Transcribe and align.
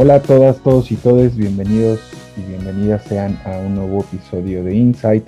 Hola 0.00 0.14
a 0.14 0.22
todas, 0.22 0.62
todos 0.62 0.92
y 0.92 0.94
todes, 0.94 1.36
bienvenidos 1.36 1.98
y 2.36 2.48
bienvenidas 2.48 3.02
sean 3.02 3.36
a 3.44 3.58
un 3.58 3.74
nuevo 3.74 4.04
episodio 4.04 4.62
de 4.62 4.72
Insight. 4.72 5.26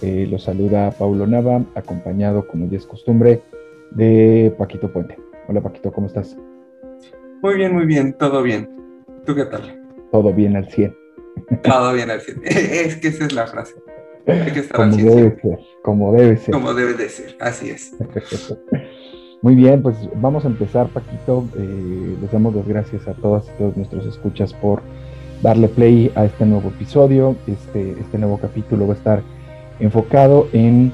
Eh, 0.00 0.26
los 0.30 0.44
saluda 0.44 0.92
Paulo 0.92 1.26
Nava, 1.26 1.62
acompañado, 1.74 2.48
como 2.48 2.66
ya 2.70 2.78
es 2.78 2.86
costumbre, 2.86 3.42
de 3.90 4.54
Paquito 4.56 4.90
Puente. 4.90 5.18
Hola 5.46 5.60
Paquito, 5.60 5.92
¿cómo 5.92 6.06
estás? 6.06 6.38
Muy 7.42 7.56
bien, 7.56 7.74
muy 7.74 7.84
bien, 7.84 8.14
todo 8.14 8.42
bien. 8.42 8.70
¿Tú 9.26 9.34
qué 9.34 9.44
tal? 9.44 9.78
Todo 10.10 10.32
bien 10.32 10.56
al 10.56 10.70
100. 10.70 10.96
Todo 11.62 11.92
bien 11.92 12.10
al 12.10 12.22
100. 12.22 12.40
Es 12.46 12.96
que 12.96 13.08
esa 13.08 13.26
es 13.26 13.34
la 13.34 13.46
frase. 13.46 13.74
Hay 14.26 14.52
que 14.52 14.60
estar 14.60 14.76
como 14.76 14.84
al 14.84 14.94
100. 14.94 15.06
Debe 15.06 15.40
ser, 15.42 15.58
como 15.82 16.12
debe 16.14 16.36
ser. 16.38 16.54
Como 16.54 16.72
debe 16.72 16.94
de 16.94 17.10
ser, 17.10 17.36
así 17.40 17.68
es. 17.68 17.94
Muy 19.40 19.54
bien, 19.54 19.82
pues 19.82 19.96
vamos 20.16 20.44
a 20.44 20.48
empezar, 20.48 20.88
Paquito. 20.88 21.48
Eh, 21.56 22.16
les 22.20 22.32
damos 22.32 22.56
las 22.56 22.66
gracias 22.66 23.06
a 23.06 23.14
todas 23.14 23.48
y 23.48 23.56
todos 23.56 23.76
nuestros 23.76 24.04
escuchas 24.04 24.52
por 24.52 24.82
darle 25.42 25.68
play 25.68 26.10
a 26.16 26.24
este 26.24 26.44
nuevo 26.44 26.70
episodio. 26.70 27.36
Este, 27.46 27.92
este 27.92 28.18
nuevo 28.18 28.38
capítulo 28.38 28.88
va 28.88 28.94
a 28.94 28.96
estar 28.96 29.22
enfocado 29.78 30.48
en 30.52 30.90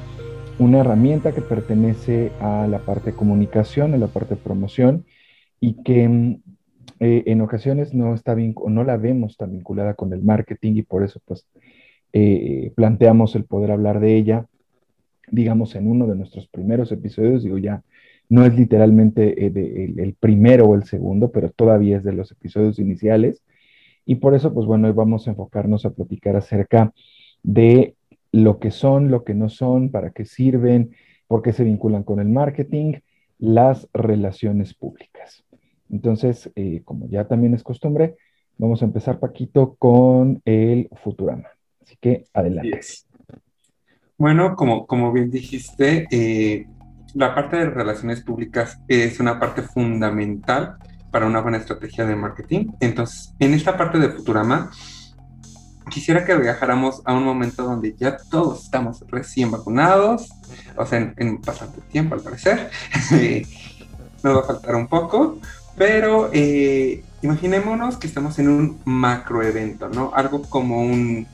una 0.58 0.80
herramienta 0.80 1.32
que 1.32 1.40
pertenece 1.40 2.32
a 2.38 2.66
la 2.66 2.80
parte 2.80 3.12
de 3.12 3.16
comunicación, 3.16 3.94
a 3.94 3.98
la 3.98 4.08
parte 4.08 4.34
de 4.34 4.42
promoción, 4.42 5.06
y 5.58 5.82
que 5.82 6.06
mm, 6.06 6.42
eh, 7.00 7.22
en 7.24 7.40
ocasiones 7.40 7.94
no, 7.94 8.14
está 8.14 8.36
no 8.36 8.84
la 8.84 8.98
vemos 8.98 9.38
tan 9.38 9.52
vinculada 9.52 9.94
con 9.94 10.12
el 10.12 10.22
marketing 10.22 10.74
y 10.76 10.82
por 10.82 11.02
eso 11.02 11.18
pues 11.24 11.46
eh, 12.12 12.72
planteamos 12.76 13.36
el 13.36 13.46
poder 13.46 13.70
hablar 13.70 14.00
de 14.00 14.16
ella, 14.16 14.44
digamos, 15.30 15.74
en 15.76 15.90
uno 15.90 16.06
de 16.06 16.14
nuestros 16.14 16.46
primeros 16.48 16.92
episodios, 16.92 17.42
digo 17.42 17.56
ya 17.56 17.82
no 18.34 18.44
es 18.44 18.56
literalmente 18.56 19.46
eh, 19.46 19.94
el, 19.96 20.14
primero 20.14 20.66
o 20.66 20.74
el 20.74 20.82
segundo, 20.82 21.30
pero 21.30 21.50
todavía 21.50 21.98
es 21.98 22.02
de 22.02 22.12
los 22.12 22.32
episodios 22.32 22.80
iniciales. 22.80 23.44
Y 24.04 24.16
por 24.16 24.34
eso, 24.34 24.52
pues 24.52 24.66
bueno, 24.66 24.88
hoy 24.88 24.92
vamos 24.92 25.26
a 25.26 25.30
enfocarnos 25.30 25.86
a 25.86 25.90
platicar 25.90 26.34
acerca 26.34 26.92
de 27.44 27.94
lo 28.32 28.58
que 28.58 28.72
son, 28.72 29.12
lo 29.12 29.22
que 29.22 29.34
no 29.34 29.48
son, 29.48 29.90
para 29.90 30.10
qué 30.10 30.24
sirven, 30.24 30.96
por 31.28 31.42
qué 31.42 31.52
se 31.52 31.62
vinculan 31.62 32.02
con 32.02 32.18
el 32.18 32.28
marketing, 32.28 32.94
las 33.38 33.88
relaciones 33.94 34.74
públicas. 34.74 35.44
Entonces, 35.88 36.50
eh, 36.56 36.82
como 36.84 37.08
ya 37.08 37.28
también 37.28 37.54
es 37.54 37.62
costumbre, 37.62 38.16
vamos 38.58 38.82
a 38.82 38.86
empezar, 38.86 39.20
Paquito, 39.20 39.76
con 39.76 40.42
el 40.44 40.88
Futurama. 41.04 41.50
Así 41.80 41.96
que 42.00 42.24
adelante. 42.32 42.80
Bueno, 44.18 44.56
como, 44.56 44.88
como 44.88 45.12
bien 45.12 45.30
dijiste, 45.30 46.08
eh, 46.10 46.66
la 47.14 47.34
parte 47.34 47.56
de 47.56 47.70
relaciones 47.70 48.20
públicas 48.20 48.78
es 48.88 49.20
una 49.20 49.38
parte 49.38 49.62
fundamental 49.62 50.76
para 51.10 51.26
una 51.26 51.40
buena 51.40 51.58
estrategia 51.58 52.04
de 52.04 52.16
marketing. 52.16 52.72
Entonces, 52.80 53.32
en 53.38 53.54
esta 53.54 53.76
parte 53.76 53.98
de 53.98 54.08
Futurama, 54.08 54.70
quisiera 55.88 56.24
que 56.24 56.34
viajáramos 56.36 57.02
a 57.04 57.14
un 57.14 57.24
momento 57.24 57.62
donde 57.62 57.94
ya 57.96 58.16
todos 58.16 58.64
estamos 58.64 59.04
recién 59.08 59.50
vacunados, 59.50 60.28
o 60.76 60.84
sea, 60.84 61.14
en, 61.16 61.40
bastante 61.40 61.80
tiempo 61.82 62.16
al 62.16 62.20
parecer. 62.20 62.70
Nos 64.22 64.36
va 64.36 64.40
a 64.40 64.44
faltar 64.44 64.74
un 64.74 64.88
poco, 64.88 65.38
pero 65.76 66.30
eh, 66.32 67.04
imaginémonos 67.22 67.96
que 67.96 68.06
estamos 68.06 68.38
en 68.38 68.48
un 68.48 68.80
macroevento, 68.84 69.88
¿no? 69.88 70.12
Algo 70.14 70.42
como 70.42 70.80
un 70.82 71.26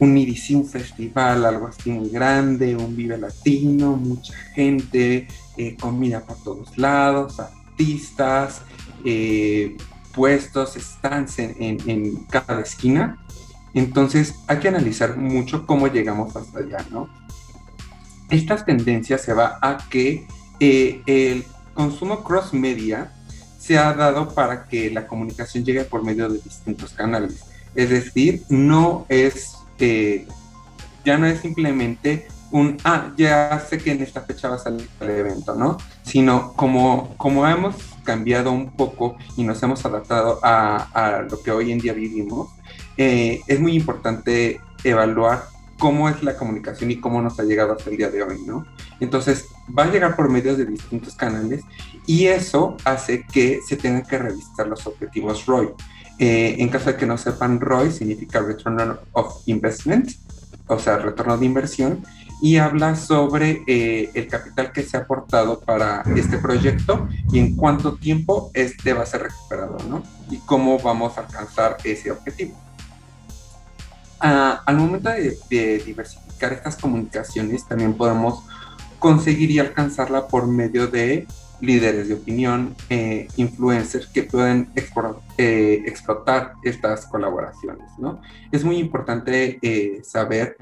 un 0.00 0.16
IDC, 0.16 0.56
un 0.56 0.66
festival, 0.66 1.44
algo 1.44 1.68
así 1.68 1.90
muy 1.90 2.08
grande, 2.08 2.74
un 2.74 2.96
Vive 2.96 3.18
Latino, 3.18 3.96
mucha 3.96 4.34
gente, 4.54 5.28
eh, 5.56 5.76
comida 5.78 6.20
por 6.20 6.42
todos 6.42 6.76
lados, 6.78 7.38
artistas, 7.38 8.62
eh, 9.04 9.76
puestos, 10.14 10.74
stands 10.74 11.38
en, 11.38 12.26
cada 12.30 12.62
esquina. 12.62 13.18
Entonces 13.74 14.34
hay 14.46 14.58
que 14.58 14.68
analizar 14.68 15.16
mucho 15.16 15.66
cómo 15.66 15.86
llegamos 15.86 16.34
hasta 16.34 16.60
allá, 16.60 16.84
¿no? 16.90 17.08
Estas 18.30 18.64
tendencias 18.64 19.20
se 19.20 19.34
va 19.34 19.58
a 19.60 19.78
que 19.90 20.26
eh, 20.60 21.02
el 21.06 21.44
consumo 21.74 22.24
cross 22.24 22.54
media 22.54 23.12
se 23.58 23.76
ha 23.76 23.92
dado 23.92 24.34
para 24.34 24.66
que 24.66 24.90
la 24.90 25.06
comunicación 25.06 25.64
llegue 25.64 25.84
por 25.84 26.02
medio 26.02 26.28
de 26.28 26.38
distintos 26.38 26.92
canales. 26.92 27.44
Es 27.74 27.90
decir, 27.90 28.42
no 28.48 29.04
es 29.08 29.59
ya 31.04 31.18
no 31.18 31.26
es 31.26 31.40
simplemente 31.40 32.28
un, 32.50 32.76
ah, 32.84 33.12
ya 33.16 33.64
sé 33.68 33.78
que 33.78 33.92
en 33.92 34.02
esta 34.02 34.22
fecha 34.22 34.48
va 34.48 34.56
a 34.56 34.58
salir 34.58 34.88
el 35.00 35.10
evento, 35.10 35.54
¿no? 35.54 35.78
Sino 36.02 36.52
como, 36.54 37.14
como 37.16 37.46
hemos 37.46 37.76
cambiado 38.02 38.50
un 38.50 38.70
poco 38.70 39.16
y 39.36 39.44
nos 39.44 39.62
hemos 39.62 39.84
adaptado 39.84 40.40
a, 40.42 41.24
lo 41.30 41.40
que 41.42 41.52
hoy 41.52 41.70
en 41.72 41.78
día 41.78 41.92
vivimos, 41.92 42.50
eh, 42.96 43.40
es 43.46 43.60
muy 43.60 43.74
importante 43.74 44.60
evaluar 44.82 45.44
cómo 45.78 46.08
es 46.08 46.22
la 46.22 46.36
comunicación 46.36 46.90
y 46.90 47.00
cómo 47.00 47.22
nos 47.22 47.40
ha 47.40 47.44
llegado 47.44 47.72
hasta 47.72 47.90
el 47.90 47.96
día 47.96 48.10
de 48.10 48.22
hoy, 48.22 48.42
¿no? 48.46 48.66
Entonces, 49.00 49.46
va 49.76 49.84
a 49.84 49.90
llegar 49.90 50.14
por 50.14 50.28
medios 50.28 50.58
de 50.58 50.66
distintos 50.66 51.14
canales 51.14 51.62
y 52.06 52.26
eso 52.26 52.76
hace 52.84 53.24
que 53.24 53.60
se 53.66 53.76
tengan 53.76 54.02
que 54.02 54.18
revisar 54.18 54.66
los 54.66 54.86
objetivos 54.86 55.46
ROI. 55.46 55.70
Eh, 56.20 56.56
en 56.58 56.68
caso 56.68 56.90
de 56.90 56.96
que 56.96 57.06
no 57.06 57.16
sepan, 57.16 57.58
ROI 57.60 57.90
significa 57.90 58.40
Return 58.40 58.98
of 59.12 59.42
Investment, 59.46 60.10
o 60.66 60.78
sea, 60.78 60.98
retorno 60.98 61.38
de 61.38 61.46
inversión, 61.46 62.04
y 62.42 62.58
habla 62.58 62.94
sobre 62.94 63.62
eh, 63.66 64.10
el 64.12 64.28
capital 64.28 64.70
que 64.70 64.82
se 64.82 64.98
ha 64.98 65.00
aportado 65.00 65.60
para 65.60 66.02
este 66.14 66.36
proyecto 66.36 67.08
y 67.32 67.38
en 67.38 67.56
cuánto 67.56 67.94
tiempo 67.94 68.50
este 68.52 68.92
va 68.92 69.04
a 69.04 69.06
ser 69.06 69.22
recuperado, 69.22 69.78
¿no? 69.88 70.02
Y 70.30 70.36
cómo 70.40 70.78
vamos 70.78 71.16
a 71.16 71.22
alcanzar 71.22 71.78
ese 71.84 72.10
objetivo. 72.10 72.54
Ah, 74.20 74.62
al 74.66 74.76
momento 74.76 75.08
de, 75.08 75.38
de 75.48 75.78
diversificar 75.78 76.52
estas 76.52 76.76
comunicaciones, 76.76 77.66
también 77.66 77.94
podemos 77.94 78.44
conseguir 78.98 79.50
y 79.50 79.58
alcanzarla 79.58 80.28
por 80.28 80.46
medio 80.46 80.86
de 80.86 81.26
líderes 81.60 82.08
de 82.08 82.14
opinión, 82.14 82.74
eh, 82.88 83.28
influencers 83.36 84.06
que 84.06 84.22
pueden 84.22 84.68
eh, 85.38 85.82
explotar 85.86 86.54
estas 86.64 87.06
colaboraciones. 87.06 87.90
¿no? 87.98 88.20
Es 88.50 88.64
muy 88.64 88.78
importante 88.78 89.58
eh, 89.62 90.00
saber 90.02 90.56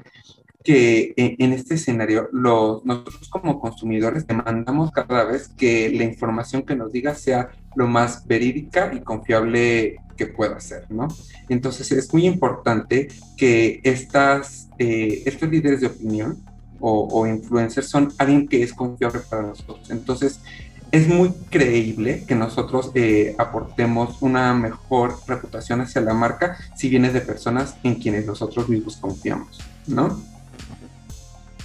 que 0.61 1.13
en 1.15 1.53
este 1.53 1.75
escenario 1.75 2.27
los, 2.33 2.83
nosotros 2.83 3.29
como 3.29 3.61
consumidores 3.61 4.27
demandamos 4.27 4.91
cada 4.91 5.23
vez 5.23 5.47
que 5.47 5.89
la 5.89 6.03
información 6.03 6.63
que 6.63 6.75
nos 6.75 6.91
diga 6.91 7.15
sea 7.15 7.49
lo 7.75 7.87
más 7.87 8.27
verídica 8.27 8.91
y 8.93 8.99
confiable 8.99 10.01
que 10.17 10.27
pueda 10.27 10.59
ser, 10.59 10.85
¿no? 10.91 11.07
Entonces 11.47 11.93
es 11.93 12.13
muy 12.13 12.25
importante 12.25 13.07
que 13.37 13.79
estas, 13.83 14.67
estos 14.77 15.49
líderes 15.49 15.79
de 15.79 15.87
opinión 15.87 16.37
o, 16.81 17.07
o, 17.09 17.25
influencers 17.25 17.87
son 17.87 18.11
alguien 18.17 18.47
que 18.47 18.61
es 18.61 18.73
confiable 18.73 19.21
para 19.29 19.43
nosotros. 19.43 19.89
Entonces, 19.89 20.41
es 20.91 21.07
muy 21.07 21.31
creíble 21.49 22.23
que 22.27 22.35
nosotros 22.35 22.91
eh, 22.95 23.35
aportemos 23.37 24.21
una 24.21 24.53
mejor 24.53 25.15
reputación 25.27 25.81
hacia 25.81 26.01
la 26.01 26.13
marca 26.13 26.57
si 26.75 26.89
viene 26.89 27.11
de 27.11 27.21
personas 27.21 27.75
en 27.83 27.95
quienes 27.95 28.25
nosotros 28.25 28.69
mismos 28.69 28.97
confiamos, 28.97 29.59
¿no? 29.87 30.19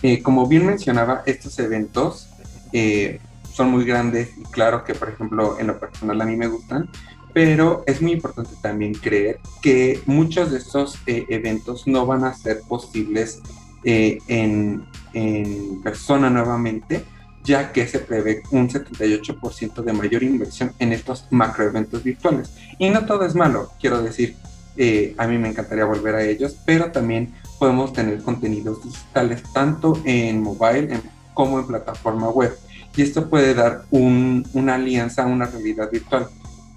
Eh, 0.03 0.23
como 0.23 0.47
bien 0.47 0.67
mencionaba, 0.67 1.23
estos 1.25 1.59
eventos 1.59 2.29
eh, 2.73 3.19
son 3.51 3.71
muy 3.71 3.85
grandes 3.85 4.31
y 4.37 4.43
claro 4.43 4.85
que, 4.85 4.95
por 4.95 5.09
ejemplo, 5.09 5.59
en 5.59 5.69
lo 5.69 5.79
personal 5.79 6.21
a 6.21 6.27
mí 6.27 6.37
me 6.37 6.49
gustan, 6.49 6.91
pero 7.33 7.83
es 7.87 8.03
muy 8.03 8.13
importante 8.13 8.51
también 8.61 8.93
creer 8.93 9.41
que 9.63 10.03
muchos 10.05 10.51
de 10.53 10.59
estos 10.59 10.99
eventos 11.07 11.87
no 11.87 12.05
van 12.05 12.25
a 12.25 12.35
ser 12.35 12.61
posibles 12.69 13.41
en, 13.83 14.87
en 15.15 15.83
persona 15.83 16.31
nuevamente, 16.31 17.05
ya 17.45 17.73
que 17.73 17.87
se 17.87 18.01
prevé 18.01 18.43
un 18.51 18.69
78% 18.69 19.83
de 19.83 19.93
mayor 19.93 20.23
inversión 20.23 20.73
en 20.79 20.93
estos 20.93 21.27
macroeventos 21.31 22.03
virtuales. 22.03 22.51
Y 22.79 22.89
no 22.91 23.05
todo 23.05 23.25
es 23.25 23.35
malo, 23.35 23.71
quiero 23.79 24.03
decir, 24.03 24.37
eh, 24.77 25.15
a 25.19 25.27
mí 25.27 25.39
me 25.39 25.49
encantaría 25.49 25.85
volver 25.85 26.15
a 26.17 26.23
ellos, 26.25 26.57
pero 26.65 26.91
también 26.91 27.35
podemos 27.59 27.93
tener 27.93 28.23
contenidos 28.23 28.83
digitales 28.83 29.43
tanto 29.53 30.01
en 30.05 30.43
mobile 30.43 31.01
como 31.33 31.59
en 31.61 31.67
plataforma 31.67 32.29
web. 32.31 32.57
Y 32.97 33.03
esto 33.03 33.29
puede 33.29 33.55
dar 33.55 33.85
una 33.91 34.75
alianza, 34.75 35.27
una 35.27 35.47
realidad 35.47 35.91
virtual. 35.91 36.29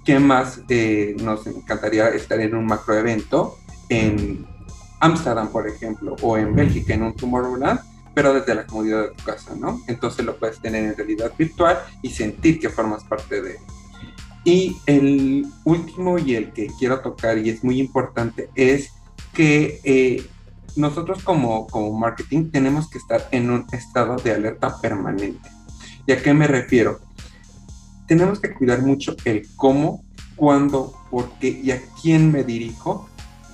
¿Qué 0.04 0.18
más 0.18 0.60
eh, 0.68 1.16
nos 1.22 1.46
encantaría 1.46 2.08
estar 2.08 2.40
en 2.40 2.54
un 2.54 2.66
macroevento 2.66 3.56
en 3.88 4.46
Ámsterdam, 5.00 5.48
por 5.48 5.68
ejemplo, 5.68 6.16
o 6.22 6.36
en 6.36 6.54
Bélgica, 6.54 6.94
en 6.94 7.02
un 7.02 7.14
Tomorrowland? 7.14 7.80
Pero 8.18 8.34
desde 8.34 8.52
la 8.52 8.66
comodidad 8.66 9.02
de 9.02 9.08
tu 9.10 9.22
casa, 9.22 9.54
¿no? 9.54 9.80
Entonces 9.86 10.24
lo 10.24 10.36
puedes 10.36 10.58
tener 10.58 10.82
en 10.82 10.96
realidad 10.96 11.32
virtual 11.38 11.78
y 12.02 12.10
sentir 12.10 12.58
que 12.58 12.68
formas 12.68 13.04
parte 13.04 13.40
de 13.40 13.52
él. 13.52 13.58
Y 14.42 14.76
el 14.86 15.46
último 15.62 16.18
y 16.18 16.34
el 16.34 16.52
que 16.52 16.66
quiero 16.80 16.98
tocar 16.98 17.38
y 17.38 17.48
es 17.48 17.62
muy 17.62 17.78
importante 17.78 18.50
es 18.56 18.90
que 19.32 19.80
eh, 19.84 20.26
nosotros 20.74 21.22
como, 21.22 21.68
como 21.68 21.96
marketing 21.96 22.50
tenemos 22.50 22.90
que 22.90 22.98
estar 22.98 23.28
en 23.30 23.52
un 23.52 23.66
estado 23.70 24.16
de 24.16 24.32
alerta 24.32 24.80
permanente. 24.80 25.48
¿Y 26.04 26.10
a 26.10 26.20
qué 26.20 26.34
me 26.34 26.48
refiero? 26.48 26.98
Tenemos 28.08 28.40
que 28.40 28.52
cuidar 28.52 28.82
mucho 28.82 29.14
el 29.26 29.46
cómo 29.54 30.02
cuándo, 30.34 30.92
por 31.08 31.30
qué 31.38 31.50
y 31.50 31.70
a 31.70 31.80
quién 32.02 32.32
me 32.32 32.42
dirijo, 32.42 33.08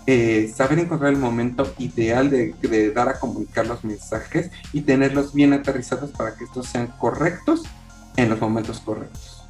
eh, 0.07 0.53
saber 0.55 0.79
encontrar 0.81 1.13
el 1.13 1.19
momento 1.19 1.73
ideal 1.79 2.31
de, 2.31 2.55
de, 2.61 2.91
dar 2.93 3.09
a 3.09 3.19
comunicar 3.19 3.67
los 3.67 3.85
mensajes 3.85 4.51
y 4.73 4.83
tenerlos 4.83 5.33
bien 5.33 5.53
aterrizados 5.53 6.11
para 6.11 6.35
que 6.35 6.45
estos 6.45 6.67
sean 6.67 6.89
correctos 6.99 7.63
en 8.17 8.29
los 8.29 8.41
momentos 8.41 8.81
correctos. 8.81 9.43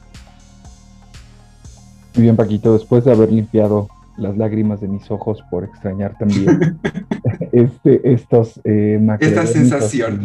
Muy 2.15 2.23
bien, 2.25 2.37
Paquito, 2.37 2.73
después 2.73 3.05
de 3.05 3.13
haber 3.13 3.33
limpiado 3.33 3.89
las 4.17 4.37
lágrimas 4.37 4.81
de 4.81 4.89
mis 4.89 5.11
ojos 5.11 5.43
por 5.51 5.65
extrañar 5.65 6.17
también 6.17 6.79
este, 7.53 8.13
estos 8.13 8.61
eh, 8.65 9.01
esta 9.21 9.47
sensación 9.47 10.23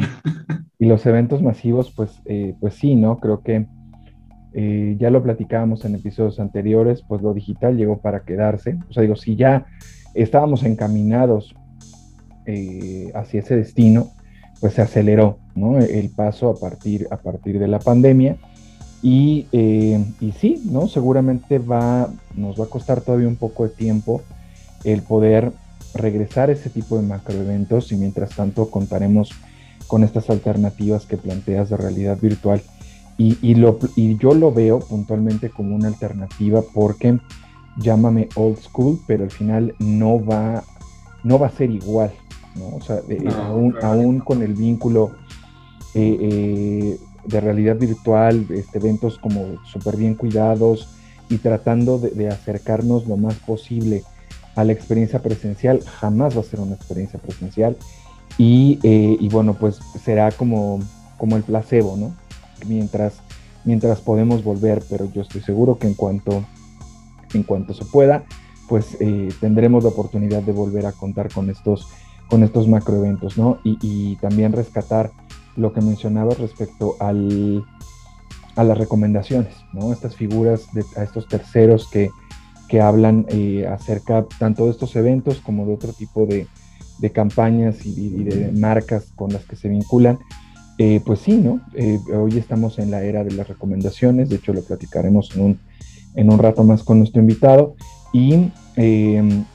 y, 0.77 0.85
los 0.85 1.05
eventos 1.05 1.41
masivos, 1.41 1.91
pues, 1.91 2.21
eh, 2.25 2.55
pues 2.59 2.75
sí, 2.75 2.95
¿no? 2.95 3.19
Creo 3.19 3.41
que 3.41 3.67
eh, 4.53 4.95
ya 4.97 5.09
lo 5.09 5.21
platicábamos 5.21 5.83
en 5.83 5.95
episodios 5.95 6.39
anteriores, 6.39 7.03
pues 7.07 7.21
lo 7.21 7.33
digital 7.33 7.75
llegó 7.75 7.99
para 7.99 8.21
quedarse. 8.21 8.77
O 8.89 8.93
sea, 8.93 9.01
digo, 9.01 9.15
si 9.15 9.35
ya 9.35 9.65
estábamos 10.13 10.63
encaminados 10.63 11.56
eh, 12.45 13.11
hacia 13.13 13.41
ese 13.41 13.56
destino, 13.56 14.11
pues 14.59 14.73
se 14.73 14.81
aceleró 14.81 15.38
el 15.56 16.09
paso 16.09 16.50
a 16.50 16.56
partir, 16.56 17.07
a 17.11 17.17
partir 17.17 17.59
de 17.59 17.67
la 17.67 17.79
pandemia. 17.79 18.38
Y, 19.01 19.47
eh, 19.51 20.03
y, 20.19 20.31
sí, 20.33 20.61
¿no? 20.65 20.88
seguramente 20.88 21.57
va, 21.57 22.09
nos 22.35 22.59
va 22.59 22.65
a 22.65 22.69
costar 22.69 23.01
todavía 23.01 23.27
un 23.27 23.38
poco 23.38 23.63
de 23.63 23.69
tiempo 23.69 24.21
el 24.83 25.01
poder 25.03 25.53
regresar 25.94 26.50
a 26.50 26.53
ese 26.53 26.69
tipo 26.69 26.97
de 26.97 27.03
macroeventos 27.03 27.91
y 27.91 27.95
mientras 27.95 28.31
tanto 28.31 28.69
contaremos 28.69 29.31
con 29.88 30.03
estas 30.03 30.29
alternativas 30.29 31.05
que 31.05 31.17
planteas 31.17 31.69
de 31.69 31.77
realidad 31.77 32.17
virtual. 32.21 32.62
Y, 33.17 33.38
y, 33.41 33.55
lo, 33.55 33.79
y 33.95 34.17
yo 34.17 34.33
lo 34.33 34.53
veo 34.53 34.79
puntualmente 34.79 35.50
como 35.50 35.75
una 35.75 35.88
alternativa 35.88 36.62
porque 36.73 37.19
llámame 37.79 38.29
old 38.35 38.57
school, 38.59 38.99
pero 39.07 39.23
al 39.23 39.31
final 39.31 39.73
no 39.79 40.23
va, 40.23 40.63
no 41.23 41.39
va 41.39 41.47
a 41.47 41.51
ser 41.51 41.71
igual, 41.71 42.11
¿no? 42.55 42.75
O 42.75 42.81
sea, 42.81 43.01
aún, 43.81 44.19
con 44.19 44.41
el 44.41 44.53
vínculo 44.53 45.11
eh, 45.95 46.17
eh, 46.21 46.99
de 47.25 47.41
realidad 47.41 47.77
virtual, 47.77 48.45
este, 48.49 48.79
eventos 48.79 49.17
como 49.17 49.63
súper 49.65 49.97
bien 49.97 50.15
cuidados 50.15 50.95
y 51.29 51.37
tratando 51.37 51.99
de, 51.99 52.27
acercarnos 52.27 53.07
lo 53.07 53.17
más 53.17 53.35
posible 53.35 54.03
a 54.55 54.63
la 54.63 54.73
experiencia 54.73 55.21
presencial, 55.21 55.81
jamás 55.83 56.35
va 56.35 56.41
a 56.41 56.43
ser 56.43 56.59
una 56.59 56.75
experiencia 56.75 57.19
presencial. 57.19 57.77
Y, 58.37 58.79
eh, 58.83 59.17
y 59.19 59.29
bueno, 59.29 59.53
pues 59.53 59.79
será 60.03 60.31
como, 60.31 60.79
como 61.17 61.35
el 61.35 61.43
placebo, 61.43 61.97
¿no? 61.97 62.13
Mientras, 62.67 63.15
mientras 63.63 64.01
podemos 64.01 64.43
volver, 64.43 64.81
pero 64.89 65.11
yo 65.11 65.21
estoy 65.21 65.41
seguro 65.41 65.77
que 65.77 65.87
en 65.87 65.93
cuanto 65.93 66.45
en 67.37 67.43
cuanto 67.43 67.73
se 67.73 67.85
pueda, 67.85 68.25
pues 68.69 68.95
eh, 68.99 69.29
tendremos 69.41 69.83
la 69.83 69.89
oportunidad 69.89 70.43
de 70.43 70.53
volver 70.53 70.85
a 70.85 70.91
contar 70.93 71.33
con 71.33 71.49
estos, 71.49 71.87
con 72.29 72.43
estos 72.43 72.67
macroeventos, 72.67 73.37
¿no? 73.37 73.57
Y, 73.63 74.15
también 74.17 74.53
rescatar 74.53 75.11
lo 75.57 75.73
que 75.73 75.81
mencionabas 75.81 76.37
respecto 76.37 76.95
al, 76.99 77.65
a 78.55 78.63
las 78.63 78.77
recomendaciones, 78.77 79.55
¿no? 79.73 79.91
Estas 79.91 80.15
figuras, 80.15 80.71
de, 80.73 80.85
a 80.95 81.03
estos 81.03 81.27
terceros 81.27 81.89
que, 81.89 82.11
que 82.69 82.79
hablan 82.79 83.25
eh, 83.29 83.67
acerca 83.67 84.25
tanto 84.37 84.65
de 84.65 84.71
estos 84.71 84.95
eventos 84.95 85.41
como 85.41 85.65
de 85.65 85.73
otro 85.73 85.91
tipo 85.91 86.27
de, 86.27 86.47
de 86.99 87.11
campañas 87.11 87.85
y, 87.85 88.23
de 88.23 88.51
marcas 88.51 89.11
con 89.15 89.33
las 89.33 89.45
que 89.45 89.55
se 89.55 89.67
vinculan. 89.67 90.19
Eh, 90.77 91.01
pues 91.05 91.19
sí, 91.19 91.33
¿no? 91.33 91.59
hoy 92.15 92.37
estamos 92.37 92.79
en 92.79 92.89
la 92.89 93.03
era 93.03 93.25
de 93.25 93.31
las 93.31 93.49
recomendaciones, 93.49 94.29
de 94.29 94.37
hecho 94.37 94.53
lo 94.53 94.61
platicaremos 94.61 95.35
en 95.35 95.41
un 95.41 95.59
en 96.19 96.30
un 96.31 96.38
rato 96.38 96.66
más 96.66 96.83
con 96.83 97.00
nuestro 97.00 97.21
invitado. 97.21 97.75
Y, 98.12 98.51
em, 98.75 99.45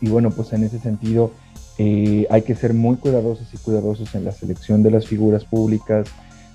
y 0.00 0.08
bueno, 0.08 0.30
pues 0.30 0.52
en 0.52 0.64
ese 0.64 0.80
sentido 0.80 1.30
eh, 1.78 2.26
hay 2.30 2.42
que 2.42 2.56
ser 2.56 2.74
muy 2.74 2.96
cuidadosos 2.96 3.52
y 3.54 3.58
cuidadosos 3.58 4.12
en 4.16 4.24
la 4.24 4.32
selección 4.32 4.82
de 4.82 4.90
las 4.90 5.06
figuras 5.06 5.44
públicas, 5.44 6.08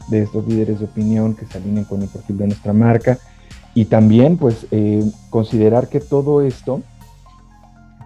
de 0.10 0.24
estos 0.24 0.46
líderes 0.46 0.80
de 0.80 0.86
opinión 0.86 1.36
que 1.36 1.46
se 1.46 1.58
alineen 1.58 1.86
con 1.86 2.02
el 2.02 2.10
perfil 2.10 2.38
de 2.38 2.48
nuestra 2.48 2.74
marca. 2.74 3.18
Y 3.74 3.86
también 3.86 4.38
pues 4.38 4.68
eh, 4.72 5.04
considerar 5.30 5.88
que 5.88 6.02
todo 6.02 6.42
esto 6.42 6.82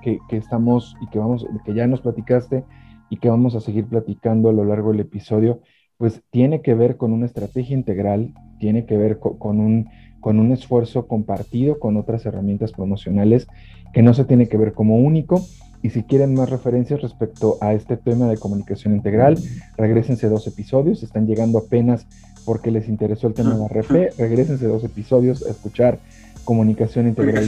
que, 0.03 0.19
que, 0.29 0.37
estamos 0.37 0.95
y 1.01 1.07
que 1.07 1.17
vamos, 1.17 1.47
que 1.65 1.73
ya 1.73 1.87
nos 1.87 2.01
platicaste 2.01 2.63
y 3.09 3.17
que 3.17 3.29
vamos 3.29 3.55
a 3.55 3.61
seguir 3.61 3.85
platicando 3.85 4.49
a 4.49 4.53
lo 4.53 4.65
largo 4.65 4.91
del 4.91 4.99
episodio, 4.99 5.61
pues 5.97 6.21
tiene 6.29 6.61
que 6.61 6.75
ver 6.75 6.97
con 6.97 7.11
una 7.11 7.25
estrategia 7.25 7.75
integral, 7.75 8.33
tiene 8.59 8.85
que 8.85 8.97
ver 8.97 9.17
con 9.17 9.59
un 9.59 9.89
con 10.23 10.39
un 10.39 10.53
esfuerzo 10.53 11.05
compartido 11.05 11.79
con 11.79 11.97
otras 11.97 12.25
herramientas 12.25 12.71
promocionales 12.71 13.45
que 13.93 14.01
no 14.01 14.13
se 14.13 14.23
tiene 14.23 14.47
que 14.47 14.57
ver 14.57 14.71
como 14.71 14.95
único. 14.95 15.45
Y 15.81 15.89
si 15.89 16.03
quieren 16.03 16.33
más 16.33 16.49
referencias 16.49 17.01
respecto 17.01 17.57
a 17.59 17.73
este 17.73 17.97
tema 17.97 18.29
de 18.29 18.37
comunicación 18.37 18.95
integral, 18.95 19.37
regresense 19.77 20.29
dos 20.29 20.47
episodios, 20.47 21.03
están 21.03 21.27
llegando 21.27 21.57
apenas 21.59 22.07
porque 22.45 22.71
les 22.71 22.87
interesó 22.87 23.27
el 23.27 23.33
tema 23.33 23.57
de 23.57 23.67
RP, 23.67 24.17
regresense 24.17 24.65
dos 24.65 24.85
episodios 24.85 25.45
a 25.45 25.51
escuchar 25.51 25.99
comunicación 26.45 27.09
integral. 27.09 27.45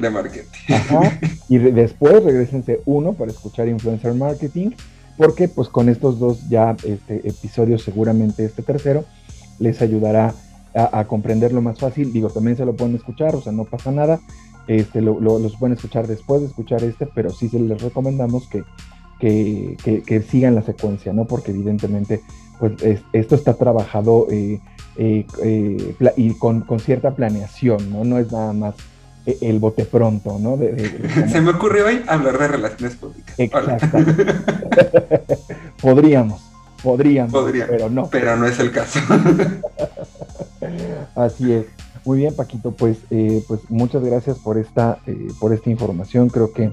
de 0.00 0.10
marketing. 0.10 0.48
y 1.50 1.58
después 1.58 2.24
regresense 2.24 2.80
uno 2.86 3.12
para 3.12 3.30
escuchar 3.30 3.68
influencer 3.68 4.14
marketing, 4.14 4.70
porque 5.18 5.48
pues 5.48 5.68
con 5.68 5.90
estos 5.90 6.18
dos 6.18 6.48
ya 6.48 6.74
este, 6.82 7.28
episodios, 7.28 7.82
seguramente 7.82 8.42
este 8.46 8.62
tercero, 8.62 9.04
les 9.58 9.82
ayudará 9.82 10.34
a, 10.76 11.04
comprenderlo 11.06 11.62
más 11.62 11.78
fácil. 11.78 12.12
Digo, 12.12 12.28
también 12.30 12.56
se 12.56 12.64
lo 12.64 12.74
pueden 12.74 12.94
escuchar, 12.94 13.34
o 13.34 13.40
sea, 13.40 13.52
no 13.52 13.64
pasa 13.64 13.90
nada. 13.90 14.20
Este, 14.68 15.00
lo, 15.00 15.20
los 15.20 15.56
pueden 15.56 15.76
escuchar 15.76 16.06
después 16.06 16.40
de 16.40 16.48
escuchar 16.48 16.82
este, 16.82 17.06
pero 17.06 17.30
sí 17.30 17.48
se 17.48 17.58
les 17.60 17.80
recomendamos 17.80 18.48
que, 18.48 18.64
que, 19.18 20.24
sigan 20.28 20.54
la 20.54 20.62
secuencia, 20.62 21.12
¿no? 21.12 21.24
Porque 21.24 21.52
evidentemente, 21.52 22.20
pues 22.58 22.72
esto 23.12 23.34
está 23.34 23.54
trabajado 23.54 24.26
eh, 24.30 24.60
eh, 24.96 25.26
eh, 25.42 25.94
y 26.16 26.34
con, 26.34 26.64
cierta 26.80 27.14
planeación, 27.14 27.90
¿no? 27.90 28.04
No 28.04 28.18
es 28.18 28.30
nada 28.32 28.52
más 28.52 28.74
el 29.40 29.58
bote 29.58 29.84
pronto, 29.84 30.38
¿no? 30.38 30.58
Se 31.28 31.40
me 31.40 31.50
ocurrió 31.50 31.86
hoy 31.86 32.02
hablar 32.06 32.38
de 32.38 32.48
relaciones 32.48 32.96
públicas. 32.96 33.34
Exacto. 33.38 33.98
Podríamos, 35.80 36.45
podríamos, 36.82 37.32
pero 37.68 37.90
no. 37.90 38.08
Pero 38.10 38.36
no 38.36 38.46
es 38.46 38.58
el 38.58 38.72
caso. 38.72 39.00
Así 41.14 41.52
es. 41.52 41.66
Muy 42.04 42.18
bien, 42.18 42.36
Paquito, 42.36 42.70
pues, 42.70 42.98
eh, 43.10 43.42
pues 43.48 43.60
muchas 43.68 44.04
gracias 44.04 44.38
por 44.38 44.58
esta, 44.58 45.00
eh, 45.06 45.28
por 45.40 45.52
esta 45.52 45.70
información. 45.70 46.28
Creo 46.28 46.52
que 46.52 46.70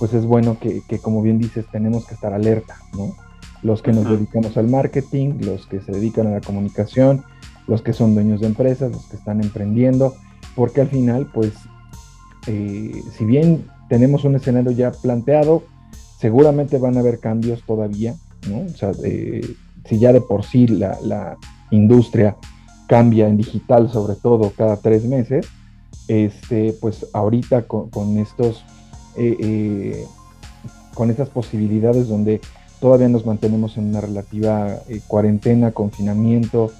pues 0.00 0.14
es 0.14 0.24
bueno 0.24 0.56
que, 0.58 0.82
como 1.00 1.20
bien 1.20 1.38
dices, 1.38 1.66
tenemos 1.70 2.06
que 2.06 2.14
estar 2.14 2.32
alerta, 2.32 2.78
¿no? 2.94 3.14
Los 3.62 3.82
que 3.82 3.92
nos 3.92 4.08
dedicamos 4.08 4.56
al 4.56 4.66
marketing, 4.66 5.40
los 5.40 5.66
que 5.66 5.82
se 5.82 5.92
dedican 5.92 6.26
a 6.26 6.30
la 6.30 6.40
comunicación, 6.40 7.22
los 7.66 7.82
que 7.82 7.92
son 7.92 8.14
dueños 8.14 8.40
de 8.40 8.46
empresas, 8.46 8.90
los 8.90 9.04
que 9.06 9.16
están 9.16 9.42
emprendiendo, 9.42 10.14
porque 10.56 10.80
al 10.80 10.88
final, 10.88 11.30
pues, 11.34 11.52
eh, 12.46 13.02
si 13.18 13.26
bien 13.26 13.66
tenemos 13.90 14.24
un 14.24 14.36
escenario 14.36 14.70
ya 14.70 14.90
planteado, 14.90 15.64
seguramente 16.18 16.78
van 16.78 16.96
a 16.96 17.00
haber 17.00 17.20
cambios 17.20 17.62
todavía, 17.64 18.14
O 18.48 18.76
sea, 18.76 18.92
si 18.94 19.98
ya 19.98 20.12
de 20.12 20.20
por 20.20 20.44
sí 20.44 20.66
la, 20.66 20.98
la 21.02 21.36
industria 21.70 22.36
cambia 22.86 23.28
en 23.28 23.36
digital 23.36 23.90
sobre 23.90 24.16
todo 24.16 24.52
cada 24.56 24.76
tres 24.76 25.04
meses, 25.04 25.46
este, 26.10 26.74
pues 26.80 27.06
ahorita 27.12 27.68
con, 27.68 28.18
estos, 28.18 28.64
eh, 29.16 29.36
eh, 29.38 30.04
con 30.94 31.08
estas 31.08 31.28
posibilidades 31.28 32.08
donde 32.08 32.40
todavía 32.80 33.08
nos 33.08 33.24
mantenemos 33.24 33.76
en 33.76 33.90
una 33.90 34.00
relativa 34.00 34.74
eh, 34.88 35.00
cuarentena, 35.06 35.70
confinamiento, 35.70 36.72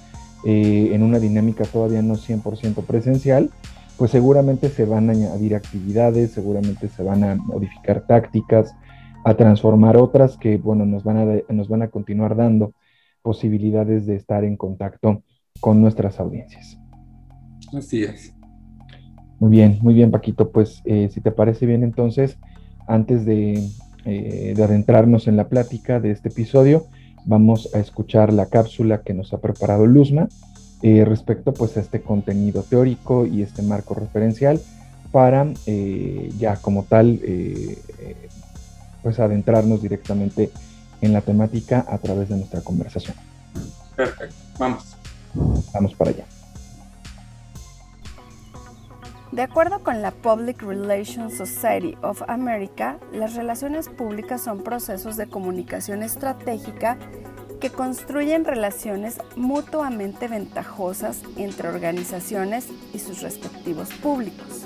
en 0.43 1.03
una 1.03 1.19
dinámica 1.19 1.65
todavía 1.65 2.01
no 2.01 2.15
100% 2.15 2.83
presencial, 2.83 3.51
pues 3.95 4.09
seguramente 4.09 4.69
se 4.69 4.85
van 4.85 5.07
a 5.09 5.13
añadir 5.13 5.53
actividades, 5.53 6.31
seguramente 6.31 6.89
se 6.89 7.03
van 7.03 7.23
a 7.23 7.35
modificar 7.35 8.07
tácticas, 8.07 8.73
a 9.23 9.35
transformar 9.35 9.97
otras 9.97 10.37
que, 10.37 10.57
bueno, 10.57 10.85
nos 10.85 11.03
van 11.03 11.17
a, 11.17 11.53
nos 11.53 11.69
van 11.69 11.83
a 11.83 11.89
continuar 11.89 12.35
dando 12.35 12.73
posibilidades 13.21 14.05
de 14.05 14.15
estar 14.15 14.43
en 14.43 14.57
contacto 14.57 15.23
con 15.59 15.81
nuestras 15.81 16.19
audiencias. 16.19 16.77
Así 17.73 18.03
es. 18.03 18.33
Muy 19.39 19.51
bien, 19.51 19.79
muy 19.81 19.93
bien, 19.93 20.11
Paquito. 20.11 20.51
Pues 20.51 20.81
eh, 20.85 21.09
si 21.11 21.21
te 21.21 21.31
parece 21.31 21.65
bien, 21.65 21.83
entonces, 21.83 22.37
antes 22.87 23.25
de, 23.25 23.67
eh, 24.05 24.53
de, 24.55 24.63
adentrarnos 24.63 25.27
en 25.27 25.37
la 25.37 25.47
plática 25.47 25.99
de 25.99 26.11
este 26.11 26.29
episodio, 26.29 26.85
vamos 27.25 27.73
a 27.73 27.79
escuchar 27.79 28.33
la 28.33 28.47
cápsula 28.47 29.01
que 29.01 29.13
nos 29.13 29.33
ha 29.33 29.39
preparado 29.39 29.85
Luzma 29.85 30.27
eh, 30.81 31.05
respecto 31.05 31.53
pues, 31.53 31.77
a 31.77 31.81
este 31.81 32.01
contenido 32.01 32.63
teórico 32.63 33.25
y 33.25 33.43
este 33.43 33.61
marco 33.61 33.93
referencial 33.93 34.59
para 35.11 35.45
ya 36.37 36.55
como 36.61 36.83
tal 36.83 37.19
pues 39.01 39.19
adentrarnos 39.19 39.81
directamente 39.81 40.51
en 41.01 41.13
la 41.13 41.21
temática 41.21 41.85
a 41.87 41.97
través 41.97 42.29
de 42.29 42.37
nuestra 42.37 42.61
conversación. 42.61 43.15
Perfecto, 43.95 44.35
vamos. 44.57 44.95
Vamos 45.73 45.95
para 45.95 46.11
allá. 46.11 46.25
De 49.31 49.41
acuerdo 49.41 49.81
con 49.81 50.01
la 50.01 50.11
Public 50.11 50.61
Relations 50.61 51.35
Society 51.37 51.95
of 52.01 52.21
America, 52.27 52.97
las 53.13 53.35
relaciones 53.35 53.87
públicas 53.87 54.41
son 54.41 54.61
procesos 54.61 55.15
de 55.15 55.27
comunicación 55.27 56.03
estratégica 56.03 56.97
que 57.61 57.69
construyen 57.69 58.43
relaciones 58.43 59.19
mutuamente 59.37 60.27
ventajosas 60.27 61.21
entre 61.37 61.69
organizaciones 61.69 62.67
y 62.93 62.99
sus 62.99 63.21
respectivos 63.21 63.93
públicos. 63.93 64.65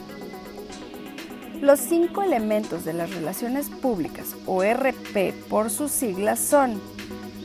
Los 1.61 1.79
cinco 1.79 2.21
elementos 2.21 2.85
de 2.85 2.93
las 2.93 3.13
relaciones 3.13 3.69
públicas, 3.69 4.35
o 4.45 4.61
RP 4.63 5.33
por 5.49 5.69
sus 5.69 5.91
siglas, 5.91 6.39
son 6.39 6.81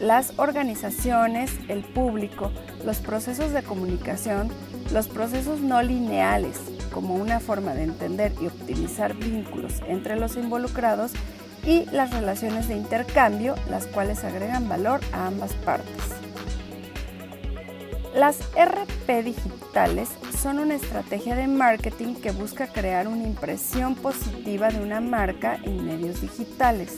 las 0.00 0.32
organizaciones, 0.38 1.52
el 1.68 1.84
público, 1.84 2.50
los 2.84 2.98
procesos 2.98 3.52
de 3.52 3.62
comunicación, 3.62 4.48
los 4.92 5.08
procesos 5.08 5.60
no 5.60 5.80
lineales, 5.82 6.58
como 6.92 7.14
una 7.14 7.40
forma 7.40 7.74
de 7.74 7.84
entender 7.84 8.32
y 8.40 8.46
optimizar 8.46 9.14
vínculos 9.14 9.74
entre 9.86 10.16
los 10.16 10.36
involucrados, 10.36 11.12
y 11.64 11.84
las 11.92 12.10
relaciones 12.10 12.68
de 12.68 12.76
intercambio, 12.76 13.54
las 13.68 13.86
cuales 13.86 14.24
agregan 14.24 14.68
valor 14.68 15.00
a 15.12 15.26
ambas 15.26 15.52
partes. 15.52 16.04
Las 18.14 18.38
RP 18.56 19.22
digitales 19.22 20.08
son 20.40 20.58
una 20.58 20.76
estrategia 20.76 21.34
de 21.34 21.46
marketing 21.46 22.14
que 22.14 22.30
busca 22.30 22.66
crear 22.66 23.08
una 23.08 23.24
impresión 23.24 23.94
positiva 23.94 24.70
de 24.70 24.80
una 24.80 25.02
marca 25.02 25.58
en 25.64 25.84
medios 25.84 26.22
digitales, 26.22 26.96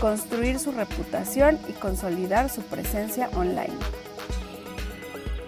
construir 0.00 0.58
su 0.58 0.72
reputación 0.72 1.60
y 1.68 1.72
consolidar 1.72 2.50
su 2.50 2.62
presencia 2.62 3.30
online. 3.36 3.74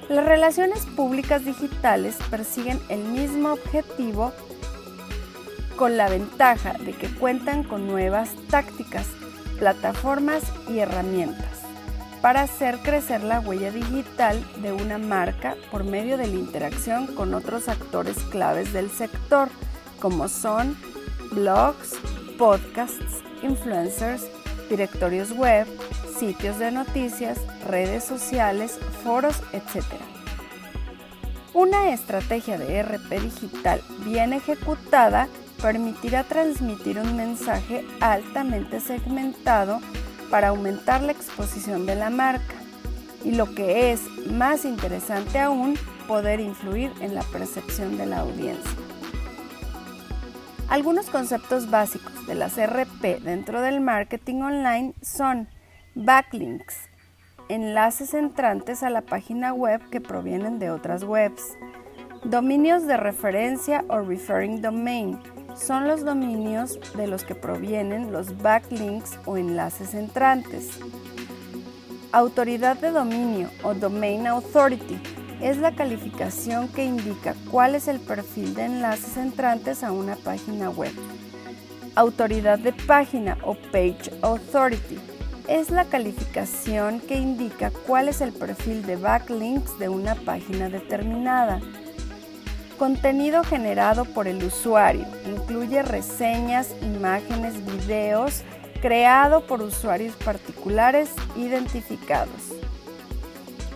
Las 0.09 0.25
relaciones 0.25 0.87
públicas 0.87 1.45
digitales 1.45 2.16
persiguen 2.30 2.78
el 2.90 3.02
mismo 3.02 3.54
objetivo 3.54 4.33
con 5.76 5.97
la 5.97 6.09
ventaja 6.09 6.75
de 6.75 6.92
que 6.92 7.09
cuentan 7.09 7.64
con 7.64 7.88
nuevas 7.88 8.30
tácticas, 8.50 9.09
plataformas 9.59 10.45
y 10.68 10.78
herramientas 10.78 11.55
para 12.26 12.42
hacer 12.42 12.80
crecer 12.80 13.23
la 13.23 13.38
huella 13.38 13.71
digital 13.71 14.45
de 14.61 14.73
una 14.73 14.99
marca 14.99 15.54
por 15.71 15.85
medio 15.85 16.18
de 16.18 16.26
la 16.26 16.35
interacción 16.35 17.06
con 17.06 17.33
otros 17.35 17.68
actores 17.68 18.16
claves 18.33 18.73
del 18.73 18.90
sector, 18.90 19.49
como 20.00 20.26
son 20.26 20.76
blogs, 21.30 21.92
podcasts, 22.37 23.23
influencers, 23.45 24.26
directorios 24.68 25.30
web, 25.30 25.68
sitios 26.18 26.59
de 26.59 26.73
noticias, 26.73 27.38
redes 27.64 28.02
sociales, 28.02 28.76
foros, 29.04 29.40
etc. 29.52 29.85
Una 31.54 31.92
estrategia 31.92 32.59
de 32.59 32.83
RP 32.83 33.21
digital 33.21 33.80
bien 34.04 34.33
ejecutada 34.33 35.28
permitirá 35.62 36.25
transmitir 36.25 36.99
un 36.99 37.16
mensaje 37.16 37.85
altamente 38.00 38.80
segmentado 38.80 39.78
para 40.30 40.49
aumentar 40.49 41.02
la 41.02 41.12
exposición 41.12 41.87
de 41.87 41.95
la 41.95 42.11
marca 42.11 42.54
y 43.25 43.33
lo 43.33 43.54
que 43.54 43.92
es 43.92 44.02
más 44.30 44.64
interesante 44.64 45.38
aún, 45.38 45.76
poder 46.06 46.38
influir 46.40 46.92
en 47.00 47.14
la 47.14 47.23
percepción 47.23 47.99
de 47.99 48.06
la 48.06 48.21
audiencia. 48.21 48.71
Algunos 50.68 51.06
conceptos 51.11 51.71
básicos 51.71 52.26
de 52.26 52.35
las 52.35 52.56
RP 52.56 53.21
dentro 53.23 53.61
del 53.61 53.80
marketing 53.80 54.42
online 54.42 54.95
son 55.00 55.49
backlinks, 55.95 56.76
enlaces 57.49 58.14
entrantes 58.14 58.83
a 58.83 58.90
la 58.90 59.02
página 59.02 59.52
web 59.52 59.80
que 59.90 60.00
provienen 60.00 60.59
de 60.59 60.71
otras 60.71 61.04
webs, 61.04 61.56
dominios 62.25 62.87
de 62.87 62.97
referencia 62.97 63.85
o 63.88 64.00
referring 64.00 64.61
domain, 64.61 65.18
son 65.58 65.88
los 65.88 66.04
dominios 66.04 66.78
de 66.94 67.06
los 67.06 67.25
que 67.25 67.34
provienen 67.34 68.12
los 68.12 68.36
backlinks 68.42 69.18
o 69.25 69.36
enlaces 69.36 69.94
entrantes. 69.94 70.78
Autoridad 72.12 72.76
de 72.76 72.90
dominio 72.90 73.50
o 73.62 73.75
Domain 73.75 74.26
Authority 74.26 74.98
es 75.40 75.58
la 75.58 75.75
calificación 75.75 76.68
que 76.68 76.84
indica 76.84 77.34
cuál 77.50 77.75
es 77.75 77.88
el 77.88 78.00
perfil 78.00 78.54
de 78.54 78.64
enlaces 78.64 79.16
entrantes 79.16 79.82
a 79.82 79.92
una 79.92 80.16
página 80.16 80.70
web. 80.70 80.92
Autoridad 81.94 82.58
de 82.58 82.72
página 82.72 83.38
o 83.42 83.54
Page 83.54 84.12
Authority 84.22 84.98
es 85.48 85.70
la 85.70 85.84
calificación 85.84 87.00
que 87.00 87.16
indica 87.16 87.70
cuál 87.86 88.08
es 88.08 88.20
el 88.20 88.32
perfil 88.32 88.84
de 88.84 88.96
backlinks 88.96 89.78
de 89.78 89.88
una 89.88 90.14
página 90.14 90.68
determinada. 90.68 91.60
Contenido 92.78 93.42
generado 93.42 94.04
por 94.04 94.28
el 94.28 94.45
usuario. 94.45 95.06
Incluye 95.26 95.83
reseñas, 95.83 96.75
imágenes, 96.83 97.54
videos 97.64 98.42
creado 98.83 99.47
por 99.47 99.62
usuarios 99.62 100.14
particulares 100.16 101.11
identificados. 101.37 102.52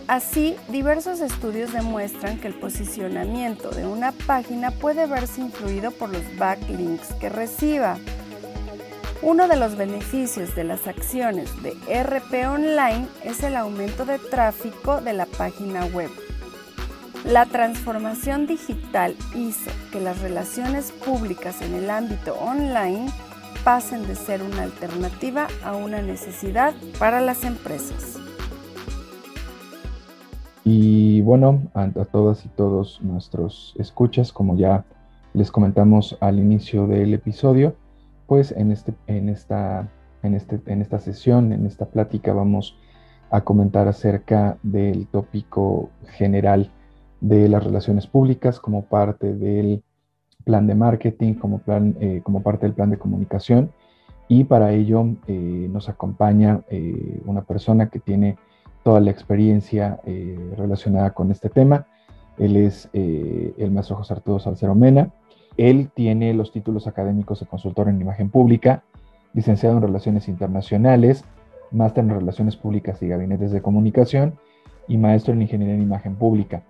Así, 0.07 0.55
diversos 0.67 1.21
estudios 1.21 1.73
demuestran 1.73 2.39
que 2.39 2.47
el 2.47 2.53
posicionamiento 2.53 3.71
de 3.71 3.85
una 3.85 4.11
página 4.11 4.69
puede 4.71 5.07
verse 5.07 5.41
influido 5.41 5.91
por 5.91 6.09
los 6.09 6.23
backlinks 6.37 7.13
que 7.15 7.29
reciba. 7.29 7.97
Uno 9.21 9.47
de 9.47 9.55
los 9.55 9.77
beneficios 9.77 10.55
de 10.55 10.63
las 10.63 10.87
acciones 10.87 11.49
de 11.63 11.71
RP 12.03 12.47
Online 12.47 13.07
es 13.23 13.41
el 13.43 13.55
aumento 13.55 14.05
de 14.05 14.19
tráfico 14.19 14.99
de 14.99 15.13
la 15.13 15.25
página 15.25 15.85
web. 15.85 16.09
La 17.25 17.45
transformación 17.45 18.47
digital 18.47 19.15
hizo 19.35 19.69
que 19.91 20.01
las 20.01 20.19
relaciones 20.21 20.91
públicas 20.91 21.61
en 21.61 21.75
el 21.75 21.91
ámbito 21.91 22.33
online 22.33 23.11
pasen 23.63 24.07
de 24.07 24.15
ser 24.15 24.41
una 24.41 24.63
alternativa 24.63 25.47
a 25.63 25.75
una 25.75 26.01
necesidad 26.01 26.73
para 26.97 27.21
las 27.21 27.43
empresas. 27.43 28.17
Y 30.63 31.21
bueno, 31.21 31.61
a, 31.75 31.89
todas 32.05 32.43
y 32.43 32.49
todos 32.49 32.99
nuestros 33.03 33.75
escuchas, 33.77 34.33
como 34.33 34.57
ya 34.57 34.83
les 35.33 35.51
comentamos 35.51 36.17
al 36.21 36.39
inicio 36.39 36.87
del 36.87 37.13
episodio, 37.13 37.75
pues 38.25 38.51
en, 38.51 38.71
este, 38.71 38.95
en, 39.05 39.29
esta, 39.29 39.87
en, 40.23 40.33
este, 40.33 40.59
en 40.65 40.81
esta 40.81 40.97
sesión, 40.97 41.53
en 41.53 41.67
esta 41.67 41.85
plática, 41.85 42.33
vamos 42.33 42.75
a 43.29 43.41
comentar 43.41 43.87
acerca 43.87 44.57
del 44.63 45.05
tópico 45.05 45.91
general 46.17 46.71
de 47.21 47.47
las 47.47 47.63
relaciones 47.63 48.07
públicas 48.07 48.59
como 48.59 48.85
parte 48.85 49.33
del 49.33 49.83
plan 50.43 50.67
de 50.67 50.75
marketing, 50.75 51.35
como, 51.35 51.59
plan, 51.59 51.95
eh, 52.01 52.21
como 52.23 52.41
parte 52.41 52.65
del 52.65 52.73
plan 52.73 52.89
de 52.89 52.97
comunicación. 52.97 53.71
Y 54.27 54.43
para 54.45 54.71
ello 54.71 55.05
eh, 55.27 55.67
nos 55.71 55.87
acompaña 55.87 56.61
eh, 56.69 57.21
una 57.25 57.43
persona 57.43 57.89
que 57.89 57.99
tiene 57.99 58.37
toda 58.83 58.99
la 58.99 59.11
experiencia 59.11 59.99
relacionada 60.57 61.11
con 61.11 61.29
este 61.29 61.49
tema. 61.49 61.85
Él 62.39 62.57
es 62.57 62.89
el 62.93 63.69
maestro 63.69 63.97
José 63.97 64.13
Arturo 64.13 64.39
Salcero 64.39 64.73
Mena. 64.73 65.13
Él 65.55 65.91
tiene 65.93 66.33
los 66.33 66.51
títulos 66.51 66.87
académicos 66.87 67.39
de 67.39 67.45
consultor 67.45 67.89
en 67.89 68.01
imagen 68.01 68.31
pública, 68.31 68.83
licenciado 69.35 69.77
en 69.77 69.83
Relaciones 69.83 70.27
Internacionales, 70.27 71.23
máster 71.69 72.03
en 72.03 72.09
Relaciones 72.09 72.55
Públicas 72.55 72.99
y 73.03 73.07
Gabinetes 73.07 73.51
de 73.51 73.61
Comunicación 73.61 74.39
y 74.87 74.97
maestro 74.97 75.33
en 75.33 75.43
Ingeniería 75.43 75.75
en 75.75 75.83
Imagen 75.83 76.15
Pública. 76.15 76.63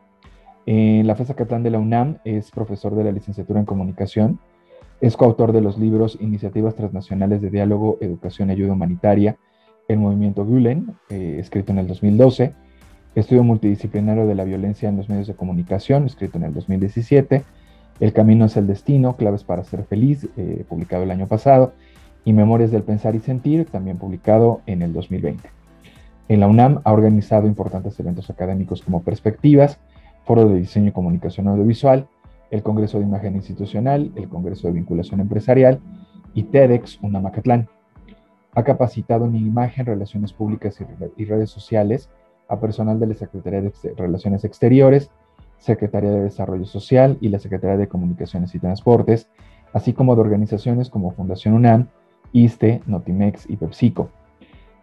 En 0.65 1.07
la 1.07 1.15
FESA 1.15 1.33
Catlán 1.33 1.63
de 1.63 1.71
la 1.71 1.79
UNAM 1.79 2.17
es 2.23 2.51
profesor 2.51 2.95
de 2.95 3.03
la 3.03 3.11
licenciatura 3.11 3.59
en 3.59 3.65
comunicación. 3.65 4.39
Es 4.99 5.17
coautor 5.17 5.51
de 5.51 5.61
los 5.61 5.79
libros 5.79 6.17
Iniciativas 6.21 6.75
Transnacionales 6.75 7.41
de 7.41 7.49
Diálogo, 7.49 7.97
Educación 8.01 8.49
y 8.49 8.53
Ayuda 8.53 8.73
Humanitaria, 8.73 9.37
El 9.87 9.97
Movimiento 9.97 10.45
Gulen, 10.45 10.95
eh, 11.09 11.37
escrito 11.39 11.71
en 11.71 11.79
el 11.79 11.87
2012. 11.87 12.53
Estudio 13.15 13.43
multidisciplinario 13.43 14.27
de 14.27 14.35
la 14.35 14.43
violencia 14.43 14.87
en 14.87 14.97
los 14.97 15.09
medios 15.09 15.27
de 15.27 15.33
comunicación, 15.33 16.05
escrito 16.05 16.37
en 16.37 16.43
el 16.43 16.53
2017. 16.53 17.43
El 17.99 18.13
Camino 18.13 18.45
es 18.45 18.55
el 18.55 18.67
Destino, 18.67 19.15
Claves 19.15 19.43
para 19.43 19.63
Ser 19.63 19.83
Feliz, 19.83 20.27
eh, 20.37 20.63
publicado 20.69 21.03
el 21.03 21.11
año 21.11 21.27
pasado. 21.27 21.73
Y 22.23 22.33
Memorias 22.33 22.69
del 22.69 22.83
Pensar 22.83 23.15
y 23.15 23.19
Sentir, 23.19 23.65
también 23.65 23.97
publicado 23.97 24.61
en 24.67 24.83
el 24.83 24.93
2020. 24.93 25.49
En 26.29 26.39
la 26.39 26.47
UNAM 26.47 26.81
ha 26.83 26.93
organizado 26.93 27.47
importantes 27.47 27.99
eventos 27.99 28.29
académicos 28.29 28.83
como 28.83 29.01
Perspectivas, 29.01 29.79
Foro 30.25 30.47
de 30.47 30.55
Diseño 30.55 30.89
y 30.89 30.91
Comunicación 30.91 31.47
Audiovisual, 31.47 32.07
el 32.51 32.63
Congreso 32.63 32.99
de 32.99 33.05
Imagen 33.05 33.35
Institucional, 33.35 34.11
el 34.15 34.27
Congreso 34.27 34.67
de 34.67 34.73
Vinculación 34.73 35.19
Empresarial 35.19 35.79
y 36.33 36.43
TEDx 36.43 36.99
Unamacatlán. 37.01 37.69
Ha 38.53 38.63
capacitado 38.63 39.25
en 39.25 39.35
imagen, 39.35 39.85
relaciones 39.85 40.33
públicas 40.33 40.77
y 41.15 41.25
redes 41.25 41.49
sociales 41.49 42.09
a 42.49 42.59
personal 42.59 42.99
de 42.99 43.07
la 43.07 43.13
Secretaría 43.13 43.61
de 43.61 43.73
Relaciones 43.95 44.43
Exteriores, 44.43 45.09
Secretaría 45.57 46.11
de 46.11 46.23
Desarrollo 46.23 46.65
Social 46.65 47.17
y 47.21 47.29
la 47.29 47.39
Secretaría 47.39 47.77
de 47.77 47.87
Comunicaciones 47.87 48.53
y 48.55 48.59
Transportes, 48.59 49.29
así 49.73 49.93
como 49.93 50.15
de 50.15 50.21
organizaciones 50.21 50.89
como 50.89 51.11
Fundación 51.11 51.53
UNAM, 51.53 51.87
ISTE, 52.33 52.81
Notimex 52.87 53.49
y 53.49 53.55
PepsiCo. 53.55 54.09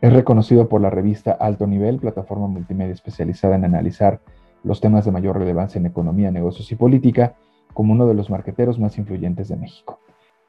Es 0.00 0.12
reconocido 0.12 0.68
por 0.68 0.80
la 0.80 0.90
revista 0.90 1.32
Alto 1.32 1.66
Nivel, 1.66 1.98
plataforma 1.98 2.46
multimedia 2.46 2.94
especializada 2.94 3.56
en 3.56 3.64
analizar 3.64 4.20
los 4.68 4.82
temas 4.82 5.06
de 5.06 5.10
mayor 5.10 5.38
relevancia 5.38 5.78
en 5.78 5.86
economía, 5.86 6.30
negocios 6.30 6.70
y 6.70 6.74
política, 6.76 7.34
como 7.72 7.94
uno 7.94 8.06
de 8.06 8.12
los 8.12 8.28
marqueteros 8.28 8.78
más 8.78 8.98
influyentes 8.98 9.48
de 9.48 9.56
México. 9.56 9.98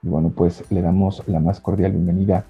Y 0.04 0.10
bueno, 0.10 0.34
pues 0.36 0.64
le 0.70 0.82
damos 0.82 1.24
la 1.28 1.40
más 1.40 1.62
cordial 1.62 1.94
bienvenida 1.94 2.44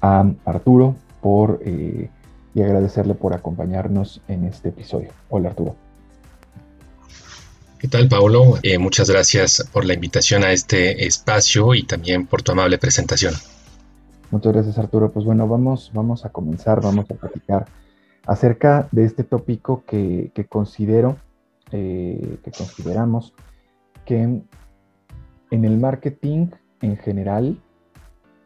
a 0.00 0.28
Arturo 0.44 0.96
por, 1.20 1.60
eh, 1.64 2.10
y 2.54 2.60
agradecerle 2.60 3.14
por 3.14 3.34
acompañarnos 3.34 4.20
en 4.26 4.44
este 4.44 4.70
episodio. 4.70 5.10
Hola 5.30 5.50
Arturo. 5.50 5.76
¿Qué 7.78 7.86
tal, 7.86 8.08
Paulo? 8.08 8.58
Eh, 8.64 8.78
muchas 8.78 9.08
gracias 9.08 9.68
por 9.72 9.84
la 9.84 9.94
invitación 9.94 10.42
a 10.42 10.50
este 10.50 11.06
espacio 11.06 11.74
y 11.74 11.84
también 11.84 12.26
por 12.26 12.42
tu 12.42 12.50
amable 12.50 12.78
presentación. 12.78 13.34
Muchas 14.32 14.52
gracias, 14.52 14.76
Arturo. 14.76 15.12
Pues 15.12 15.24
bueno, 15.24 15.46
vamos, 15.46 15.92
vamos 15.94 16.24
a 16.24 16.30
comenzar, 16.30 16.80
vamos 16.80 17.08
a 17.10 17.14
platicar 17.14 17.66
acerca 18.26 18.88
de 18.92 19.04
este 19.04 19.24
tópico 19.24 19.84
que, 19.84 20.30
considero, 20.48 21.16
eh, 21.70 22.38
que 22.42 22.50
consideramos 22.50 23.34
que 24.04 24.22
en 24.22 25.64
el 25.64 25.78
marketing 25.78 26.48
en 26.80 26.96
general 26.96 27.58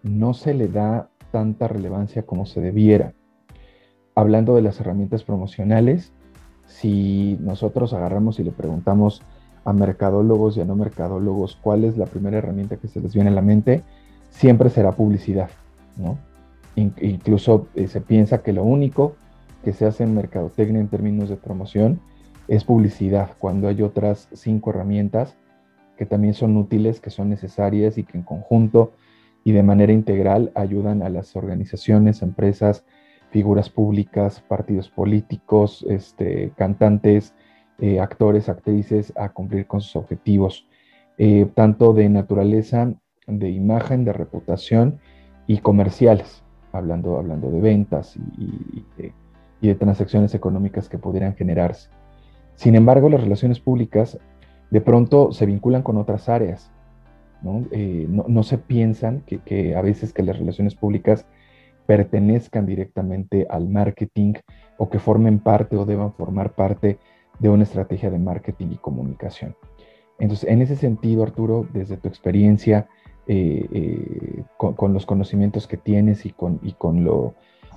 no 0.03 0.35
se 0.35 0.55
le 0.55 0.69
da 0.69 1.09
tanta 1.31 1.69
relevancia 1.69 2.23
como 2.25 2.47
se 2.47 2.61
debiera. 2.61 3.13
Hablando 4.15 4.55
de 4.55 4.63
las 4.63 4.81
herramientas 4.81 5.25
promocionales, 5.25 6.13
si 6.67 7.37
nosotros 7.41 7.93
agarramos 7.93 8.39
y 8.39 8.45
le 8.45 8.53
preguntamos 8.53 9.23
a 9.65 9.73
mercadólogos 9.73 10.57
y 10.57 10.61
a 10.61 10.65
no 10.65 10.77
mercadólogos 10.77 11.57
cuál 11.57 11.85
es 11.85 11.97
la 11.97 12.07
primera 12.07 12.39
herramienta 12.39 12.77
que 12.77 12.89
se 12.89 13.01
les 13.01 13.15
viene 13.15 13.31
a 13.31 13.35
la 13.35 13.43
mente, 13.43 13.83
siempre 14.31 14.71
será 14.71 14.93
publicidad, 14.93 15.51
¿no? 15.97 16.19
incluso 16.77 17.69
eh, 17.75 17.89
se 17.89 18.03
piensa 18.03 18.43
que 18.43 18.53
lo 18.53 18.63
único 18.63 19.17
que 19.67 19.73
se 19.73 19.85
hace 19.85 20.05
en 20.05 20.15
mercadotecnia 20.15 20.81
en 20.81 20.87
términos 20.87 21.29
de 21.29 21.35
promoción 21.35 21.99
es 22.47 22.63
publicidad, 22.63 23.33
cuando 23.41 23.67
hay 23.67 23.83
otras 23.83 24.29
cinco 24.33 24.71
herramientas 24.71 25.37
que 25.99 26.07
también 26.07 26.35
son 26.35 26.57
útiles, 26.57 27.01
que 27.01 27.11
son 27.11 27.31
necesarias 27.31 27.99
y 27.99 28.05
que 28.05 28.17
en 28.17 28.23
conjunto 28.23 28.93
y 29.43 29.51
de 29.51 29.65
manera 29.65 29.93
integral 29.93 30.53
ayudan 30.55 31.03
a 31.03 31.09
las 31.09 31.35
organizaciones, 31.35 32.23
empresas, 32.23 32.85
figuras 33.31 33.69
públicas, 33.69 34.41
partidos 34.47 34.89
políticos, 34.89 35.85
este, 35.91 36.53
cantantes, 36.57 37.35
eh, 37.81 37.99
actores, 37.99 38.49
actrices 38.49 39.13
a 39.17 39.31
cumplir 39.31 39.67
con 39.67 39.81
sus 39.81 39.97
objetivos, 39.97 40.69
eh, 41.19 41.51
tanto 41.57 41.93
de 41.93 42.09
naturaleza, 42.09 42.95
de 43.27 43.51
imagen, 43.51 44.05
de 44.05 44.13
reputación 44.13 45.01
y 45.49 45.59
comerciales, 45.59 46.45
hablando, 46.71 47.19
hablando 47.19 47.51
de 47.51 47.61
ventas 47.61 48.17
y, 48.39 48.85
de, 48.97 49.13
transacciones 49.79 50.35
económicas 50.35 50.89
que 50.89 50.99
pudieran 50.99 51.35
generarse. 51.35 51.91
Sin 52.55 52.75
embargo, 52.75 53.09
las 53.09 53.21
relaciones 53.21 53.61
públicas 53.61 54.19
de 54.71 54.81
pronto 54.81 55.33
se 55.33 55.47
vinculan 55.47 55.83
con 55.83 55.97
otras 55.97 56.29
áreas. 56.29 56.71
No, 57.43 57.65
eh, 57.71 58.09
se 58.43 58.59
piensan 58.59 59.23
que, 59.27 59.39
que, 59.39 59.77
a 59.77 59.83
veces 59.83 60.13
que 60.13 60.23
las 60.23 60.39
relaciones 60.39 60.75
públicas 60.75 61.27
pertenezcan 61.87 62.67
directamente 62.67 63.47
al 63.49 63.69
marketing 63.69 64.35
o 64.79 64.89
que 64.89 64.99
formen 64.99 65.39
parte 65.39 65.77
o 65.77 65.85
deban 65.85 66.13
formar 66.13 66.55
parte 66.55 66.99
de 67.39 67.49
una 67.49 67.63
estrategia 67.63 68.11
de 68.11 68.19
marketing 68.19 68.69
y 68.73 68.77
comunicación. 68.77 69.55
Entonces, 70.19 70.49
en 70.49 70.63
ese 70.63 70.77
sentido, 70.77 71.23
Arturo, 71.23 71.67
desde 71.73 71.97
tu 71.97 72.09
experiencia, 72.09 72.89
eh, 73.29 73.67
eh, 73.73 74.45
con, 74.57 74.93
los 74.93 75.05
conocimientos 75.05 75.67
que 75.67 75.77
tienes 75.77 76.25
y, 76.27 76.31
con, 76.31 76.61
y 76.63 76.73
con, 76.73 77.05
lo, 77.05 77.35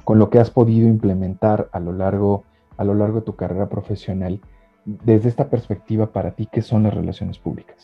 con 0.09 0.17
lo 0.17 0.31
que 0.31 0.39
has 0.39 0.49
podido 0.49 0.87
implementar 0.87 1.69
a 1.71 1.79
lo, 1.79 1.93
largo, 1.93 2.43
a 2.77 2.83
lo 2.83 2.95
largo 2.95 3.19
de 3.19 3.27
tu 3.27 3.35
carrera 3.35 3.69
profesional, 3.69 4.41
desde 4.83 5.29
esta 5.29 5.51
perspectiva, 5.51 6.11
para 6.11 6.31
ti, 6.31 6.49
¿qué 6.51 6.63
son 6.63 6.81
las 6.81 6.95
relaciones 6.95 7.37
públicas? 7.37 7.75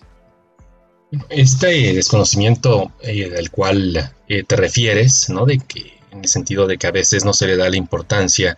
Este 1.30 1.94
desconocimiento 1.94 2.92
eh, 3.04 3.30
del 3.30 3.52
cual 3.52 4.12
te 4.28 4.56
refieres, 4.56 5.30
¿no? 5.30 5.46
De 5.46 5.60
que 5.60 6.00
en 6.10 6.22
el 6.22 6.28
sentido 6.28 6.66
de 6.66 6.80
que 6.80 6.88
a 6.88 6.92
veces 6.92 7.26
no 7.26 7.34
se 7.34 7.46
le 7.46 7.58
da 7.58 7.70
la 7.70 7.78
importancia 7.78 8.58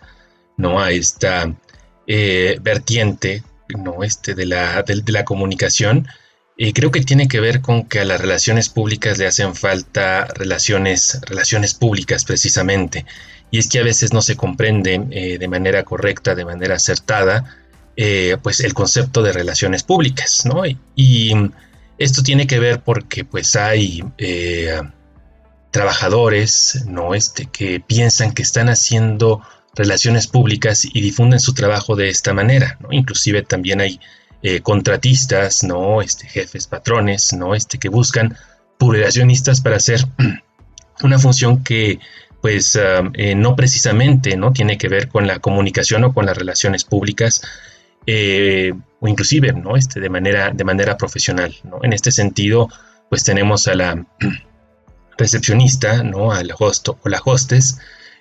¿no? 0.56 0.80
a 0.80 0.90
esta 0.90 1.54
eh, 2.06 2.58
vertiente 2.62 3.42
¿no? 3.68 4.02
este, 4.02 4.34
de, 4.34 4.46
la, 4.46 4.82
de, 4.82 5.02
la 5.12 5.26
comunicación. 5.26 6.08
Creo 6.74 6.90
que 6.90 7.02
tiene 7.02 7.28
que 7.28 7.38
ver 7.38 7.60
con 7.60 7.84
que 7.84 8.00
a 8.00 8.04
las 8.06 8.18
relaciones 8.18 8.70
públicas 8.70 9.18
le 9.18 9.26
hacen 9.26 9.54
falta 9.54 10.24
relaciones, 10.24 11.20
relaciones 11.26 11.74
públicas 11.74 12.24
precisamente. 12.24 13.04
Y 13.50 13.58
es 13.58 13.68
que 13.68 13.78
a 13.78 13.84
veces 13.84 14.12
no 14.12 14.22
se 14.22 14.36
comprende 14.36 15.06
eh, 15.10 15.38
de 15.38 15.48
manera 15.48 15.82
correcta, 15.84 16.34
de 16.34 16.44
manera 16.44 16.76
acertada, 16.76 17.56
eh, 17.96 18.36
pues 18.42 18.60
el 18.60 18.74
concepto 18.74 19.22
de 19.22 19.32
relaciones 19.32 19.82
públicas, 19.82 20.44
¿no? 20.44 20.62
Y, 20.94 21.32
esto 21.98 22.22
tiene 22.22 22.46
que 22.46 22.60
ver 22.60 22.80
porque 22.84 23.24
pues 23.24 23.56
hay 23.56 24.04
trabajadores, 25.70 26.84
¿no? 26.86 27.14
Este, 27.14 27.46
que 27.46 27.80
piensan 27.80 28.32
que 28.32 28.42
están 28.42 28.68
haciendo 28.68 29.42
relaciones 29.74 30.26
públicas 30.26 30.84
y 30.84 31.00
difunden 31.00 31.40
su 31.40 31.54
trabajo 31.54 31.94
de 31.94 32.08
esta 32.08 32.32
manera, 32.34 32.78
¿no? 32.80 32.88
Inclusive 32.90 33.42
también 33.42 33.80
hay 33.80 34.00
eh, 34.42 34.60
contratistas, 34.60 35.62
¿no? 35.64 36.02
Este, 36.02 36.26
jefes, 36.26 36.66
patrones, 36.66 37.32
¿no? 37.32 37.54
Este, 37.54 37.78
que 37.78 37.88
buscan 37.88 38.36
publicacionistas 38.78 39.60
para 39.60 39.76
hacer 39.76 40.00
una 41.02 41.18
función 41.18 41.62
que 41.62 41.98
pues 42.40 42.76
ah, 42.76 43.10
eh, 43.14 43.34
no 43.34 43.56
precisamente 43.56 44.36
no 44.36 44.52
tiene 44.52 44.78
que 44.78 44.88
ver 44.88 45.08
con 45.08 45.26
la 45.26 45.38
comunicación 45.38 46.04
o 46.04 46.14
con 46.14 46.26
las 46.26 46.36
relaciones 46.36 46.84
públicas 46.84 47.42
eh, 48.06 48.72
o 49.00 49.08
inclusive 49.08 49.52
no 49.52 49.76
este 49.76 50.00
de 50.00 50.08
manera 50.08 50.50
de 50.50 50.64
manera 50.64 50.96
profesional 50.96 51.54
¿no? 51.64 51.80
en 51.82 51.92
este 51.92 52.10
sentido 52.12 52.68
pues 53.08 53.24
tenemos 53.24 53.68
a 53.68 53.74
la 53.74 54.06
recepcionista, 55.18 56.02
¿no? 56.02 56.32
Al 56.32 56.52
host 56.56 56.88
o 56.88 56.98
la 57.04 57.20
hostess, 57.22 57.78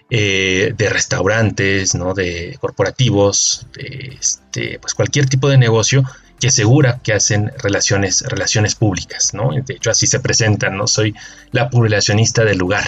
eh, 0.09 0.73
de 0.75 0.89
restaurantes, 0.89 1.95
¿no? 1.95 2.13
De 2.13 2.57
corporativos, 2.59 3.67
de 3.73 4.17
este, 4.19 4.79
pues 4.79 4.93
cualquier 4.93 5.27
tipo 5.27 5.49
de 5.49 5.57
negocio 5.57 6.03
que 6.39 6.47
asegura 6.47 6.99
que 7.03 7.13
hacen 7.13 7.51
relaciones, 7.59 8.21
relaciones 8.21 8.75
públicas, 8.75 9.33
¿no? 9.33 9.49
De 9.51 9.73
hecho, 9.73 9.89
así 9.89 10.07
se 10.07 10.19
presentan, 10.19 10.77
¿no? 10.77 10.87
Soy 10.87 11.15
la 11.51 11.69
publicacionista 11.69 12.43
del 12.43 12.57
lugar, 12.57 12.87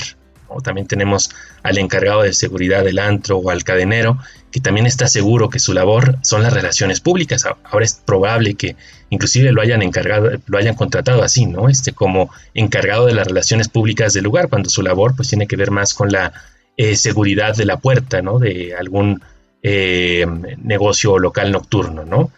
también 0.63 0.87
tenemos 0.87 1.29
al 1.63 1.77
encargado 1.77 2.23
de 2.23 2.33
seguridad 2.33 2.83
del 2.83 2.99
antro 2.99 3.37
o 3.37 3.49
al 3.49 3.63
cadenero, 3.63 4.17
que 4.51 4.59
también 4.59 4.85
está 4.85 5.07
seguro 5.07 5.49
que 5.49 5.59
su 5.59 5.73
labor 5.73 6.17
son 6.23 6.43
las 6.43 6.53
relaciones 6.53 6.99
públicas. 6.99 7.45
Ahora 7.63 7.85
es 7.85 7.93
probable 7.93 8.55
que 8.55 8.75
inclusive 9.09 9.51
lo 9.51 9.61
hayan 9.61 9.81
encargado, 9.81 10.31
lo 10.47 10.57
hayan 10.57 10.75
contratado 10.75 11.23
así, 11.23 11.45
¿no? 11.45 11.69
Este 11.69 11.93
como 11.93 12.31
encargado 12.53 13.05
de 13.05 13.13
las 13.13 13.27
relaciones 13.27 13.69
públicas 13.69 14.13
del 14.13 14.23
lugar, 14.23 14.49
cuando 14.49 14.69
su 14.69 14.81
labor 14.81 15.15
pues 15.15 15.29
tiene 15.29 15.47
que 15.47 15.55
ver 15.55 15.71
más 15.71 15.93
con 15.93 16.11
la 16.11 16.33
eh, 16.77 16.95
seguridad 16.95 17.55
de 17.55 17.65
la 17.65 17.77
puerta, 17.77 18.21
¿no? 18.21 18.39
De 18.39 18.75
algún 18.75 19.21
eh, 19.61 20.25
negocio 20.57 21.19
local 21.19 21.51
nocturno, 21.51 22.05
¿no? 22.05 22.31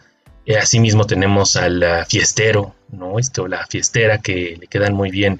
Eh, 0.45 0.57
asimismo 0.57 1.05
tenemos 1.05 1.55
al 1.55 2.05
fiestero, 2.07 2.75
¿no? 2.91 3.19
Esto, 3.19 3.47
la 3.47 3.65
fiestera 3.67 4.17
que 4.17 4.57
le 4.59 4.67
quedan 4.67 4.93
muy 4.93 5.11
bien 5.11 5.39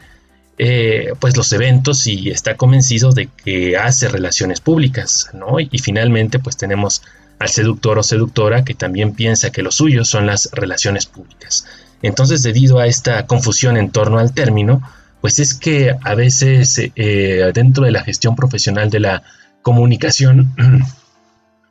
eh, 0.64 1.14
pues 1.20 1.36
los 1.36 1.52
eventos 1.54 2.06
y 2.06 2.30
está 2.30 2.56
convencido 2.56 3.14
de 3.14 3.30
que 3.44 3.78
hace 3.78 4.08
relaciones 4.10 4.62
públicas, 4.62 5.32
¿no? 5.34 5.60
Y, 5.60 5.80
finalmente 5.80 6.38
pues 6.38 6.56
tenemos 6.56 7.02
al 7.40 7.50
seductor 7.50 7.98
o 7.98 8.04
seductora 8.04 8.64
que 8.64 8.76
también 8.76 9.16
piensa 9.16 9.50
que 9.50 9.64
lo 9.64 9.72
suyo 9.72 10.06
son 10.06 10.28
las 10.28 10.52
relaciones 10.52 11.08
públicas. 11.08 11.66
Entonces 12.04 12.44
debido 12.44 12.78
a 12.78 12.86
esta 12.86 13.26
confusión 13.26 13.76
en 13.76 13.90
torno 13.90 14.20
al 14.20 14.36
término, 14.36 14.88
pues 15.20 15.40
es 15.40 15.56
que 15.56 15.96
a 16.00 16.14
veces 16.14 16.80
eh, 16.96 17.52
dentro 17.56 17.86
de 17.86 17.92
la 17.92 18.04
gestión 18.04 18.36
profesional 18.36 18.92
de 18.92 19.00
la 19.00 19.24
comunicación, 19.64 20.54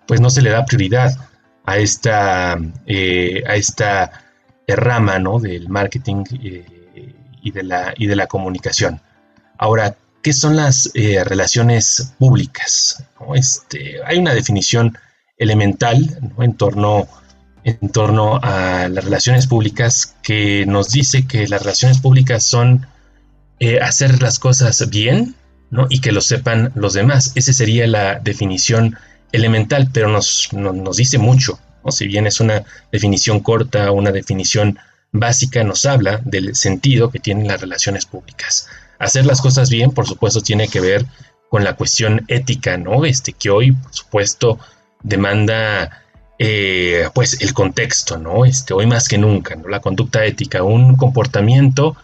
pues 0.09 0.21
no 0.21 0.31
se 0.31 0.43
le 0.43 0.51
da 0.51 0.65
prioridad 0.65 1.17
a 1.65 1.79
esta, 1.79 2.59
eh, 2.87 3.45
a 3.47 3.55
esta 3.55 4.11
rama 4.67 5.21
¿no? 5.21 5.39
del 5.39 5.69
marketing 5.69 6.25
y 7.43 7.51
de 7.53 7.63
la, 7.63 7.95
y 7.97 8.07
de 8.07 8.17
la 8.17 8.27
comunicación. 8.27 9.01
Ahora, 9.59 9.97
¿qué 10.23 10.33
son 10.33 10.57
las 10.57 10.91
eh, 10.95 11.23
relaciones 11.25 12.15
públicas? 12.19 13.05
Este, 13.35 13.97
hay 14.05 14.19
una 14.19 14.35
definición 14.35 14.97
elemental 15.39 16.19
en, 16.39 16.55
torno, 16.55 17.09
en 17.65 17.89
torno 17.91 18.39
a 18.43 18.89
las 18.89 19.05
relaciones 19.05 19.47
públicas 19.47 20.17
que 20.23 20.65
nos 20.67 20.91
dice 20.91 21.27
que 21.27 21.49
las 21.49 21.63
relaciones 21.63 21.99
públicas 21.99 22.45
son 22.45 22.87
eh, 23.59 23.81
hacer 23.81 24.23
las 24.23 24.39
cosas 24.39 24.89
bien 24.91 25.35
y 25.89 26.01
que 26.01 26.13
lo 26.13 26.21
sepan 26.21 26.73
los 26.75 26.95
demás. 26.95 27.33
Esa 27.35 27.53
sería 27.53 27.87
la 27.87 28.19
definición 28.19 28.97
elemental, 29.33 29.89
pero 29.93 30.09
nos, 30.09 30.53
nos 30.53 30.97
dice 30.97 31.19
mucho. 31.19 31.59
Si 31.89 32.07
bien 32.07 32.27
es 32.27 32.41
una 32.41 32.63
definición 32.93 33.41
corta, 33.41 33.91
una 33.91 34.13
definición 34.13 34.79
básica 35.13 35.65
nos 35.65 35.85
habla 35.87 36.21
del 36.25 36.55
sentido 36.55 37.11
que 37.11 37.19
tienen 37.19 37.49
las 37.49 37.61
relaciones 37.61 38.07
públicas. 38.07 38.69
Hacer 38.99 39.27
las 39.27 39.41
cosas 39.41 39.71
bien, 39.71 39.91
por 39.93 40.07
supuesto, 40.07 40.41
tiene 40.41 40.69
que 40.69 40.81
ver 40.81 41.07
con 41.49 41.65
la 41.65 41.75
cuestión 41.75 42.25
ética, 42.29 42.77
¿no? 42.77 43.05
Este 43.05 43.33
que 43.33 43.51
hoy, 43.51 43.73
por 43.73 43.93
supuesto, 43.93 44.59
demanda 45.03 46.05
eh, 46.39 47.09
pues 47.13 47.41
el 47.41 47.53
contexto, 47.53 48.19
¿no? 48.19 48.45
Este, 48.45 48.73
hoy 48.73 48.87
más 48.87 49.09
que 49.09 49.19
nunca, 49.19 49.57
¿no? 49.57 49.69
La 49.69 49.81
conducta 49.81 50.25
ética, 50.25 50.63
un 50.63 50.97
comportamiento 50.97 51.97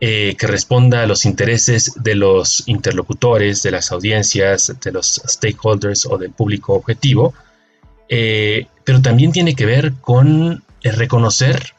eh, 0.00 0.34
que 0.38 0.46
responda 0.46 1.02
a 1.02 1.06
los 1.06 1.24
intereses 1.24 1.92
de 1.96 2.14
los 2.14 2.64
interlocutores, 2.66 3.62
de 3.62 3.70
las 3.70 3.92
audiencias, 3.92 4.74
de 4.82 4.92
los 4.92 5.22
stakeholders 5.26 6.06
o 6.06 6.18
del 6.18 6.30
público 6.30 6.74
objetivo, 6.74 7.32
eh, 8.08 8.66
pero 8.82 9.00
también 9.02 9.30
tiene 9.30 9.54
que 9.54 9.66
ver 9.66 9.92
con 10.00 10.64
reconocer 10.82 11.74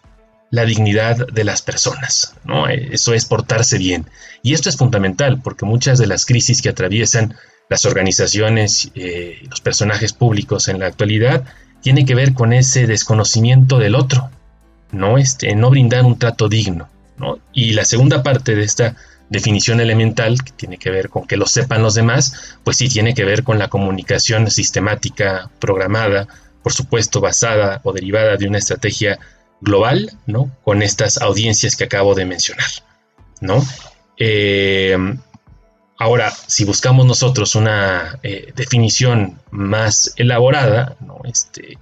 la 0.51 0.65
dignidad 0.65 1.27
de 1.27 1.43
las 1.43 1.61
personas, 1.61 2.35
¿no? 2.43 2.67
Eso 2.67 3.13
es 3.13 3.25
portarse 3.25 3.77
bien. 3.77 4.05
Y 4.43 4.53
esto 4.53 4.69
es 4.69 4.77
fundamental 4.77 5.41
porque 5.41 5.65
muchas 5.65 5.97
de 5.97 6.07
las 6.07 6.25
crisis 6.25 6.61
que 6.61 6.69
atraviesan 6.69 7.35
las 7.69 7.85
organizaciones, 7.85 8.91
eh, 8.95 9.39
los 9.49 9.61
personajes 9.61 10.11
públicos 10.11 10.67
en 10.67 10.79
la 10.79 10.87
actualidad, 10.87 11.45
tiene 11.81 12.05
que 12.05 12.15
ver 12.15 12.33
con 12.33 12.51
ese 12.51 12.85
desconocimiento 12.85 13.79
del 13.79 13.95
otro, 13.95 14.29
no, 14.91 15.17
este, 15.17 15.55
no 15.55 15.69
brindar 15.69 16.03
un 16.03 16.19
trato 16.19 16.49
digno. 16.49 16.89
¿no? 17.17 17.39
Y 17.53 17.71
la 17.71 17.85
segunda 17.85 18.21
parte 18.21 18.53
de 18.55 18.63
esta 18.63 18.97
definición 19.29 19.79
elemental, 19.79 20.43
que 20.43 20.51
tiene 20.51 20.77
que 20.77 20.91
ver 20.91 21.07
con 21.07 21.25
que 21.25 21.37
lo 21.37 21.47
sepan 21.47 21.81
los 21.81 21.93
demás, 21.93 22.57
pues 22.65 22.75
sí 22.75 22.89
tiene 22.89 23.13
que 23.13 23.23
ver 23.23 23.43
con 23.43 23.57
la 23.57 23.69
comunicación 23.69 24.51
sistemática, 24.51 25.49
programada, 25.59 26.27
por 26.61 26.73
supuesto 26.73 27.21
basada 27.21 27.79
o 27.83 27.93
derivada 27.93 28.35
de 28.35 28.47
una 28.47 28.57
estrategia 28.57 29.17
global, 29.61 30.11
¿no? 30.25 30.51
Con 30.63 30.81
estas 30.81 31.21
audiencias 31.21 31.75
que 31.75 31.85
acabo 31.85 32.15
de 32.15 32.25
mencionar, 32.25 32.69
¿no? 33.39 33.63
Eh, 34.17 34.97
Ahora, 36.01 36.33
si 36.47 36.65
buscamos 36.65 37.05
nosotros 37.05 37.53
una 37.53 38.17
eh, 38.23 38.53
definición 38.55 39.39
más 39.51 40.15
elaborada, 40.15 40.97
este, 41.25 41.77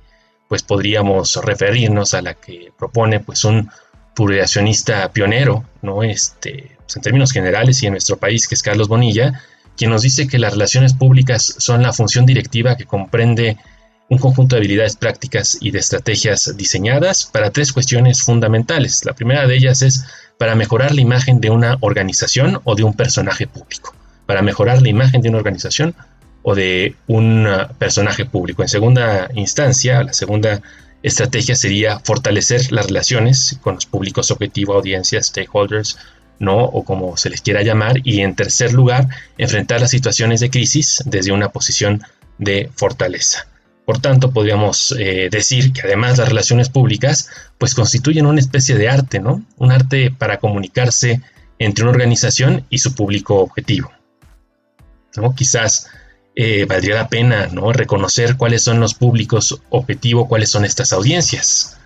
pues 0.49 0.61
podríamos 0.61 1.37
referirnos 1.37 2.13
a 2.13 2.21
la 2.21 2.33
que 2.33 2.73
propone 2.77 3.21
pues, 3.21 3.45
un 3.45 3.69
pluriacionista 4.13 5.09
pionero, 5.13 5.63
¿no? 5.81 6.03
este, 6.03 6.75
pues, 6.79 6.97
en 6.97 7.01
términos 7.01 7.31
generales 7.31 7.81
y 7.81 7.85
en 7.85 7.93
nuestro 7.93 8.17
país, 8.17 8.45
que 8.49 8.55
es 8.55 8.61
Carlos 8.61 8.89
Bonilla, 8.89 9.41
quien 9.77 9.89
nos 9.89 10.01
dice 10.01 10.27
que 10.27 10.37
las 10.37 10.51
relaciones 10.51 10.93
públicas 10.93 11.55
son 11.57 11.81
la 11.81 11.93
función 11.93 12.25
directiva 12.25 12.75
que 12.75 12.83
comprende 12.83 13.55
un 14.09 14.17
conjunto 14.17 14.55
de 14.55 14.61
habilidades 14.61 14.95
prácticas 14.95 15.57
y 15.61 15.71
de 15.71 15.79
estrategias 15.79 16.57
diseñadas 16.57 17.25
para 17.25 17.51
tres 17.51 17.71
cuestiones 17.71 18.23
fundamentales. 18.23 19.05
La 19.05 19.13
primera 19.13 19.47
de 19.47 19.55
ellas 19.55 19.81
es 19.81 20.03
para 20.37 20.55
mejorar 20.55 20.93
la 20.93 21.01
imagen 21.01 21.39
de 21.39 21.49
una 21.49 21.77
organización 21.81 22.59
o 22.63 22.75
de 22.75 22.83
un 22.83 22.93
personaje 22.93 23.45
público 23.45 23.93
para 24.29 24.43
mejorar 24.43 24.79
la 24.83 24.89
imagen 24.89 25.23
de 25.23 25.29
una 25.29 25.39
organización 25.39 25.95
o 26.43 26.53
de 26.53 26.93
un 27.07 27.47
uh, 27.47 27.67
personaje 27.79 28.25
público. 28.25 28.61
En 28.61 28.69
segunda 28.69 29.27
instancia, 29.33 30.03
la 30.03 30.13
segunda 30.13 30.61
estrategia 31.01 31.55
sería 31.55 31.99
fortalecer 32.01 32.71
las 32.71 32.85
relaciones 32.85 33.57
con 33.63 33.73
los 33.73 33.87
públicos 33.87 34.29
objetivo, 34.29 34.75
audiencias, 34.75 35.25
stakeholders, 35.25 35.97
no 36.37 36.57
o 36.57 36.85
como 36.85 37.17
se 37.17 37.31
les 37.31 37.41
quiera 37.41 37.63
llamar, 37.63 38.01
y 38.03 38.21
en 38.21 38.35
tercer 38.35 38.71
lugar, 38.71 39.07
enfrentar 39.39 39.81
las 39.81 39.89
situaciones 39.89 40.41
de 40.41 40.51
crisis 40.51 41.01
desde 41.07 41.31
una 41.31 41.49
posición 41.49 42.03
de 42.37 42.69
fortaleza. 42.75 43.48
Por 43.89 43.97
tanto, 43.97 44.29
podríamos 44.29 44.95
eh, 44.99 45.29
decir 45.31 45.73
que 45.73 45.81
además 45.81 46.19
las 46.19 46.29
relaciones 46.29 46.69
públicas 46.69 47.27
pues 47.57 47.73
constituyen 47.73 48.27
una 48.27 48.39
especie 48.39 48.77
de 48.77 48.87
arte, 48.87 49.19
¿no? 49.19 49.41
Un 49.57 49.71
arte 49.71 50.13
para 50.15 50.37
comunicarse 50.37 51.23
entre 51.57 51.85
una 51.85 51.93
organización 51.93 52.67
y 52.69 52.77
su 52.77 52.93
público 52.93 53.37
objetivo. 53.37 53.91
Quizás 55.35 55.87
eh, 56.35 56.65
valdría 56.65 56.97
la 56.97 57.09
pena 57.09 57.47
¿no? 57.47 57.73
reconocer 57.73 58.37
cuáles 58.37 58.61
son 58.61 58.79
los 58.79 58.93
públicos 58.93 59.59
objetivo, 59.71 60.27
cuáles 60.27 60.51
son 60.51 60.65
estas 60.65 60.93
audiencias. 60.93 61.79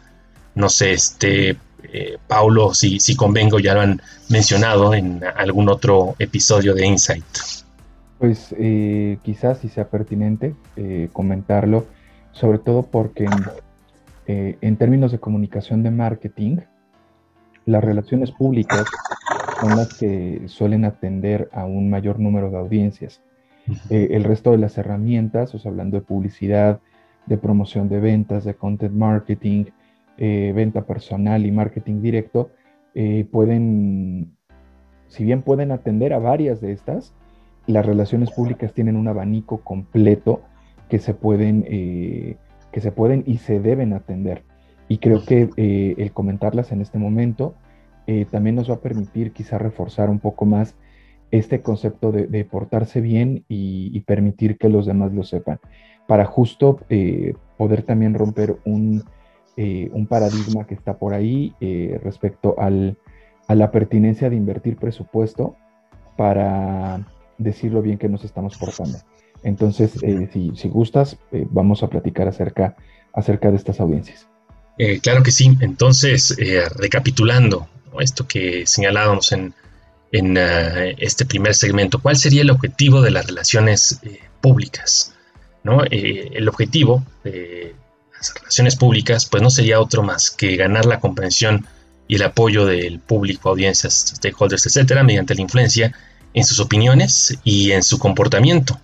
No 0.56 0.68
sé, 0.68 0.92
este, 0.92 1.56
eh, 1.84 2.18
Paulo, 2.28 2.74
si, 2.74 3.00
si 3.00 3.16
convengo, 3.16 3.60
ya 3.60 3.76
lo 3.76 3.80
han 3.80 4.02
mencionado 4.28 4.94
en 4.94 5.22
algún 5.38 5.70
otro 5.70 6.18
episodio 6.20 6.74
de 6.74 6.86
Insight. 6.86 7.24
Pues 8.20 8.54
quizás 9.24 9.60
sí 9.62 9.70
sea 9.70 9.88
pertinente 9.88 10.54
comentarlo, 11.14 11.88
sobre 12.34 12.60
todo 12.60 12.84
porque 12.84 13.26
en 14.26 14.76
términos 14.78 15.12
de 15.12 15.20
comunicación 15.20 15.84
de 15.84 15.92
marketing, 15.92 16.58
las 17.66 17.84
relaciones 17.84 18.32
públicas 18.32 18.86
son 19.60 19.78
las 19.78 19.98
que 19.98 20.44
suelen 20.48 20.86
atender 20.86 21.50
a 21.54 21.66
un 21.66 21.90
mayor 21.90 22.20
número 22.20 22.52
de 22.52 22.58
audiencias. 22.58 23.22
Eh, 23.90 24.10
el 24.12 24.26
resto 24.26 24.52
de 24.52 24.58
las 24.58 24.78
herramientas, 24.78 25.56
o 25.56 25.60
sea, 25.60 25.72
hablando 25.72 25.98
de 25.98 26.06
publicidad, 26.06 26.82
de 27.26 27.38
promoción 27.38 27.88
de 27.88 28.02
ventas, 28.02 28.44
de 28.44 28.56
content 28.56 28.94
marketing, 28.94 29.66
eh, 30.18 30.52
venta 30.54 30.82
personal 30.82 31.46
y 31.46 31.52
marketing 31.52 32.02
directo, 32.02 32.52
eh, 32.94 33.26
pueden, 33.32 34.36
si 35.08 35.24
bien 35.24 35.42
pueden 35.42 35.72
atender 35.72 36.14
a 36.14 36.20
varias 36.20 36.60
de 36.60 36.74
estas, 36.74 37.14
las 37.66 37.86
relaciones 37.86 38.32
públicas 38.32 38.74
tienen 38.74 38.98
un 38.98 39.08
abanico 39.08 39.62
completo 39.62 40.42
que 40.90 41.00
se 41.00 41.14
pueden, 41.14 41.64
que 41.64 42.82
se 42.82 42.92
pueden 42.92 43.24
y 43.26 43.38
se 43.38 43.60
deben 43.60 43.94
atender. 43.94 44.44
Y 44.88 44.98
creo 44.98 45.24
que 45.26 45.50
el 45.98 46.12
comentarlas 46.12 46.72
en 46.72 46.82
este 46.82 47.00
momento 47.00 47.56
eh, 48.06 48.26
también 48.30 48.56
nos 48.56 48.70
va 48.70 48.76
a 48.76 48.82
permitir 48.82 49.32
quizá 49.32 49.58
reforzar 49.58 50.10
un 50.10 50.20
poco 50.20 50.46
más 50.46 50.76
este 51.32 51.62
concepto 51.62 52.12
de, 52.12 52.46
portarse 52.46 53.02
bien 53.02 53.44
y, 53.48 54.00
permitir 54.02 54.58
que 54.60 54.70
los 54.70 54.86
demás 54.86 55.14
lo 55.14 55.24
sepan, 55.24 55.60
para 56.06 56.26
justo 56.26 56.80
eh, 56.90 57.34
poder 57.58 57.82
también 57.82 58.14
romper 58.14 58.58
un, 58.66 59.04
eh, 59.58 59.90
un, 59.94 60.06
paradigma 60.06 60.68
que 60.68 60.76
está 60.76 61.00
por 61.00 61.16
ahí 61.16 61.56
respecto 62.04 62.54
al, 62.60 62.98
a 63.48 63.56
la 63.56 63.72
pertinencia 63.72 64.30
de 64.30 64.36
invertir 64.36 64.78
presupuesto 64.78 65.56
para 66.18 67.04
decirlo 67.40 67.82
bien 67.82 67.98
que 67.98 68.10
nos 68.10 68.24
estamos 68.24 68.56
portando. 68.56 69.00
Entonces, 69.44 69.92
si, 70.32 70.52
si, 70.56 70.68
gustas, 70.70 71.18
vamos 71.32 71.84
a 71.84 71.88
platicar 71.88 72.28
acerca, 72.28 72.76
acerca 73.14 73.52
de 73.52 73.58
estas 73.58 73.80
audiencias. 73.80 74.28
claro 75.02 75.24
que 75.24 75.32
sí. 75.32 75.58
Entonces, 75.60 76.36
recapitulando, 76.78 77.68
esto 78.02 78.28
que 78.28 78.66
señalábamos 78.66 79.32
en, 79.32 79.54
eh, 80.12 80.96
este 81.00 81.26
primer 81.26 81.56
segmento, 81.56 82.00
¿cuál 82.02 82.18
sería 82.18 82.42
el 82.42 82.52
objetivo 82.52 83.02
de 83.02 83.12
las 83.12 83.26
relaciones 83.26 84.00
eh, 84.04 84.20
públicas? 84.42 85.14
¿no? 85.64 85.84
Eh, 85.86 86.32
el 86.34 86.48
objetivo 86.48 87.04
de 87.24 87.76
las 88.16 88.34
relaciones 88.36 88.76
públicas 88.76 89.26
pues 89.26 89.42
no 89.42 89.50
sería 89.50 89.80
otro 89.80 90.04
más 90.04 90.30
que 90.30 90.56
ganar 90.56 90.86
la 90.86 91.00
comprensión 91.00 91.66
y 92.08 92.16
el 92.16 92.24
apoyo 92.24 92.66
del 92.66 93.00
público, 93.00 93.50
audiencias, 93.50 94.14
stakeholders, 94.16 94.66
etcétera, 94.68 95.04
mediante 95.04 95.36
la 95.36 95.42
influencia 95.42 95.94
en 96.34 96.44
sus 96.44 96.60
opiniones 96.60 97.38
y 97.44 97.72
en 97.72 97.84
su 97.84 97.98
comportamiento 97.98 98.80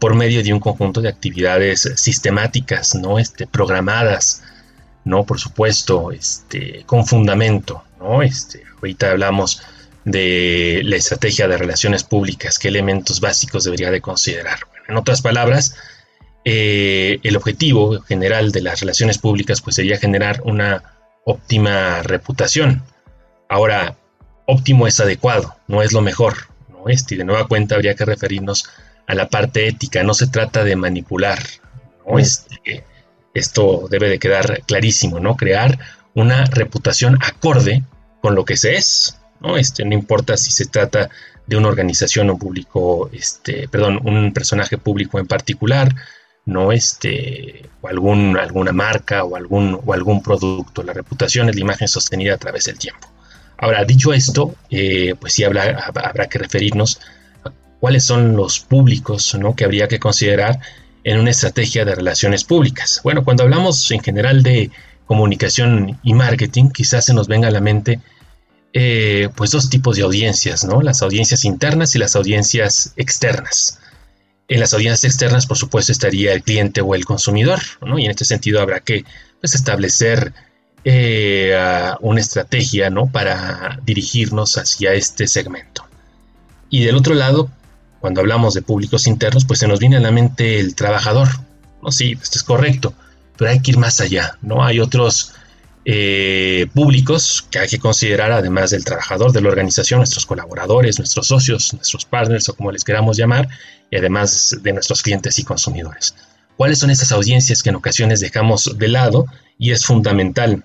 por 0.00 0.14
medio 0.14 0.42
de 0.42 0.52
un 0.52 0.58
conjunto 0.58 1.00
de 1.00 1.10
actividades 1.10 1.88
sistemáticas, 1.94 2.94
¿no? 2.94 3.18
Este, 3.18 3.46
programadas, 3.46 4.42
¿no? 5.04 5.24
Por 5.24 5.38
supuesto, 5.38 6.10
este, 6.10 6.82
con 6.86 7.06
fundamento, 7.06 7.84
¿no? 8.00 8.22
Este, 8.22 8.64
ahorita 8.76 9.12
hablamos 9.12 9.62
de 10.04 10.80
la 10.84 10.96
estrategia 10.96 11.46
de 11.46 11.58
relaciones 11.58 12.02
públicas, 12.02 12.58
qué 12.58 12.68
elementos 12.68 13.20
básicos 13.20 13.64
debería 13.64 13.90
de 13.90 14.00
considerar. 14.00 14.60
en 14.88 14.96
otras 14.96 15.22
palabras, 15.22 15.76
eh, 16.44 17.20
el 17.22 17.36
objetivo 17.36 18.00
general 18.00 18.50
de 18.50 18.62
las 18.62 18.80
relaciones 18.80 19.18
públicas 19.18 19.60
pues 19.60 19.76
sería 19.76 19.98
generar 19.98 20.40
una 20.44 20.82
óptima 21.24 22.02
reputación. 22.02 22.82
Ahora, 23.48 23.96
óptimo 24.46 24.88
es 24.88 24.98
adecuado, 24.98 25.54
no 25.68 25.82
es 25.82 25.92
lo 25.92 26.00
mejor, 26.00 26.34
¿no? 26.70 26.88
Este, 26.88 27.14
y 27.14 27.18
de 27.18 27.24
nueva 27.24 27.46
cuenta 27.46 27.76
habría 27.76 27.94
que 27.94 28.04
referirnos 28.04 28.68
a 29.10 29.14
la 29.14 29.28
parte 29.28 29.66
ética, 29.66 30.04
no 30.04 30.14
se 30.14 30.28
trata 30.28 30.62
de 30.62 30.76
manipular, 30.76 31.40
¿no? 32.06 32.20
Este, 32.20 32.84
esto 33.34 33.88
debe 33.90 34.08
de 34.08 34.20
quedar 34.20 34.62
clarísimo, 34.66 35.18
¿no? 35.18 35.36
Crear 35.36 35.80
una 36.14 36.44
reputación 36.44 37.18
acorde 37.20 37.82
con 38.22 38.36
lo 38.36 38.44
que 38.44 38.56
se 38.56 38.76
es, 38.76 39.18
¿no? 39.40 39.56
Este, 39.56 39.84
no 39.84 39.94
importa 39.94 40.36
si 40.36 40.52
se 40.52 40.66
trata 40.66 41.10
de 41.44 41.56
una 41.56 41.66
organización 41.66 42.30
o 42.30 42.38
público, 42.38 43.10
este, 43.12 43.66
perdón, 43.66 44.00
un 44.04 44.32
personaje 44.32 44.78
público 44.78 45.18
en 45.18 45.26
particular, 45.26 45.92
no 46.44 46.70
este, 46.70 47.68
o 47.80 47.88
algún, 47.88 48.36
alguna 48.38 48.70
marca 48.70 49.24
o 49.24 49.34
algún, 49.34 49.80
o 49.84 49.92
algún 49.92 50.22
producto. 50.22 50.84
La 50.84 50.92
reputación 50.92 51.48
es 51.48 51.56
la 51.56 51.62
imagen 51.62 51.88
sostenida 51.88 52.34
a 52.34 52.38
través 52.38 52.66
del 52.66 52.78
tiempo. 52.78 53.08
Ahora, 53.58 53.84
dicho 53.84 54.12
esto, 54.12 54.54
eh, 54.70 55.16
pues 55.18 55.32
sí 55.32 55.42
habrá, 55.42 55.84
habrá 55.84 56.28
que 56.28 56.38
referirnos 56.38 57.00
a 57.00 57.19
cuáles 57.80 58.04
son 58.04 58.36
los 58.36 58.60
públicos 58.60 59.34
¿no? 59.34 59.56
que 59.56 59.64
habría 59.64 59.88
que 59.88 59.98
considerar 59.98 60.60
en 61.02 61.18
una 61.18 61.30
estrategia 61.30 61.84
de 61.84 61.94
relaciones 61.94 62.44
públicas. 62.44 63.00
Bueno, 63.02 63.24
cuando 63.24 63.42
hablamos 63.42 63.90
en 63.90 64.02
general 64.02 64.42
de 64.42 64.70
comunicación 65.06 65.98
y 66.02 66.14
marketing, 66.14 66.68
quizás 66.70 67.06
se 67.06 67.14
nos 67.14 67.26
venga 67.26 67.48
a 67.48 67.50
la 67.50 67.60
mente 67.60 68.00
eh, 68.72 69.28
pues 69.34 69.50
dos 69.50 69.68
tipos 69.68 69.96
de 69.96 70.02
audiencias, 70.02 70.64
¿no? 70.64 70.80
Las 70.82 71.02
audiencias 71.02 71.44
internas 71.44 71.96
y 71.96 71.98
las 71.98 72.14
audiencias 72.14 72.92
externas. 72.96 73.80
En 74.46 74.60
las 74.60 74.72
audiencias 74.72 75.04
externas, 75.04 75.46
por 75.46 75.56
supuesto, 75.56 75.90
estaría 75.90 76.32
el 76.32 76.42
cliente 76.42 76.80
o 76.80 76.94
el 76.94 77.04
consumidor, 77.04 77.60
¿no? 77.80 77.98
Y 77.98 78.04
en 78.04 78.12
este 78.12 78.24
sentido 78.24 78.60
habrá 78.60 78.80
que 78.80 79.04
pues, 79.40 79.54
establecer 79.54 80.32
eh, 80.84 81.56
una 82.00 82.20
estrategia, 82.20 82.90
¿no? 82.90 83.06
Para 83.06 83.80
dirigirnos 83.84 84.56
hacia 84.58 84.92
este 84.92 85.26
segmento. 85.26 85.84
Y 86.68 86.84
del 86.84 86.94
otro 86.94 87.14
lado, 87.14 87.50
cuando 88.00 88.20
hablamos 88.20 88.54
de 88.54 88.62
públicos 88.62 89.06
internos, 89.06 89.44
pues 89.44 89.60
se 89.60 89.68
nos 89.68 89.78
viene 89.78 89.98
a 89.98 90.00
la 90.00 90.10
mente 90.10 90.58
el 90.58 90.74
trabajador. 90.74 91.28
No, 91.82 91.90
sí, 91.90 92.16
esto 92.20 92.38
es 92.38 92.42
correcto, 92.42 92.94
pero 93.36 93.50
hay 93.50 93.60
que 93.60 93.72
ir 93.72 93.78
más 93.78 94.00
allá, 94.00 94.38
¿no? 94.42 94.64
Hay 94.64 94.80
otros 94.80 95.34
eh, 95.84 96.66
públicos 96.74 97.46
que 97.50 97.58
hay 97.58 97.68
que 97.68 97.78
considerar, 97.78 98.32
además 98.32 98.70
del 98.70 98.84
trabajador 98.84 99.32
de 99.32 99.40
la 99.40 99.48
organización, 99.48 99.98
nuestros 99.98 100.26
colaboradores, 100.26 100.98
nuestros 100.98 101.26
socios, 101.26 101.72
nuestros 101.74 102.04
partners 102.04 102.48
o 102.48 102.54
como 102.54 102.72
les 102.72 102.84
queramos 102.84 103.16
llamar, 103.16 103.48
y 103.90 103.96
además 103.96 104.56
de 104.62 104.72
nuestros 104.72 105.02
clientes 105.02 105.38
y 105.38 105.44
consumidores. 105.44 106.14
¿Cuáles 106.56 106.78
son 106.78 106.90
esas 106.90 107.12
audiencias 107.12 107.62
que 107.62 107.70
en 107.70 107.76
ocasiones 107.76 108.20
dejamos 108.20 108.76
de 108.78 108.88
lado 108.88 109.26
y 109.58 109.70
es 109.70 109.84
fundamental 109.84 110.62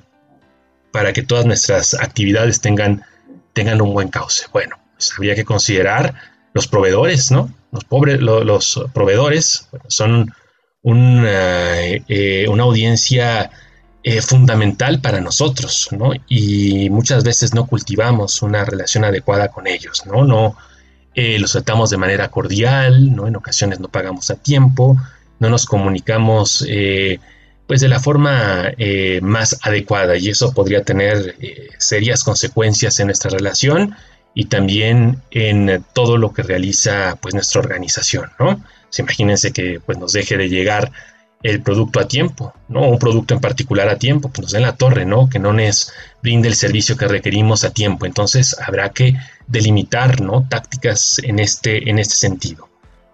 para 0.91 1.13
que 1.13 1.23
todas 1.23 1.45
nuestras 1.45 1.93
actividades 1.93 2.59
tengan, 2.59 3.03
tengan 3.53 3.81
un 3.81 3.93
buen 3.93 4.09
cauce? 4.09 4.45
Bueno, 4.51 4.77
pues 4.97 5.13
habría 5.17 5.35
que 5.35 5.45
considerar 5.45 6.15
los 6.55 6.67
proveedores, 6.67 7.31
¿no? 7.31 7.51
Los, 7.71 7.83
pobres, 7.83 8.21
los 8.21 8.81
proveedores 8.93 9.67
son 9.89 10.33
eh, 12.07 12.45
una 12.47 12.63
audiencia 12.63 13.51
eh, 14.03 14.21
fundamental 14.21 15.01
para 15.01 15.19
nosotros, 15.19 15.89
¿no? 15.91 16.11
Y 16.29 16.89
muchas 16.89 17.25
veces 17.25 17.53
no 17.53 17.67
cultivamos 17.67 18.41
una 18.41 18.63
relación 18.63 19.03
adecuada 19.03 19.49
con 19.49 19.67
ellos, 19.67 20.05
¿no? 20.05 20.23
No 20.23 20.55
eh, 21.13 21.39
los 21.39 21.51
tratamos 21.51 21.89
de 21.89 21.97
manera 21.97 22.29
cordial, 22.29 23.13
¿no? 23.13 23.27
En 23.27 23.35
ocasiones 23.35 23.81
no 23.81 23.89
pagamos 23.89 24.31
a 24.31 24.35
tiempo, 24.35 24.95
no 25.39 25.49
nos 25.49 25.65
comunicamos 25.65 26.65
pues 27.67 27.81
de 27.81 27.87
la 27.87 27.99
forma 27.99 28.71
más 29.21 29.57
adecuada 29.63 30.15
y 30.17 30.29
eso 30.29 30.53
podría 30.53 30.83
tener 30.83 31.35
serias 31.79 32.23
consecuencias 32.23 32.99
en 32.99 33.07
nuestra 33.07 33.31
relación 33.31 33.95
y 34.35 34.45
también 34.45 35.21
en 35.31 35.83
todo 35.93 36.17
lo 36.17 36.33
que 36.33 36.43
realiza 36.43 37.17
pues 37.21 37.33
nuestra 37.33 37.61
organización, 37.61 38.29
¿no? 38.37 38.61
imagínense 38.97 39.51
que 39.51 39.81
pues 39.85 39.97
nos 39.97 40.13
deje 40.13 40.37
de 40.37 40.47
llegar 40.49 40.91
el 41.43 41.61
producto 41.61 41.99
a 41.99 42.07
tiempo, 42.07 42.53
¿no? 42.69 42.87
Un 42.87 42.97
producto 42.97 43.33
en 43.33 43.39
particular 43.39 43.87
a 43.89 43.99
tiempo, 43.99 44.29
pues 44.29 44.43
nos 44.43 44.51
den 44.51 44.63
la 44.63 44.75
torre, 44.75 45.05
¿no? 45.05 45.29
Que 45.29 45.37
no 45.37 45.53
nos 45.53 45.91
brinde 46.23 46.47
el 46.47 46.55
servicio 46.55 46.97
que 46.97 47.07
requerimos 47.07 47.63
a 47.63 47.71
tiempo. 47.71 48.05
Entonces 48.05 48.55
habrá 48.59 48.89
que 48.89 49.15
delimitar, 49.47 50.21
¿no? 50.21 50.47
Tácticas 50.49 51.19
en 51.23 51.39
este, 51.39 51.89
en 51.89 51.99
este 51.99 52.15
sentido. 52.15 52.67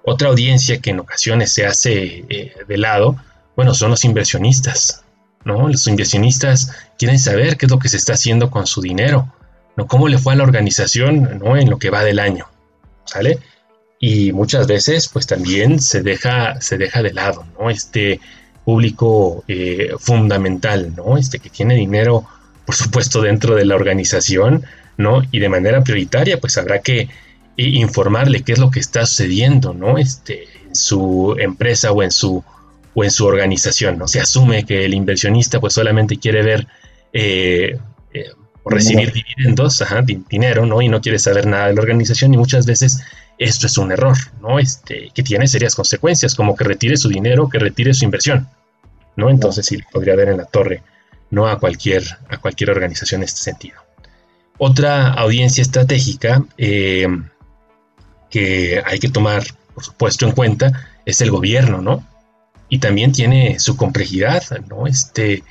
Otra 0.03 0.29
audiencia 0.29 0.79
que 0.79 0.91
en 0.91 0.99
ocasiones 0.99 1.51
se 1.51 1.65
hace 1.65 2.25
eh, 2.29 2.53
de 2.67 2.77
lado, 2.77 3.17
bueno, 3.55 3.73
son 3.73 3.91
los 3.91 4.05
inversionistas, 4.05 5.03
¿no? 5.43 5.67
Los 5.67 5.85
inversionistas 5.87 6.71
quieren 6.97 7.19
saber 7.19 7.57
qué 7.57 7.65
es 7.65 7.71
lo 7.71 7.79
que 7.79 7.89
se 7.89 7.97
está 7.97 8.13
haciendo 8.13 8.49
con 8.49 8.65
su 8.65 8.81
dinero, 8.81 9.33
¿no? 9.77 9.87
Cómo 9.87 10.07
le 10.07 10.17
fue 10.17 10.33
a 10.33 10.35
la 10.35 10.43
organización, 10.43 11.39
¿no? 11.39 11.57
En 11.57 11.69
lo 11.69 11.77
que 11.77 11.89
va 11.89 12.03
del 12.03 12.19
año, 12.19 12.47
¿sale? 13.05 13.39
y 14.01 14.33
muchas 14.33 14.65
veces 14.65 15.07
pues 15.07 15.27
también 15.27 15.79
se 15.79 16.01
deja, 16.01 16.59
se 16.59 16.77
deja 16.79 17.03
de 17.03 17.13
lado, 17.13 17.45
¿no? 17.57 17.69
Este 17.69 18.19
público 18.65 19.43
eh, 19.47 19.91
fundamental, 19.99 20.93
¿no? 20.97 21.17
Este 21.17 21.37
que 21.37 21.51
tiene 21.51 21.75
dinero, 21.75 22.27
por 22.65 22.73
supuesto, 22.73 23.21
dentro 23.21 23.55
de 23.55 23.63
la 23.63 23.75
organización, 23.75 24.63
¿no? 24.97 25.21
Y 25.31 25.37
de 25.37 25.49
manera 25.49 25.83
prioritaria, 25.83 26.39
pues 26.39 26.57
habrá 26.57 26.79
que 26.79 27.01
eh, 27.01 27.09
informarle 27.57 28.41
qué 28.41 28.53
es 28.53 28.59
lo 28.59 28.71
que 28.71 28.79
está 28.79 29.05
sucediendo, 29.05 29.75
¿no? 29.75 29.99
Este, 29.99 30.45
en 30.67 30.75
su 30.75 31.35
empresa 31.37 31.91
o 31.91 32.01
en 32.01 32.09
su, 32.09 32.43
o 32.95 33.03
en 33.03 33.11
su 33.11 33.25
organización, 33.27 33.99
¿no? 33.99 34.07
Se 34.07 34.19
asume 34.19 34.65
que 34.65 34.83
el 34.83 34.95
inversionista 34.95 35.59
pues 35.59 35.73
solamente 35.73 36.17
quiere 36.17 36.41
ver 36.41 36.67
eh, 37.13 37.77
o 38.63 38.69
recibir 38.69 39.11
dividendos, 39.11 39.81
ajá, 39.81 40.01
dinero, 40.01 40.65
¿no? 40.65 40.81
Y 40.81 40.89
no 40.89 41.01
quiere 41.01 41.19
saber 41.19 41.47
nada 41.47 41.67
de 41.67 41.73
la 41.73 41.81
organización 41.81 42.33
y 42.33 42.37
muchas 42.37 42.65
veces 42.65 43.01
esto 43.37 43.67
es 43.67 43.77
un 43.77 43.91
error, 43.91 44.17
¿no? 44.41 44.59
Este, 44.59 45.09
que 45.13 45.23
tiene 45.23 45.47
serias 45.47 45.75
consecuencias, 45.75 46.35
como 46.35 46.55
que 46.55 46.63
retire 46.63 46.97
su 46.97 47.09
dinero, 47.09 47.49
que 47.49 47.59
retire 47.59 47.93
su 47.93 48.05
inversión, 48.05 48.47
¿no? 49.15 49.29
Entonces 49.29 49.65
sí, 49.65 49.79
podría 49.91 50.15
dar 50.15 50.29
en 50.29 50.37
la 50.37 50.45
torre, 50.45 50.83
no 51.31 51.47
a 51.47 51.57
cualquier, 51.57 52.03
a 52.29 52.37
cualquier 52.37 52.69
organización 52.69 53.21
en 53.21 53.25
este 53.25 53.41
sentido. 53.41 53.81
Otra 54.57 55.13
audiencia 55.13 55.63
estratégica 55.63 56.43
eh, 56.57 57.07
que 58.29 58.81
hay 58.85 58.99
que 58.99 59.09
tomar, 59.09 59.43
por 59.73 59.83
supuesto, 59.83 60.27
en 60.27 60.33
cuenta 60.33 60.87
es 61.05 61.19
el 61.21 61.31
gobierno, 61.31 61.81
¿no? 61.81 62.05
Y 62.69 62.77
también 62.77 63.11
tiene 63.11 63.59
su 63.59 63.75
complejidad, 63.75 64.43
¿no? 64.69 64.85
Este, 64.85 65.43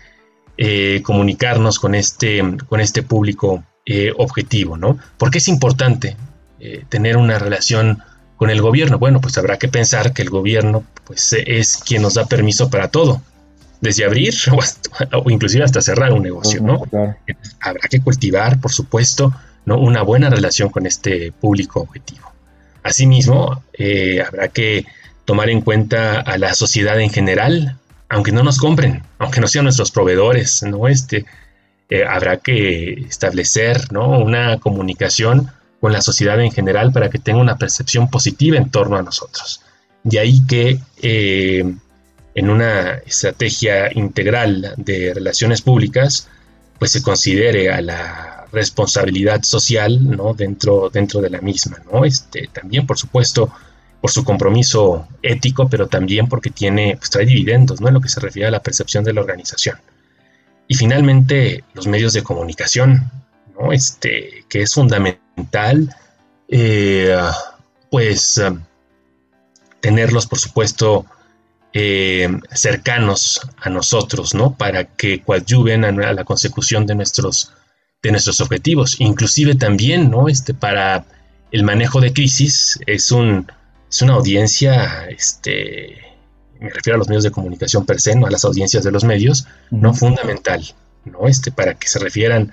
eh, 0.62 1.00
comunicarnos 1.02 1.78
con 1.78 1.94
este, 1.94 2.42
con 2.68 2.80
este 2.80 3.02
público 3.02 3.64
eh, 3.86 4.12
objetivo, 4.18 4.76
¿no? 4.76 4.98
Porque 5.16 5.38
es 5.38 5.48
importante 5.48 6.18
eh, 6.58 6.84
tener 6.86 7.16
una 7.16 7.38
relación 7.38 8.02
con 8.36 8.50
el 8.50 8.60
gobierno. 8.60 8.98
Bueno, 8.98 9.22
pues 9.22 9.38
habrá 9.38 9.58
que 9.58 9.68
pensar 9.68 10.12
que 10.12 10.20
el 10.20 10.28
gobierno 10.28 10.84
pues, 11.04 11.34
es 11.46 11.78
quien 11.78 12.02
nos 12.02 12.12
da 12.12 12.26
permiso 12.26 12.68
para 12.68 12.88
todo, 12.88 13.22
desde 13.80 14.04
abrir 14.04 14.34
o, 15.24 15.30
inclusive 15.30 15.64
hasta 15.64 15.80
cerrar 15.80 16.12
un 16.12 16.24
negocio, 16.24 16.60
¿no? 16.60 16.82
Habrá 17.62 17.88
que 17.88 18.02
cultivar, 18.02 18.60
por 18.60 18.70
supuesto, 18.70 19.32
¿no? 19.64 19.78
una 19.78 20.02
buena 20.02 20.28
relación 20.28 20.68
con 20.68 20.84
este 20.84 21.32
público 21.32 21.80
objetivo. 21.80 22.30
Asimismo, 22.82 23.64
habrá 24.26 24.48
que 24.48 24.84
tomar 25.24 25.48
en 25.48 25.62
cuenta 25.62 26.20
a 26.20 26.36
la 26.36 26.52
sociedad 26.52 27.00
en 27.00 27.08
general, 27.08 27.78
aunque 28.10 28.32
no 28.32 28.42
nos 28.42 28.58
compren, 28.58 29.02
aunque 29.18 29.40
no 29.40 29.46
sean 29.46 29.64
nuestros 29.64 29.92
proveedores, 29.92 30.62
¿no? 30.64 30.88
Este, 30.88 31.24
eh, 31.88 32.04
habrá 32.04 32.38
que 32.38 32.92
establecer, 33.08 33.92
¿no? 33.92 34.18
Una 34.18 34.58
comunicación 34.58 35.50
con 35.80 35.92
la 35.92 36.02
sociedad 36.02 36.38
en 36.40 36.50
general 36.50 36.92
para 36.92 37.08
que 37.08 37.20
tenga 37.20 37.40
una 37.40 37.56
percepción 37.56 38.10
positiva 38.10 38.58
en 38.58 38.70
torno 38.70 38.96
a 38.96 39.02
nosotros. 39.02 39.62
De 40.02 40.18
ahí 40.18 40.44
que 40.44 40.80
eh, 41.00 41.64
en 42.34 42.50
una 42.50 42.94
estrategia 43.06 43.90
integral 43.96 44.74
de 44.76 45.14
relaciones 45.14 45.62
públicas, 45.62 46.28
pues 46.80 46.90
se 46.90 47.02
considere 47.02 47.72
a 47.72 47.80
la 47.80 48.46
responsabilidad 48.52 49.42
social 49.42 49.98
¿no? 50.16 50.34
dentro, 50.34 50.90
dentro 50.90 51.20
de 51.20 51.30
la 51.30 51.40
misma. 51.40 51.78
¿no? 51.92 52.04
Este, 52.04 52.48
también, 52.52 52.86
por 52.86 52.98
supuesto, 52.98 53.52
por 54.00 54.10
su 54.10 54.24
compromiso 54.24 55.06
ético, 55.22 55.68
pero 55.68 55.88
también 55.88 56.28
porque 56.28 56.50
tiene, 56.50 56.96
pues, 56.96 57.10
trae 57.10 57.26
dividendos 57.26 57.80
¿no? 57.80 57.88
en 57.88 57.94
lo 57.94 58.00
que 58.00 58.08
se 58.08 58.20
refiere 58.20 58.48
a 58.48 58.50
la 58.50 58.62
percepción 58.62 59.04
de 59.04 59.12
la 59.12 59.20
organización. 59.20 59.78
Y 60.68 60.74
finalmente, 60.74 61.64
los 61.74 61.86
medios 61.86 62.12
de 62.12 62.22
comunicación, 62.22 63.10
¿no? 63.58 63.72
este, 63.72 64.44
que 64.48 64.62
es 64.62 64.74
fundamental 64.74 65.94
eh, 66.48 67.16
pues 67.90 68.38
eh, 68.38 68.50
tenerlos, 69.80 70.26
por 70.26 70.38
supuesto, 70.38 71.06
eh, 71.72 72.28
cercanos 72.52 73.40
a 73.58 73.70
nosotros, 73.70 74.34
¿no? 74.34 74.56
Para 74.56 74.84
que 74.84 75.22
coadyuven 75.22 75.84
a, 75.84 76.12
la 76.12 76.24
consecución 76.24 76.86
de 76.86 76.96
nuestros, 76.96 77.52
de 78.02 78.10
nuestros 78.10 78.40
objetivos. 78.40 79.00
Inclusive 79.00 79.54
también, 79.54 80.10
¿no? 80.10 80.28
Este, 80.28 80.54
para 80.54 81.04
el 81.52 81.62
manejo 81.62 82.00
de 82.00 82.12
crisis 82.12 82.78
es, 82.86 83.12
un, 83.12 83.46
es 83.90 84.02
una 84.02 84.14
audiencia, 84.14 85.08
este, 85.08 85.96
me 86.60 86.70
refiero 86.70 86.94
a 86.94 86.98
los 86.98 87.08
medios 87.08 87.24
de 87.24 87.32
comunicación 87.32 87.84
per 87.84 88.00
se, 88.00 88.14
no 88.14 88.26
a 88.26 88.30
las 88.30 88.44
audiencias 88.44 88.84
de 88.84 88.92
los 88.92 89.02
medios, 89.02 89.48
¿no? 89.70 89.92
Fundamental, 89.92 90.62
¿no? 91.04 91.26
Este, 91.26 91.50
para 91.50 91.74
que 91.74 91.88
se 91.88 91.98
refieran 91.98 92.52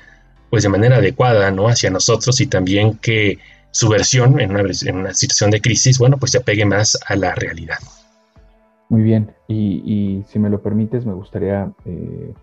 pues 0.50 0.64
de 0.64 0.70
manera 0.70 0.98
adecuada, 0.98 1.52
¿no? 1.52 1.68
Hacia 1.68 1.92
nosotros 1.92 2.42
y 2.42 2.48
también 2.48 2.98
que 2.98 3.38
su 3.70 3.88
versión 3.88 4.40
en 4.40 4.52
una, 4.52 4.64
en 4.86 4.96
una 4.96 5.14
situación 5.14 5.52
de 5.52 5.62
crisis, 5.62 6.00
bueno, 6.00 6.18
pues 6.18 6.32
se 6.32 6.40
apegue 6.40 6.66
más 6.66 6.98
a 7.06 7.16
la 7.16 7.36
realidad. 7.36 7.78
Muy 8.90 9.04
bien, 9.04 9.32
y, 9.48 10.24
si 10.30 10.40
me 10.40 10.50
lo 10.50 10.62
permites, 10.62 11.06
me 11.06 11.14
gustaría 11.14 11.72
eh, 11.86 12.34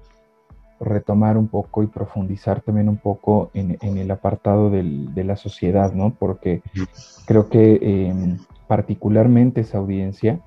retomar 0.78 1.36
un 1.36 1.48
poco 1.48 1.82
y 1.82 1.86
profundizar 1.86 2.60
también 2.60 2.88
un 2.88 2.98
poco 2.98 3.50
en, 3.54 3.78
el 3.80 4.10
apartado 4.10 4.70
de 4.70 5.24
la 5.24 5.36
sociedad, 5.36 5.92
¿no? 5.94 6.14
Porque 6.14 6.62
creo 7.24 7.48
que 7.48 7.78
em, 7.80 8.38
particularmente 8.66 9.62
esa 9.62 9.78
audiencia, 9.78 10.40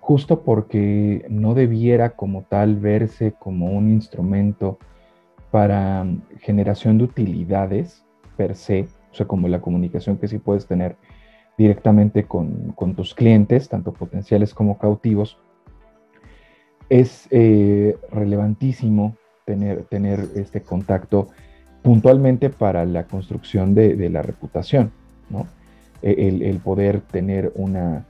justo 0.00 0.42
porque 0.42 1.24
no 1.28 1.54
debiera 1.54 2.10
como 2.10 2.42
tal 2.42 2.76
verse 2.76 3.34
como 3.38 3.66
un 3.66 3.90
instrumento 3.90 4.78
para 5.50 6.06
generación 6.40 6.98
de 6.98 7.04
utilidades 7.04 8.04
per 8.36 8.56
se, 8.56 8.88
o 9.12 9.14
sea, 9.14 9.26
como 9.26 9.48
la 9.48 9.60
comunicación 9.60 10.16
que 10.16 10.28
sí 10.28 10.38
puedes 10.38 10.66
tener 10.66 10.96
directamente 11.58 12.24
con, 12.24 12.74
tus 12.96 13.14
clientes, 13.14 13.68
tanto 13.68 13.92
potenciales 13.92 14.54
como 14.54 14.78
cautivos, 14.78 15.38
es 16.88 17.28
eh, 17.30 17.96
relevantísimo 18.10 19.16
tener, 19.44 19.84
tener 19.84 20.26
este 20.34 20.62
contacto 20.62 21.28
puntualmente 21.82 22.48
para 22.48 22.84
la 22.84 23.04
construcción 23.04 23.74
de, 23.74 24.08
la 24.08 24.22
reputación, 24.22 24.92
¿no? 25.28 25.46
El, 26.02 26.58
poder 26.58 27.00
tener 27.00 27.52
una, 27.54 28.04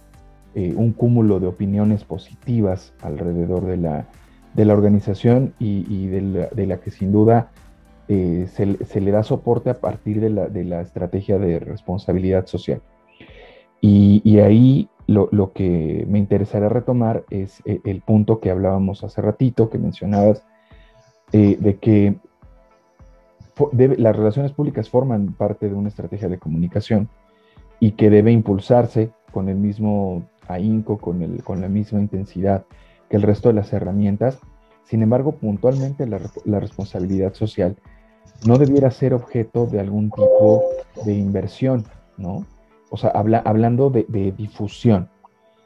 eh, 0.55 0.73
un 0.75 0.93
cúmulo 0.93 1.41
de 1.41 1.47
opiniones 1.47 2.05
positivas 2.05 2.95
alrededor 3.03 3.67
de 3.67 3.77
la, 3.77 4.07
de 4.55 4.65
la 4.65 4.73
organización 4.73 5.55
y, 5.59 6.07
de, 6.07 6.67
la, 6.67 6.81
que 6.81 6.91
sin 6.91 7.13
duda 7.13 7.51
eh, 8.09 8.47
se, 8.51 9.01
le 9.01 9.11
da 9.11 9.23
soporte 9.23 9.71
a 9.71 9.81
partir 9.81 10.21
de 10.21 10.31
la, 10.31 10.49
de 10.49 10.65
la 10.65 10.81
estrategia 10.81 11.39
de 11.39 11.59
responsabilidad 11.59 12.47
social. 12.47 12.81
Y, 13.81 14.39
ahí 14.39 14.89
lo, 15.07 15.29
lo, 15.33 15.53
que 15.53 16.07
me 16.09 16.19
interesará 16.19 16.69
retomar 16.69 17.25
es 17.31 17.63
eh, 17.65 17.81
el 17.85 18.01
punto 18.01 18.41
que 18.41 18.51
hablábamos 18.51 19.05
hace 19.05 19.21
ratito, 19.21 19.69
que 19.69 19.79
mencionabas, 19.79 20.45
de 21.33 21.79
que 21.81 22.17
las 23.73 24.17
relaciones 24.17 24.53
públicas 24.53 24.91
forman 24.91 25.33
parte 25.33 25.69
de 25.69 25.75
una 25.75 25.89
estrategia 25.89 26.29
de 26.29 26.39
comunicación 26.39 27.09
y 27.83 27.93
que 27.93 28.11
debe 28.11 28.31
impulsarse 28.31 29.11
con 29.33 29.49
el 29.49 29.57
mismo 29.57 30.23
ahínco, 30.47 30.99
con, 30.99 31.21
el, 31.21 31.43
con 31.43 31.61
la 31.61 31.67
misma 31.67 31.99
intensidad 31.99 32.65
que 33.11 33.17
el 33.17 33.23
resto 33.23 33.49
de 33.49 33.57
las 33.57 33.73
herramientas. 33.73 34.39
Sin 34.85 35.03
embargo, 35.03 35.33
puntualmente 35.33 36.07
la, 36.07 36.61
responsabilidad 36.61 37.35
social 37.35 37.77
no 38.47 38.57
debiera 38.57 38.93
ser 38.93 39.15
objeto 39.15 39.67
de 39.67 39.81
algún 39.81 40.13
tipo 40.13 40.63
de 41.05 41.15
inversión, 41.15 41.85
¿no? 42.19 42.47
O 42.89 42.97
sea, 42.97 43.11
hablando 43.11 43.91
de, 43.91 44.07
de 44.09 44.31
difusión. 44.31 45.09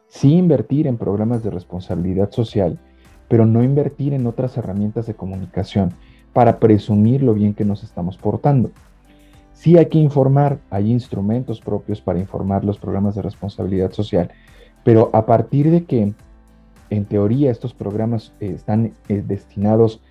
Sí 0.09 0.33
invertir 0.33 0.87
en 0.87 0.96
programas 0.96 1.44
de 1.44 1.50
responsabilidad 1.50 2.31
social, 2.31 2.81
pero 3.29 3.44
no 3.44 3.62
invertir 3.62 4.14
en 4.14 4.26
otras 4.26 4.57
herramientas 4.57 5.07
de 5.07 5.12
comunicación 5.12 5.92
para 6.33 6.61
presumir 6.61 7.22
lo 7.22 7.35
bien 7.35 7.52
que 7.52 7.66
nos 7.66 7.85
estamos 7.85 8.16
portando. 8.16 8.70
Sí 9.56 9.78
hay 9.78 9.86
que 9.86 9.98
informar, 9.98 10.58
hay 10.68 10.92
instrumentos 10.92 11.62
propios 11.62 12.02
para 12.02 12.18
informar 12.18 12.62
los 12.62 12.78
programas 12.78 13.14
de 13.14 13.22
responsabilidad 13.22 13.90
social, 13.90 14.30
pero 14.84 15.08
a 15.14 15.24
partir 15.24 15.70
de 15.70 15.84
que 15.84 16.12
en 16.90 17.04
teoría 17.06 17.50
estos 17.50 17.72
programas 17.72 18.34
eh, 18.40 18.52
están 18.54 18.92
eh, 19.08 19.24
destinados 19.26 20.02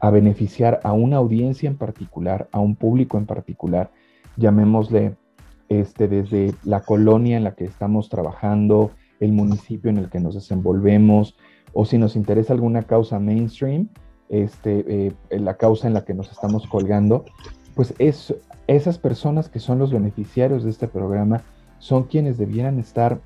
a 0.00 0.08
beneficiar 0.08 0.80
a 0.84 0.94
una 0.94 1.18
audiencia 1.18 1.68
en 1.68 1.76
particular, 1.76 2.48
a 2.50 2.60
un 2.60 2.76
público 2.76 3.18
en 3.18 3.26
particular, 3.26 3.90
llamémosle 4.38 5.16
este, 5.68 6.08
desde 6.08 6.54
la 6.64 6.80
colonia 6.80 7.36
en 7.36 7.44
la 7.44 7.54
que 7.54 7.66
estamos 7.66 8.08
trabajando, 8.08 8.90
el 9.20 9.32
municipio 9.32 9.90
en 9.90 9.98
el 9.98 10.08
que 10.08 10.18
nos 10.18 10.34
desenvolvemos, 10.34 11.36
o 11.74 11.84
si 11.84 11.98
nos 11.98 12.16
interesa 12.16 12.54
alguna 12.54 12.84
causa 12.84 13.20
mainstream, 13.20 13.90
este, 14.30 14.84
eh, 14.88 15.12
la 15.28 15.58
causa 15.58 15.88
en 15.88 15.92
la 15.92 16.06
que 16.06 16.14
nos 16.14 16.32
estamos 16.32 16.66
colgando, 16.66 17.26
pues 17.74 17.94
es, 17.98 18.34
esas 18.66 18.98
personas 18.98 19.48
que 19.48 19.60
son 19.60 19.78
los 19.78 19.92
beneficiarios 19.92 20.64
de 20.64 20.70
este 20.70 20.88
programa 20.88 21.42
son 21.78 22.04
quienes 22.04 22.38
debieran 22.38 22.78
estar 22.78 23.20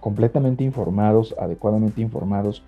completamente 0.00 0.64
informados, 0.64 1.34
adecuadamente 1.38 2.00
informados 2.00 2.62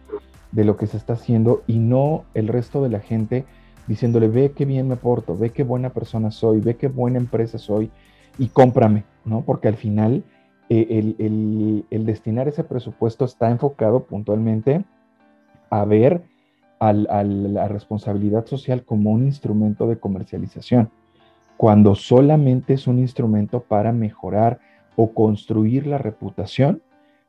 de 0.52 0.64
lo 0.64 0.76
que 0.76 0.86
se 0.86 0.96
está 0.96 1.14
haciendo 1.14 1.62
y 1.66 1.78
no 1.78 2.24
el 2.34 2.48
resto 2.48 2.82
de 2.82 2.88
la 2.88 3.00
gente 3.00 3.44
diciéndole, 3.86 4.28
ve 4.28 4.52
qué 4.52 4.64
bien 4.64 4.88
me 4.88 4.96
porto, 4.96 5.36
ve 5.36 5.50
qué 5.50 5.62
buena 5.62 5.90
persona 5.90 6.30
soy, 6.30 6.60
ve 6.60 6.76
qué 6.76 6.88
buena 6.88 7.18
empresa 7.18 7.58
soy 7.58 7.90
y 8.38 8.48
cómprame, 8.48 9.04
¿no? 9.24 9.42
Porque 9.42 9.68
al 9.68 9.76
final 9.76 10.24
eh, 10.68 11.14
el, 11.90 12.04
destinar 12.04 12.48
ese 12.48 12.64
presupuesto 12.64 13.24
está 13.24 13.50
enfocado 13.50 14.04
puntualmente 14.04 14.84
a 15.70 15.84
ver 15.84 16.22
a 16.80 16.92
la 16.92 17.66
responsabilidad 17.66 18.46
social 18.46 18.84
como 18.84 19.10
un 19.10 19.24
instrumento 19.24 19.88
de 19.88 19.98
comercialización, 19.98 20.90
cuando 21.58 21.96
solamente 21.96 22.74
es 22.74 22.86
un 22.86 23.00
instrumento 23.00 23.60
para 23.60 23.92
mejorar 23.92 24.60
o 24.94 25.12
construir 25.12 25.88
la 25.88 25.98
reputación 25.98 26.82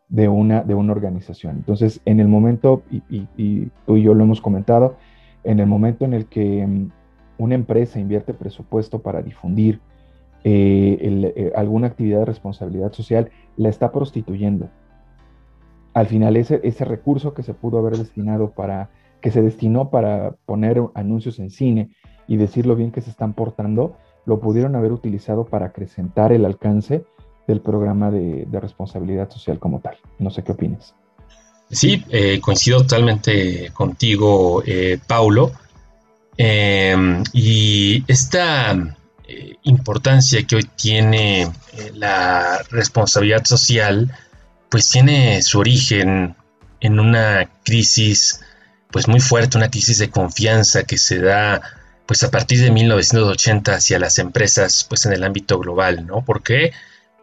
de 0.08 0.30
una, 0.30 0.62
de 0.62 0.76
una 0.76 0.94
organización. 0.94 1.58
Entonces, 1.58 2.00
en 2.06 2.20
el 2.20 2.28
momento, 2.28 2.84
y, 2.92 3.65
tú 3.88 3.98
y 3.98 4.04
yo 4.04 4.13
lo 4.13 4.24
hemos 4.24 4.39
comentado, 4.39 4.98
en 5.44 5.60
el 5.60 5.65
momento 5.65 6.06
en 6.06 6.13
el 6.13 6.28
que 6.28 6.65
mm, 6.65 6.92
una 7.39 7.56
empresa 7.56 8.00
invierte 8.00 8.36
presupuesto 8.36 9.00
para 9.00 9.24
difundir 9.24 9.82
eh, 10.44 11.34
eh, 11.36 11.52
alguna 11.56 11.88
actividad 11.88 12.20
de 12.20 12.26
responsabilidad 12.26 12.94
social, 12.94 13.32
la 13.58 13.70
está 13.70 13.92
prostituyendo. 13.92 14.70
Al 15.96 16.06
final, 16.06 16.38
ese, 16.38 16.60
ese 16.63 16.86
recurso 16.86 17.34
que 17.34 17.42
se 17.42 17.56
pudo 17.56 17.80
haber 17.80 17.98
destinado 17.98 18.52
para, 18.52 18.92
que 19.22 19.32
se 19.32 19.42
destinó 19.42 19.89
para 19.89 20.36
poner 20.46 20.84
anuncios 20.94 21.39
en 21.39 21.50
cine 21.50 21.89
y 22.28 22.38
decir 22.38 22.68
lo 22.68 22.76
bien 22.76 22.92
que 22.92 23.02
se 23.02 23.10
están 23.10 23.34
portando, 23.34 23.98
lo 24.30 24.39
pudieron 24.39 24.76
haber 24.76 24.92
utilizado 24.92 25.46
para 25.46 25.65
acrecentar 25.65 26.32
el 26.32 26.46
alcance 26.46 27.04
del 27.48 27.62
programa 27.62 28.12
de, 28.12 28.48
responsabilidad 28.52 29.30
social 29.30 29.58
como 29.58 29.80
tal. 29.82 29.98
No 30.20 30.30
sé 30.30 30.44
qué 30.44 30.52
opinas. 30.52 30.94
Sí, 31.72 32.04
eh, 32.10 32.39
coincido 32.39 32.82
totalmente 32.82 33.72
contigo, 33.74 34.62
eh, 34.65 35.00
Paulo. 35.08 35.52
Em, 36.38 37.24
y 37.34 38.04
esta 38.08 38.74
eh, 39.28 39.56
importancia 39.63 40.46
que 40.46 40.58
hoy 40.58 40.70
tiene 40.76 41.52
la 41.96 42.62
responsabilidad 42.70 43.44
social, 43.46 44.12
pues 44.70 44.89
tiene 44.89 45.42
su 45.42 45.60
origen 45.60 46.36
en 46.82 47.00
una 47.00 47.50
crisis 47.63 48.42
pues 48.92 49.08
muy 49.08 49.20
fuerte, 49.20 49.58
una 49.58 49.72
crisis 49.72 49.98
de 49.98 50.10
confianza 50.10 50.84
que 50.84 50.98
se 50.98 51.20
da 51.20 51.62
pues 52.10 52.24
a 52.24 52.32
partir 52.32 52.60
de 52.60 52.72
1980 52.72 53.76
hacia 53.76 54.00
las 54.00 54.17
empresas 54.17 54.84
pues 54.89 55.06
en 55.06 55.13
el 55.13 55.24
ámbito 55.24 55.60
global, 55.60 56.06
¿no? 56.06 56.26
¿Por 56.26 56.41
qué? 56.41 56.74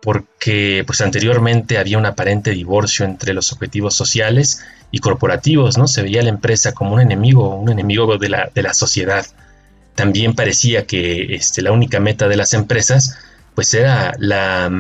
porque 0.07 0.85
pues 0.87 1.01
anteriormente 1.01 1.79
había 1.79 1.99
un 1.99 2.07
aparente 2.07 2.53
divorcio 2.53 3.05
entre 3.05 3.35
los 3.35 3.53
objetivos 3.53 3.97
sociales 3.97 4.63
y 4.93 5.01
corporativos, 5.01 5.77
¿no? 5.79 5.89
Se 5.89 6.03
veía 6.03 6.23
la 6.23 6.29
empresa 6.29 6.71
como 6.71 6.95
un 6.95 7.01
enemigo, 7.01 7.57
un 7.57 7.71
enemigo 7.71 8.17
de 8.17 8.29
la, 8.29 8.49
de 8.55 8.63
la 8.63 8.73
sociedad. 8.73 9.27
También 9.97 10.37
parecía 10.37 10.87
que 10.87 11.35
este, 11.35 11.61
la 11.61 11.73
única 11.73 11.99
meta 11.99 12.29
de 12.29 12.37
las 12.37 12.55
empresas 12.55 13.19
pues 13.57 13.75
era 13.75 14.15
la 14.21 14.71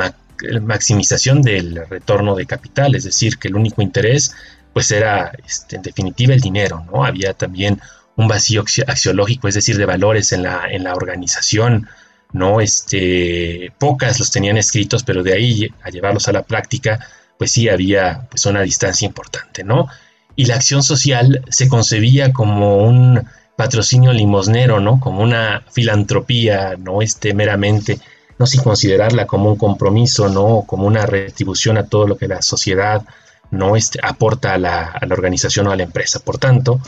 maximización 0.63 1.43
del 1.43 1.85
retorno 1.91 2.37
de 2.37 2.47
capital, 2.47 2.95
es 2.95 3.03
decir, 3.03 3.39
que 3.39 3.49
el 3.49 3.57
único 3.57 3.83
interés 3.83 4.33
pues 4.73 4.93
era 4.93 5.33
este, 5.45 5.75
en 5.75 5.83
definitiva 5.83 6.35
el 6.35 6.41
dinero, 6.41 6.87
¿no? 6.93 7.05
Había 7.05 7.33
también 7.33 7.81
un 8.17 8.29
vacío 8.29 8.65
axiológico, 8.87 9.49
es 9.49 9.55
decir, 9.55 9.77
de 9.77 9.85
valores 9.85 10.33
en 10.33 10.43
la, 10.43 10.67
en 10.71 10.85
la 10.85 10.95
organización, 10.95 11.87
¿no? 12.33 12.61
Este, 12.61 13.73
pocas 13.79 14.19
los 14.19 14.31
tenían 14.31 14.57
escritos, 14.57 15.03
pero 15.05 15.23
de 15.23 15.35
ahí 15.35 15.71
a 15.83 15.91
llevarlos 15.91 16.29
a 16.29 16.33
la 16.33 16.43
práctica, 16.43 16.99
pues 17.39 17.53
sí 17.53 17.69
había 17.69 18.27
pues 18.31 18.47
una 18.47 18.63
distancia 18.63 19.07
importante, 19.07 19.65
¿no? 19.65 19.89
Y 20.35 20.47
la 20.47 20.57
acción 20.57 20.83
social 20.83 21.43
se 21.49 21.69
concebía 21.69 22.33
como 22.33 22.79
un 22.79 23.27
patrocinio 23.57 24.13
limosnero, 24.13 24.81
¿no? 24.81 24.99
Como 25.01 25.23
una 25.23 25.63
filantropía, 25.71 26.77
no 26.79 27.03
este 27.03 27.35
meramente, 27.35 28.01
no 28.39 28.47
sin 28.47 28.63
considerarla 28.63 29.27
como 29.27 29.51
un 29.51 29.57
compromiso, 29.57 30.29
¿no? 30.29 30.65
Como 30.67 30.87
una 30.87 31.07
retribución 31.07 31.79
a 31.79 31.87
todo 31.87 32.07
lo 32.07 32.17
que 32.17 32.29
la 32.29 32.43
sociedad, 32.43 33.03
¿no? 33.51 33.77
Este, 33.77 33.99
aporta 34.03 34.55
a 34.55 34.59
la, 34.59 34.85
a 34.89 35.07
la 35.07 35.15
organización 35.15 35.67
o 35.67 35.73
a 35.73 35.77
la 35.77 35.85
empresa. 35.85 36.21
Por 36.21 36.39
tanto, 36.39 36.81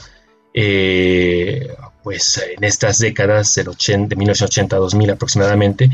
eh, 0.55 1.75
pues 2.03 2.43
en 2.57 2.65
estas 2.65 2.99
décadas 2.99 3.55
del 3.55 3.69
80, 3.69 4.09
de 4.09 4.17
1980 4.17 4.77
a 4.77 4.79
2000 4.79 5.11
aproximadamente, 5.11 5.91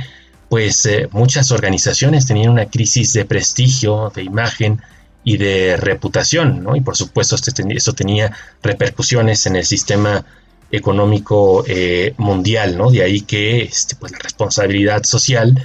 pues 0.48 0.86
eh, 0.86 1.08
muchas 1.10 1.50
organizaciones 1.50 2.26
tenían 2.26 2.50
una 2.50 2.66
crisis 2.66 3.12
de 3.12 3.24
prestigio, 3.24 4.12
de 4.14 4.22
imagen 4.22 4.80
y 5.24 5.38
de 5.38 5.76
reputación, 5.76 6.62
¿no? 6.62 6.76
Y 6.76 6.80
por 6.80 6.96
supuesto 6.96 7.36
eso 7.36 7.92
tenía 7.92 8.32
repercusiones 8.62 9.46
en 9.46 9.56
el 9.56 9.64
sistema 9.64 10.24
económico 10.70 11.64
eh, 11.66 12.14
mundial, 12.18 12.76
¿no? 12.76 12.90
De 12.90 13.02
ahí 13.02 13.22
que 13.22 13.62
este, 13.62 13.96
pues, 13.96 14.12
la 14.12 14.18
responsabilidad 14.18 15.02
social 15.04 15.62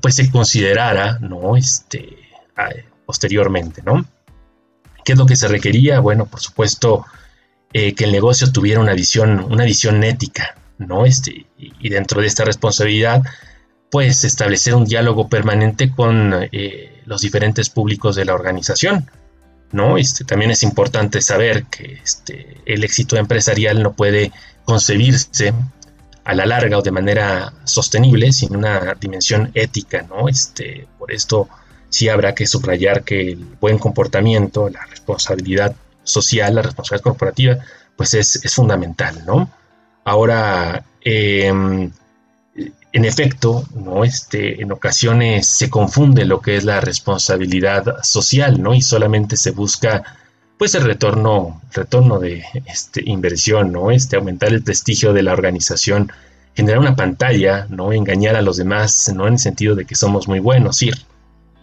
pues 0.00 0.14
se 0.14 0.30
considerara, 0.30 1.18
¿no? 1.20 1.58
Este, 1.58 2.08
posteriormente, 3.04 3.82
¿no? 3.84 4.04
¿Qué 5.04 5.12
es 5.12 5.18
lo 5.18 5.26
que 5.26 5.36
se 5.36 5.48
requería? 5.48 6.00
Bueno, 6.00 6.24
por 6.26 6.40
supuesto, 6.40 7.04
eh, 7.74 7.94
que 7.94 8.04
el 8.04 8.12
negocio 8.12 8.50
tuviera 8.52 8.80
una 8.80 8.94
visión, 8.94 9.40
una 9.50 9.64
visión 9.64 10.02
ética, 10.04 10.56
¿no? 10.78 11.04
Este, 11.04 11.44
y 11.58 11.88
dentro 11.88 12.20
de 12.20 12.28
esta 12.28 12.44
responsabilidad, 12.44 13.22
pues 13.90 14.24
establecer 14.24 14.74
un 14.74 14.84
diálogo 14.84 15.28
permanente 15.28 15.90
con 15.90 16.32
eh, 16.52 17.00
los 17.04 17.20
diferentes 17.20 17.70
públicos 17.70 18.16
de 18.16 18.24
la 18.24 18.34
organización, 18.34 19.10
¿no? 19.72 19.98
Este, 19.98 20.24
también 20.24 20.52
es 20.52 20.62
importante 20.62 21.20
saber 21.20 21.64
que 21.64 22.00
este, 22.02 22.58
el 22.64 22.84
éxito 22.84 23.16
empresarial 23.16 23.82
no 23.82 23.92
puede 23.92 24.30
concebirse 24.64 25.52
a 26.24 26.34
la 26.34 26.46
larga 26.46 26.78
o 26.78 26.82
de 26.82 26.90
manera 26.90 27.52
sostenible 27.64 28.32
sin 28.32 28.56
una 28.56 28.94
dimensión 29.00 29.50
ética, 29.54 30.02
¿no? 30.02 30.28
Este, 30.28 30.86
por 30.98 31.12
esto 31.12 31.48
sí 31.88 32.08
habrá 32.08 32.34
que 32.34 32.46
subrayar 32.46 33.04
que 33.04 33.32
el 33.32 33.44
buen 33.60 33.78
comportamiento, 33.78 34.68
la 34.70 34.86
responsabilidad 34.86 35.74
social, 36.04 36.54
la 36.54 36.62
responsabilidad 36.62 37.04
corporativa, 37.04 37.58
pues 37.96 38.14
es, 38.14 38.40
fundamental, 38.54 39.24
¿no? 39.26 39.50
Ahora, 40.04 40.84
em, 41.02 41.90
en 42.92 43.04
efecto, 43.04 43.64
¿no? 43.74 44.04
Este, 44.04 44.62
en 44.62 44.70
ocasiones 44.72 45.48
se 45.48 45.68
confunde 45.68 46.24
lo 46.24 46.40
que 46.40 46.56
es 46.56 46.64
la 46.64 46.80
responsabilidad 46.80 48.02
social, 48.02 48.62
¿no? 48.62 48.74
Y 48.74 48.82
solamente 48.82 49.36
se 49.36 49.50
busca, 49.50 50.04
pues, 50.58 50.74
el 50.76 50.84
retorno, 50.84 51.60
retorno 51.72 52.20
de 52.20 52.44
este, 52.66 53.02
inversión, 53.04 53.72
¿no? 53.72 53.90
Este, 53.90 54.16
aumentar 54.16 54.50
el 54.50 54.62
prestigio 54.62 55.12
de 55.12 55.22
la 55.24 55.32
organización, 55.32 56.12
generar 56.54 56.78
una 56.78 56.94
pantalla, 56.94 57.66
¿no? 57.68 57.92
Engañar 57.92 58.36
a 58.36 58.42
los 58.42 58.56
demás, 58.56 59.12
¿no? 59.14 59.26
En 59.26 59.34
el 59.34 59.38
sentido 59.40 59.74
de 59.74 59.86
que 59.86 59.96
somos 59.96 60.28
muy 60.28 60.38
buenos, 60.38 60.80
ir, 60.82 60.96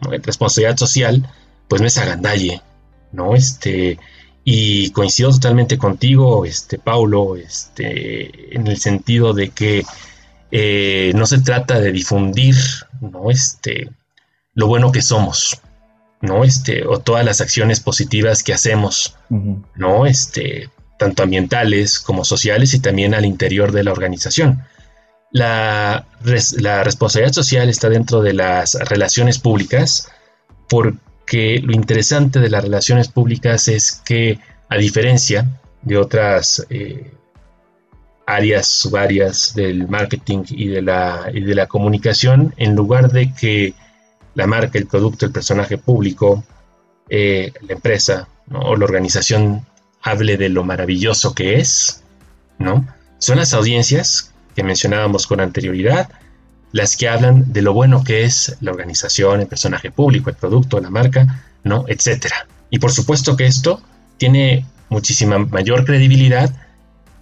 responsabilidad 0.02 0.78
social, 0.78 1.28
pues 1.68 1.82
no 1.82 1.88
es 1.88 1.98
agandalle, 1.98 2.62
¿no? 3.14 3.36
Este, 3.36 3.98
y 4.44 4.90
coincido 4.92 5.32
totalmente 5.32 5.78
contigo, 5.78 6.46
este, 6.46 6.80
Paulo, 6.80 7.36
este, 7.36 8.56
en 8.56 8.68
el 8.68 8.78
sentido 8.78 9.34
de 9.34 9.50
que 9.50 9.86
eh, 10.52 11.12
no 11.16 11.26
se 11.26 11.40
trata 11.40 11.80
de 11.80 11.92
difundir, 11.92 12.56
¿no? 13.00 13.30
Este, 13.30 13.90
lo 14.54 14.68
bueno 14.68 14.92
que 14.92 15.02
somos, 15.02 15.62
¿no? 16.22 16.44
Este, 16.44 16.86
o 16.86 17.00
todas 17.00 17.24
las 17.24 17.40
acciones 17.40 17.80
positivas 17.80 18.44
que 18.44 18.54
hacemos, 18.54 19.16
¿no? 19.76 20.06
Este, 20.06 20.70
tanto 20.98 21.24
ambientales 21.24 22.00
como 22.00 22.26
sociales 22.26 22.74
y 22.74 22.80
también 22.80 23.14
al 23.14 23.26
interior 23.26 23.72
de 23.72 23.84
la 23.84 23.92
organización. 23.92 24.64
La, 25.32 26.08
la 26.58 26.84
responsabilidad 26.84 27.34
social 27.34 27.70
está 27.70 27.90
dentro 27.90 28.22
de 28.22 28.34
las 28.34 28.74
relaciones 28.74 29.40
públicas 29.40 30.10
porque 30.68 30.98
lo 31.32 31.74
interesante 31.74 32.40
de 32.40 32.50
las 32.50 32.64
relaciones 32.64 33.08
públicas 33.08 33.68
es 33.68 34.02
que, 34.06 34.40
a 34.70 34.78
diferencia 34.78 35.48
de 35.82 35.98
otras 35.98 36.66
eh, 36.70 37.12
áreas, 38.26 38.68
subáreas 38.68 39.54
del 39.56 39.88
marketing 39.88 40.44
y 40.50 40.68
de, 40.68 40.82
la, 40.82 41.30
de 41.34 41.56
la 41.56 41.68
comunicación, 41.68 42.54
en 42.58 42.76
lugar 42.76 43.12
de 43.12 43.34
que 43.34 43.74
la 44.34 44.48
marca, 44.48 44.78
el 44.78 44.88
producto, 44.88 45.26
el 45.26 45.32
personaje 45.32 45.78
público, 45.78 46.44
eh, 47.10 47.52
la 47.62 47.74
empresa 47.74 48.28
o 48.54 48.76
la 48.76 48.86
organización 48.86 49.66
hable 50.02 50.38
de 50.38 50.50
lo 50.50 50.64
maravilloso 50.64 51.36
que 51.36 51.60
es, 51.60 52.04
¿no? 52.58 52.88
Son 53.20 53.38
las 53.38 53.54
audiencias 53.54 54.34
que 54.56 54.64
mencionábamos 54.64 55.28
con 55.28 55.42
anterioridad, 55.42 56.10
las 56.72 56.96
que 56.96 57.10
hablan 57.10 57.52
de 57.52 57.62
lo 57.62 57.74
bueno 57.74 58.04
que 58.04 58.24
es 58.24 58.56
la 58.62 58.72
organización, 58.72 59.42
el 59.42 59.48
personaje 59.48 59.92
público, 59.92 60.30
el 60.30 60.36
producto, 60.36 60.80
la 60.80 60.90
marca, 60.90 61.44
¿no? 61.64 61.86
Etcétera. 61.88 62.48
Y 62.70 62.80
por 62.80 62.92
supuesto 62.92 63.36
que 63.36 63.46
esto 63.46 63.82
tiene 64.18 64.66
muchísima 64.90 65.38
mayor 65.40 65.86
credibilidad 65.86 66.52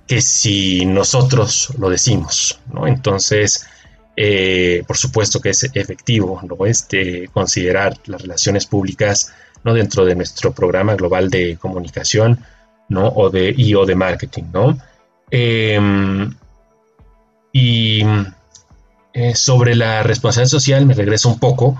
que 0.07 0.21
si 0.21 0.85
nosotros 0.85 1.73
lo 1.77 1.89
decimos, 1.89 2.59
¿no? 2.73 2.87
Entonces, 2.87 3.67
eh, 4.15 4.83
por 4.87 4.97
supuesto 4.97 5.39
que 5.39 5.51
es 5.51 5.63
efectivo, 5.73 6.41
¿no? 6.43 6.65
Este, 6.65 7.27
considerar 7.29 7.95
las 8.05 8.21
relaciones 8.21 8.65
públicas, 8.65 9.31
¿no? 9.63 9.73
Dentro 9.73 10.05
de 10.05 10.15
nuestro 10.15 10.51
programa 10.51 10.95
global 10.95 11.29
de 11.29 11.57
comunicación, 11.57 12.39
¿no? 12.89 13.07
O 13.07 13.29
de, 13.29 13.53
y 13.55 13.75
o 13.75 13.85
de 13.85 13.95
marketing, 13.95 14.43
¿no? 14.51 14.77
Em, 15.31 16.33
y 17.53 18.03
eh, 19.13 19.35
sobre 19.35 19.75
la 19.75 20.03
responsabilidad 20.03 20.51
social, 20.51 20.85
me 20.85 20.93
regreso 20.93 21.29
un 21.29 21.39
poco. 21.39 21.77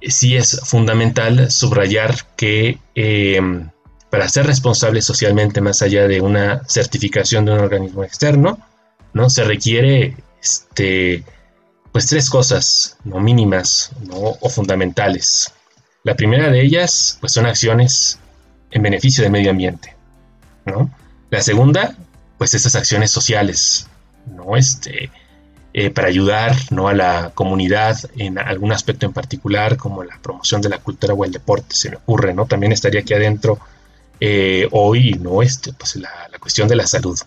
Sí 0.00 0.36
es 0.36 0.60
fundamental 0.64 1.50
subrayar 1.50 2.14
que 2.36 2.78
em, 2.94 3.70
para 4.10 4.28
ser 4.28 4.46
responsable 4.46 5.02
socialmente 5.02 5.60
más 5.60 5.82
allá 5.82 6.06
de 6.06 6.20
una 6.20 6.62
certificación 6.68 7.44
de 7.44 7.52
un 7.52 7.60
organismo 7.60 8.04
externo, 8.04 8.58
¿no? 9.12 9.30
Se 9.30 9.44
requiere 9.44 10.16
este, 10.42 11.24
pues 11.92 12.06
tres 12.06 12.28
cosas 12.28 12.98
no 13.04 13.20
mínimas 13.20 13.92
o 14.10 14.48
fundamentales. 14.48 15.52
La 16.02 16.14
primera 16.14 16.50
de 16.50 16.60
ellas 16.60 17.16
pues 17.20 17.32
son 17.32 17.46
acciones 17.46 18.18
en 18.70 18.82
beneficio 18.82 19.22
del 19.22 19.32
medio 19.32 19.50
ambiente. 19.50 19.94
¿no? 20.66 20.90
La 21.30 21.40
segunda, 21.40 21.94
pues 22.38 22.54
esas 22.54 22.74
acciones 22.74 23.10
sociales, 23.10 23.88
¿no? 24.26 24.56
Este, 24.56 25.10
eh, 25.76 25.90
para 25.90 26.06
ayudar 26.06 26.54
¿no? 26.70 26.86
a 26.86 26.94
la 26.94 27.32
comunidad 27.34 27.98
en 28.16 28.38
algún 28.38 28.70
aspecto 28.70 29.06
en 29.06 29.12
particular, 29.12 29.76
como 29.76 30.04
la 30.04 30.16
promoción 30.22 30.62
de 30.62 30.68
la 30.68 30.78
cultura 30.78 31.14
o 31.14 31.24
el 31.24 31.32
deporte, 31.32 31.74
se 31.74 31.90
me 31.90 31.96
ocurre, 31.96 32.32
¿no? 32.32 32.46
También 32.46 32.70
estaría 32.70 33.00
aquí 33.00 33.12
adentro 33.12 33.58
eh, 34.20 34.68
hoy 34.70 35.18
no 35.20 35.42
este, 35.42 35.72
pues 35.72 35.96
la, 35.96 36.10
cuestión 36.38 36.68
de 36.68 36.76
la 36.76 36.86
salud. 36.86 37.18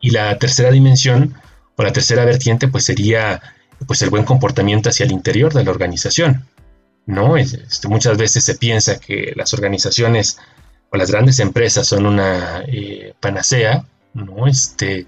Y 0.00 0.10
la 0.10 0.36
tercera 0.38 0.70
dimensión 0.70 1.34
o 1.76 1.82
la 1.82 1.92
tercera 1.92 2.26
vertiente 2.26 2.68
pues 2.68 2.84
sería 2.84 3.40
pues 3.86 4.02
el 4.02 4.10
buen 4.10 4.24
comportamiento 4.24 4.90
hacia 4.90 5.06
el 5.06 5.12
interior 5.12 5.54
de 5.54 5.64
la 5.64 5.70
organización. 5.70 6.46
¿no? 7.06 7.38
Este, 7.38 7.88
muchas 7.88 8.18
veces 8.18 8.44
se 8.44 8.56
piensa 8.56 9.00
que 9.00 9.32
las 9.36 9.54
organizaciones 9.54 10.38
o 10.90 10.98
las 10.98 11.10
grandes 11.10 11.38
empresas 11.38 11.86
son 11.86 12.04
una 12.04 12.62
eh, 12.66 13.14
panacea, 13.20 13.86
¿no? 14.12 14.46
Este, 14.46 15.00
es 15.00 15.06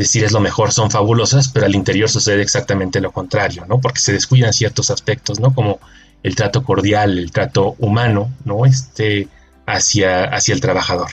decir, 0.00 0.24
es 0.24 0.32
lo 0.32 0.40
mejor, 0.40 0.72
son 0.72 0.90
fabulosas, 0.90 1.48
pero 1.48 1.66
al 1.66 1.74
interior 1.74 2.08
sucede 2.08 2.42
exactamente 2.42 3.00
lo 3.00 3.12
contrario, 3.12 3.64
¿no? 3.68 3.80
Porque 3.80 4.00
se 4.00 4.12
descuidan 4.12 4.52
ciertos 4.52 4.90
aspectos, 4.90 5.40
¿no? 5.40 5.54
Como 5.54 5.78
el 6.22 6.34
trato 6.34 6.64
cordial, 6.64 7.18
el 7.18 7.30
trato 7.30 7.76
humano, 7.78 8.30
¿no? 8.44 8.66
Este, 8.66 9.28
hacia, 9.66 10.24
hacia 10.24 10.54
el 10.54 10.60
trabajador. 10.60 11.08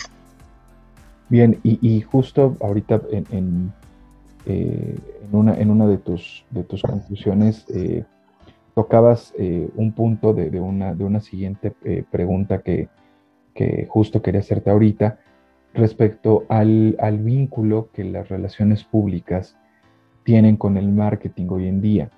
Bien, 1.29 1.59
y, 1.63 2.01
justo 2.01 2.55
ahorita 2.61 3.01
en, 3.11 3.73
eh, 4.45 4.95
en, 5.25 5.35
una, 5.37 5.55
en 5.55 5.69
una 5.69 5.85
de 5.87 5.97
tus, 5.97 6.45
de 6.51 6.63
tus 6.63 6.81
conclusiones 6.81 7.65
eh, 7.67 8.05
tocabas 8.73 9.33
eh, 9.37 9.69
un 9.75 9.91
punto 9.91 10.33
de, 10.33 10.59
una, 10.61 10.93
de 10.93 11.03
una 11.03 11.19
siguiente 11.19 11.73
pregunta 12.09 12.61
que, 12.61 12.87
justo 13.89 14.21
quería 14.21 14.41
hacerte 14.41 14.69
ahorita 14.69 15.19
respecto 15.77 16.43
al, 16.49 16.97
al, 16.99 17.19
vínculo 17.19 17.89
que 17.93 18.03
las 18.03 18.27
relaciones 18.27 18.83
públicas 18.83 19.55
tienen 20.23 20.57
con 20.57 20.75
el 20.77 20.91
marketing 20.91 21.47
hoy 21.49 21.67
en 21.67 21.81
día. 21.81 22.11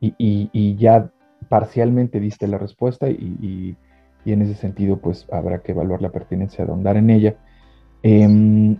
Y, 0.00 0.14
y, 0.18 0.76
ya 0.76 1.10
parcialmente 1.48 2.18
diste 2.18 2.48
la 2.48 2.58
respuesta 2.58 3.10
y, 3.10 3.76
y 4.26 4.32
en 4.32 4.42
ese 4.42 4.54
sentido 4.54 4.98
pues 4.98 5.26
habrá 5.30 5.62
que 5.62 5.72
evaluar 5.72 6.02
la 6.02 6.10
pertinencia 6.10 6.64
de 6.64 6.70
ahondar 6.72 6.96
en 6.96 7.10
ella. 7.10 7.36
Em, 8.02 8.76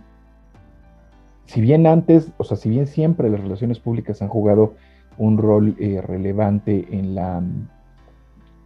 si 1.45 1.61
bien 1.61 1.87
antes, 1.87 2.33
o 2.37 2.43
sea, 2.43 2.57
si 2.57 2.69
bien 2.69 2.85
siempre 2.85 3.29
las 3.29 3.39
relaciones 3.39 3.79
públicas 3.79 4.21
han 4.21 4.27
jugado 4.27 4.75
un 5.17 5.37
rol 5.37 5.75
eh, 5.79 6.01
relevante 6.01 6.87
en 6.91 7.15
la, 7.15 7.41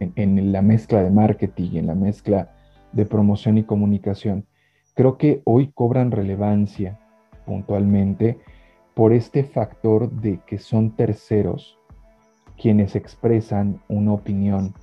en, 0.00 0.52
la 0.52 0.62
mezcla 0.62 1.02
de 1.02 1.10
marketing, 1.10 1.76
en 1.78 1.86
la 1.86 1.94
mezcla 1.94 2.50
de 2.92 3.06
promoción 3.06 3.58
y 3.58 3.62
comunicación, 3.62 4.44
creo 4.94 5.18
que 5.18 5.42
hoy 5.44 5.70
cobran 5.74 6.10
relevancia 6.10 6.98
puntualmente 7.46 8.38
por 8.94 9.12
este 9.12 9.44
factor 9.44 10.10
de 10.10 10.40
que 10.46 10.58
son 10.58 10.90
terceros 10.90 11.78
quienes 12.56 12.94
expresan 12.94 13.80
una 13.88 14.12
opinión 14.12 14.74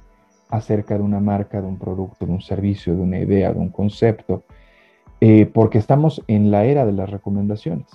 acerca 0.49 0.97
de 0.97 1.03
una 1.03 1.19
marca, 1.19 1.61
de 1.61 1.67
un 1.67 1.77
producto, 1.77 2.25
de 2.25 2.31
un 2.31 2.41
servicio, 2.41 2.95
de 2.95 3.01
una 3.01 3.19
idea, 3.19 3.53
de 3.53 3.59
un 3.59 3.69
concepto, 3.69 4.43
eh, 5.21 5.45
porque 5.45 5.77
estamos 5.77 6.23
en 6.27 6.49
la 6.49 6.65
era 6.65 6.85
de 6.85 6.91
las 6.91 7.09
recomendaciones. 7.09 7.87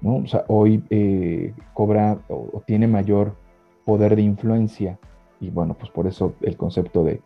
¿no? 0.00 0.16
O 0.16 0.26
sea, 0.26 0.44
hoy 0.48 0.84
eh, 0.90 1.54
cobra 1.72 2.18
o, 2.28 2.62
tiene 2.66 2.86
mayor 2.86 3.34
poder 3.84 4.16
de 4.16 4.22
influencia 4.22 4.98
y 5.40 5.50
bueno, 5.50 5.74
pues 5.74 5.90
por 5.90 6.06
eso 6.06 6.34
el 6.42 6.56
concepto 6.56 7.04
de, 7.04 7.20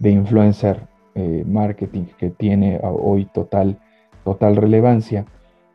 influencer 0.00 0.88
eh, 1.14 1.44
marketing 1.46 2.04
que 2.18 2.30
tiene 2.30 2.80
hoy 2.82 3.26
total, 3.26 3.78
total 4.24 4.56
relevancia. 4.56 5.24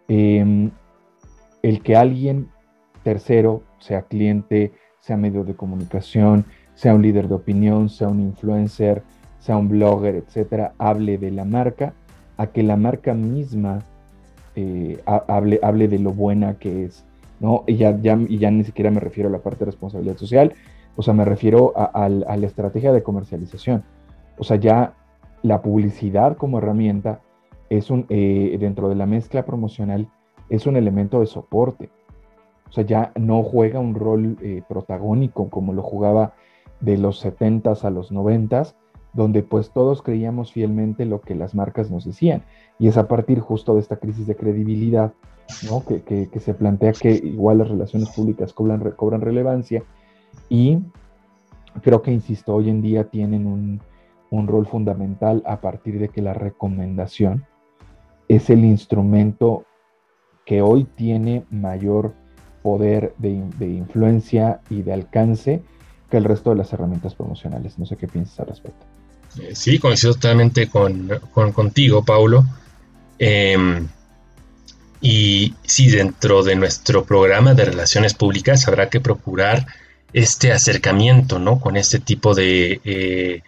Em, 0.07 0.71
el 1.61 1.81
que 1.81 1.95
alguien 1.95 2.49
tercero, 3.03 3.63
sea 3.79 4.03
cliente, 4.03 4.71
sea 4.99 5.17
medio 5.17 5.43
de 5.43 5.55
comunicación, 5.55 6.45
sea 6.75 6.93
un 6.93 7.01
líder 7.01 7.27
de 7.27 7.35
opinión, 7.35 7.89
sea 7.89 8.07
un 8.07 8.19
influencer, 8.19 9.03
sea 9.39 9.57
un 9.57 9.69
blogger, 9.69 10.15
etcétera, 10.15 10.73
hable 10.77 11.17
de 11.17 11.31
la 11.31 11.45
marca, 11.45 11.93
a 12.37 12.47
que 12.47 12.63
la 12.63 12.77
marca 12.77 13.13
misma 13.13 13.79
eh, 14.55 15.01
hable, 15.05 15.59
hable 15.63 15.87
de 15.87 15.99
lo 15.99 16.11
buena 16.11 16.55
que 16.55 16.85
es, 16.85 17.05
¿no? 17.39 17.63
Y 17.67 17.77
ya, 17.77 17.97
ya, 18.01 18.17
y 18.27 18.37
ya 18.37 18.51
ni 18.51 18.63
siquiera 18.63 18.91
me 18.91 18.99
refiero 18.99 19.29
a 19.29 19.31
la 19.31 19.39
parte 19.39 19.59
de 19.59 19.65
responsabilidad 19.65 20.17
social, 20.17 20.53
o 20.97 21.03
sea, 21.03 21.13
me 21.13 21.25
refiero 21.25 21.73
a, 21.75 22.09
la 22.09 22.45
estrategia 22.45 22.91
de 22.91 23.03
comercialización. 23.03 23.83
O 24.37 24.43
sea, 24.43 24.57
ya 24.57 24.93
la 25.43 25.61
publicidad 25.61 26.37
como 26.37 26.57
herramienta 26.57 27.21
es 27.69 27.89
un, 27.89 28.05
eh, 28.09 28.57
dentro 28.59 28.89
de 28.89 28.95
la 28.95 29.05
mezcla 29.05 29.45
promocional, 29.45 30.09
es 30.49 30.65
un 30.65 30.77
elemento 30.77 31.19
de 31.19 31.25
soporte. 31.25 31.89
O 32.69 32.71
sea, 32.71 32.85
ya 32.85 33.11
no 33.15 33.43
juega 33.43 33.79
un 33.79 33.95
rol 33.95 34.37
eh, 34.41 34.61
protagónico 34.67 35.49
como 35.49 35.73
lo 35.73 35.81
jugaba 35.81 36.33
de 36.79 36.97
los 36.97 37.23
70s 37.23 37.83
a 37.83 37.89
los 37.89 38.11
90s, 38.11 38.75
donde 39.13 39.41
pues 39.41 39.71
todos 39.71 40.01
creíamos 40.01 40.51
fielmente 40.51 41.05
lo 41.05 41.21
que 41.21 41.35
las 41.35 41.55
marcas 41.55 41.89
nos 41.89 42.05
decían. 42.05 42.43
Y 42.77 42.87
es 42.87 42.97
a 42.97 43.07
partir 43.07 43.39
justo 43.39 43.73
de 43.73 43.81
esta 43.81 43.97
crisis 43.97 44.27
de 44.27 44.35
credibilidad, 44.35 45.13
¿no? 45.69 45.83
que, 45.85 46.29
se 46.39 46.53
plantea 46.53 46.91
que 46.91 47.11
igual 47.11 47.59
las 47.59 47.69
relaciones 47.69 48.09
públicas 48.09 48.53
cobran, 48.53 48.91
cobran 48.91 49.21
relevancia 49.21 49.83
y 50.49 50.79
creo 51.81 52.01
que, 52.01 52.11
insisto, 52.11 52.53
hoy 52.53 52.69
en 52.69 52.81
día 52.81 53.05
tienen 53.05 53.47
un, 53.47 53.81
rol 54.31 54.67
fundamental 54.67 55.43
a 55.45 55.61
partir 55.61 55.99
de 55.99 56.09
que 56.09 56.21
la 56.21 56.33
recomendación 56.33 57.45
es 58.27 58.49
el 58.49 58.65
instrumento 58.65 59.65
que 60.45 60.61
hoy 60.61 60.85
tiene 60.95 61.45
mayor 61.49 62.13
poder 62.61 63.13
de, 63.17 63.43
de, 63.57 63.67
influencia 63.67 64.61
y 64.69 64.81
de 64.81 64.93
alcance 64.93 65.61
que 66.09 66.17
el 66.17 66.23
resto 66.23 66.49
de 66.49 66.57
las 66.57 66.71
herramientas 66.73 67.15
promocionales. 67.15 67.77
No 67.79 67.85
sé 67.85 67.95
qué 67.95 68.07
piensas 68.07 68.39
al 68.41 68.47
respecto. 68.47 68.85
Eh, 69.41 69.55
sí, 69.55 69.79
coincido 69.79 70.13
totalmente 70.13 70.67
con, 70.67 71.09
contigo, 71.53 72.03
Paulo. 72.03 72.45
Em, 73.19 73.87
y 75.01 75.53
sí, 75.63 75.89
dentro 75.89 76.43
de 76.43 76.55
nuestro 76.55 77.03
programa 77.03 77.53
de 77.53 77.65
relaciones 77.65 78.13
públicas 78.13 78.67
habrá 78.67 78.89
que 78.89 78.99
procurar 78.99 79.67
este 80.13 80.51
acercamiento, 80.51 81.39
¿no? 81.39 81.59
Con 81.59 81.77
este 81.77 81.99
tipo 81.99 82.33
de 82.33 82.81
eh, 82.83 83.43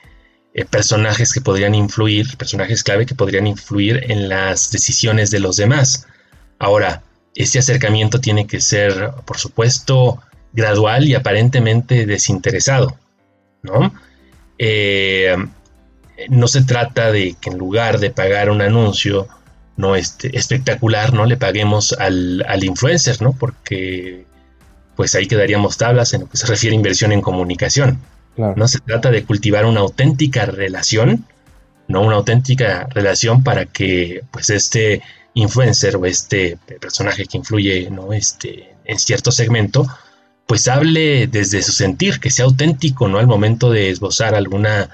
eh, 0.53 0.65
personajes 0.65 1.33
que 1.33 1.41
podrían 1.41 1.75
influir, 1.75 2.37
personajes 2.37 2.83
clave 2.83 3.05
que 3.05 3.15
podrían 3.15 3.47
influir 3.47 4.03
en 4.09 4.29
las 4.29 4.71
decisiones 4.71 5.31
de 5.31 5.39
los 5.39 5.55
demás. 5.57 6.07
Ahora, 6.59 7.03
este 7.35 7.59
acercamiento 7.59 8.19
tiene 8.19 8.47
que 8.47 8.59
ser, 8.59 9.11
por 9.25 9.37
supuesto, 9.37 10.21
gradual 10.53 11.07
y 11.07 11.15
aparentemente 11.15 12.05
desinteresado, 12.05 12.97
¿no? 13.61 13.93
no 16.27 16.47
se 16.49 16.63
trata 16.63 17.13
de 17.13 17.37
que 17.39 17.49
en 17.49 17.57
lugar 17.57 17.99
de 17.99 18.09
pagar 18.09 18.49
un 18.49 18.61
anuncio 18.61 19.29
no 19.79 19.95
este, 19.95 20.37
espectacular, 20.37 21.13
¿no? 21.13 21.25
Le 21.25 21.37
paguemos 21.37 21.93
al, 21.93 22.43
influencer, 22.61 23.21
¿no? 23.21 23.31
Porque 23.31 24.25
pues 24.97 25.15
ahí 25.15 25.25
quedaríamos 25.25 25.77
tablas 25.77 26.13
en 26.13 26.21
lo 26.21 26.29
que 26.29 26.35
se 26.35 26.47
refiere 26.47 26.75
a 26.75 26.75
inversión 26.75 27.13
en 27.13 27.21
comunicación. 27.21 27.97
No 28.37 28.67
se 28.67 28.79
trata 28.79 29.11
de 29.11 29.25
cultivar 29.25 29.65
una 29.65 29.81
auténtica 29.81 30.45
relación, 30.45 31.25
no 31.87 32.01
una 32.01 32.15
auténtica 32.15 32.87
relación 32.89 33.43
para 33.43 33.65
que 33.65 34.23
pues 34.31 34.49
este 34.49 35.01
influencer 35.33 35.97
o 35.97 36.05
este 36.05 36.57
personaje 36.79 37.25
que 37.25 37.37
influye 37.37 37.89
¿no? 37.89 38.13
este, 38.13 38.75
en 38.85 38.99
cierto 38.99 39.31
segmento, 39.31 39.87
pues 40.47 40.67
hable 40.67 41.27
desde 41.27 41.61
su 41.61 41.71
sentir, 41.71 42.19
que 42.19 42.31
sea 42.31 42.45
auténtico, 42.45 43.07
¿no? 43.07 43.19
Al 43.19 43.27
momento 43.27 43.69
de 43.69 43.91
esbozar 43.91 44.33
alguna 44.33 44.89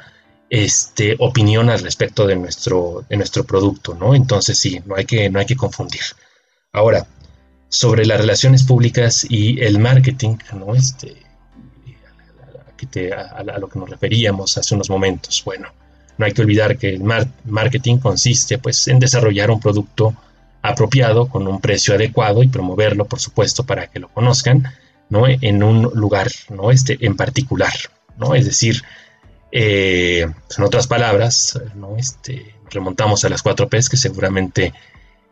este, 0.49 1.15
opinión 1.19 1.69
al 1.69 1.79
respecto 1.79 2.27
de 2.27 2.36
nuestro, 2.36 3.05
de 3.09 3.15
nuestro 3.15 3.45
producto, 3.45 3.95
¿no? 3.95 4.15
Entonces 4.15 4.57
sí, 4.57 4.81
no 4.86 4.95
hay, 4.95 5.05
que, 5.05 5.29
no 5.29 5.39
hay 5.39 5.45
que 5.45 5.55
confundir. 5.55 6.01
Ahora, 6.73 7.07
sobre 7.69 8.05
las 8.05 8.19
relaciones 8.19 8.63
públicas 8.63 9.25
y 9.29 9.61
el 9.61 9.79
marketing, 9.79 10.38
¿no? 10.53 10.75
Este, 10.75 11.15
a, 13.13 13.43
lo 13.59 13.67
que 13.67 13.79
nos 13.79 13.89
referíamos 13.89 14.57
hace 14.57 14.75
unos 14.75 14.89
momentos. 14.89 15.43
Bueno, 15.45 15.69
no 16.17 16.25
hay 16.25 16.31
que 16.31 16.41
olvidar 16.41 16.77
que 16.77 16.89
el 16.89 17.03
marketing 17.45 17.97
consiste 17.97 18.57
pues, 18.57 18.88
en 18.88 18.99
desarrollar 18.99 19.51
un 19.51 19.59
producto 19.59 20.13
apropiado 20.61 21.27
con 21.27 21.47
un 21.47 21.61
precio 21.61 21.93
adecuado 21.93 22.41
y 22.41 22.47
promoverlo, 22.47 23.05
por 23.05 23.19
supuesto, 23.19 23.63
para 23.63 23.88
que 23.88 23.99
lo 23.99 24.09
conozcan, 24.09 24.63
¿no? 25.09 25.27
En 25.27 25.61
un 25.61 25.83
lugar, 25.93 26.31
¿no? 26.49 26.71
Este, 26.71 26.97
en 27.01 27.15
particular, 27.15 27.73
¿no? 28.17 28.33
Es 28.33 28.45
decir, 28.45 28.81
eh, 29.51 30.27
en 30.57 30.63
otras 30.63 30.88
palabras, 30.88 31.59
¿no? 31.75 31.95
este, 31.95 32.55
remontamos 32.69 33.23
a 33.23 33.29
las 33.29 33.41
cuatro 33.41 33.69
P's 33.69 33.88
que 33.88 33.95
seguramente 33.95 34.73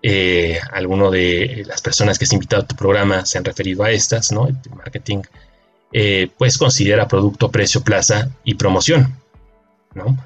eh, 0.02 0.60
alguno 0.72 1.12
de 1.12 1.64
las 1.68 1.82
personas 1.82 2.18
que 2.18 2.26
se 2.26 2.36
invitado 2.36 2.64
a 2.64 2.68
tu 2.68 2.76
programa 2.76 3.26
se 3.26 3.38
han 3.38 3.44
referido 3.44 3.84
a 3.84 3.92
estas, 3.92 4.32
¿no? 4.32 4.48
El 4.48 4.56
marketing, 4.76 5.24
eh, 5.94 6.30
pues 6.38 6.58
considera 6.58 7.08
producto, 7.08 7.52
precio, 7.52 7.82
plaza 7.82 8.30
y 8.44 8.56
promoción, 8.56 9.16
¿no? 9.94 10.18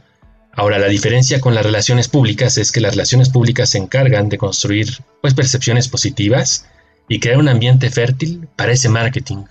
Ahora, 0.53 0.79
la 0.79 0.87
diferencia 0.87 1.39
con 1.39 1.53
las 1.53 1.63
relaciones 1.63 2.07
públicas 2.07 2.57
es 2.57 2.71
que 2.71 2.81
las 2.81 2.93
relaciones 2.93 3.29
públicas 3.29 3.69
se 3.69 3.77
encargan 3.77 4.27
de 4.27 4.39
construir 4.39 4.87
pues, 5.21 5.35
percepciones 5.35 5.87
positivas 5.87 6.65
y 7.07 7.19
crear 7.19 7.37
un 7.37 7.47
ambiente 7.47 7.91
fértil 7.91 8.47
para 8.55 8.71
ese 8.71 8.89
marketing. 8.89 9.43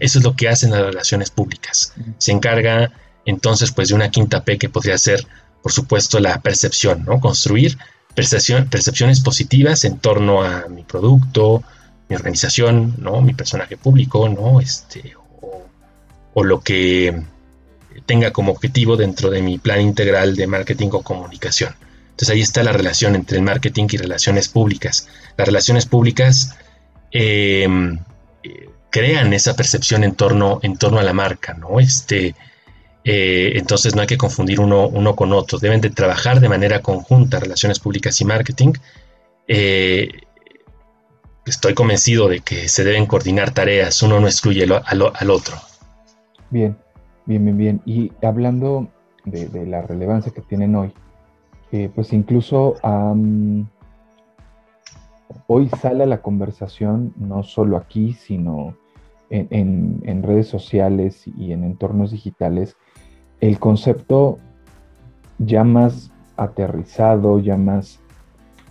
Eso 0.00 0.18
es 0.18 0.24
lo 0.24 0.34
que 0.34 0.48
hacen 0.48 0.70
las 0.70 0.80
relaciones 0.80 1.30
públicas. 1.30 1.92
Se 2.18 2.32
encarga 2.32 2.92
entonces 3.26 3.72
pues 3.72 3.88
de 3.88 3.94
una 3.94 4.10
quinta 4.10 4.44
P 4.44 4.56
que 4.58 4.68
podría 4.68 4.96
ser, 4.96 5.26
por 5.62 5.72
supuesto, 5.72 6.20
la 6.20 6.40
percepción, 6.40 7.04
¿no? 7.04 7.20
Construir 7.20 7.76
percepciones 8.14 9.20
positivas 9.20 9.84
en 9.84 9.98
torno 9.98 10.42
a 10.42 10.66
mi 10.68 10.84
producto, 10.84 11.62
mi 12.08 12.16
organización, 12.16 12.94
¿no? 12.98 13.20
Mi 13.20 13.34
personaje 13.34 13.76
público, 13.76 14.28
¿no? 14.28 14.60
Este, 14.60 15.14
o, 16.36 16.44
lo 16.44 16.60
que 16.60 17.22
tenga 18.04 18.30
como 18.32 18.52
objetivo 18.52 18.96
dentro 18.96 19.30
de 19.30 19.40
mi 19.42 19.58
plan 19.58 19.80
integral 19.80 20.36
de 20.36 20.46
marketing 20.46 20.90
o 20.92 21.02
comunicación. 21.02 21.74
Entonces 22.10 22.30
ahí 22.30 22.40
está 22.40 22.62
la 22.62 22.72
relación 22.72 23.14
entre 23.14 23.38
el 23.38 23.42
marketing 23.42 23.86
y 23.90 23.96
relaciones 23.96 24.48
públicas. 24.48 25.08
Las 25.36 25.46
relaciones 25.46 25.86
públicas 25.86 26.56
eh, 27.12 27.68
crean 28.90 29.32
esa 29.32 29.54
percepción 29.56 30.04
en 30.04 30.14
torno, 30.14 30.60
en 30.62 30.76
torno 30.76 30.98
a 30.98 31.02
la 31.02 31.12
marca, 31.12 31.54
¿no? 31.54 31.80
Este, 31.80 32.34
eh, 33.04 33.52
entonces 33.54 33.94
no 33.94 34.00
hay 34.00 34.06
que 34.06 34.16
confundir 34.16 34.60
uno, 34.60 34.88
uno, 34.88 35.14
con 35.14 35.32
otro. 35.32 35.58
Deben 35.58 35.80
de 35.80 35.90
trabajar 35.90 36.40
de 36.40 36.48
manera 36.48 36.82
conjunta 36.82 37.38
relaciones 37.38 37.78
públicas 37.78 38.20
y 38.20 38.24
marketing. 38.24 38.72
Eh, 39.48 40.08
estoy 41.46 41.74
convencido 41.74 42.28
de 42.28 42.40
que 42.40 42.68
se 42.68 42.84
deben 42.84 43.06
coordinar 43.06 43.52
tareas, 43.52 44.02
uno 44.02 44.18
no 44.18 44.26
excluye 44.26 44.64
al, 44.64 45.30
otro. 45.30 45.60
Bien, 46.50 46.76
bien, 47.26 47.44
bien, 47.44 47.56
bien. 47.56 47.82
Y 47.84 48.12
hablando 48.22 48.88
de, 49.24 49.66
la 49.66 49.82
relevancia 49.82 50.32
que 50.32 50.42
tienen 50.42 50.74
hoy, 50.76 50.92
eh, 51.72 51.90
pues 51.94 52.12
incluso 52.12 52.76
hoy 55.46 55.68
sale 55.80 56.06
la 56.06 56.22
conversación, 56.22 57.12
no 57.16 57.42
solo 57.42 57.76
aquí, 57.76 58.12
sino 58.12 58.76
en 59.30 60.22
redes 60.22 60.46
sociales 60.46 61.26
y 61.26 61.52
en 61.52 61.64
entornos 61.64 62.12
digitales, 62.12 62.76
el 63.40 63.58
concepto 63.58 64.38
ya 65.38 65.64
más 65.64 66.10
aterrizado, 66.36 67.38
ya 67.38 67.56
más 67.56 68.00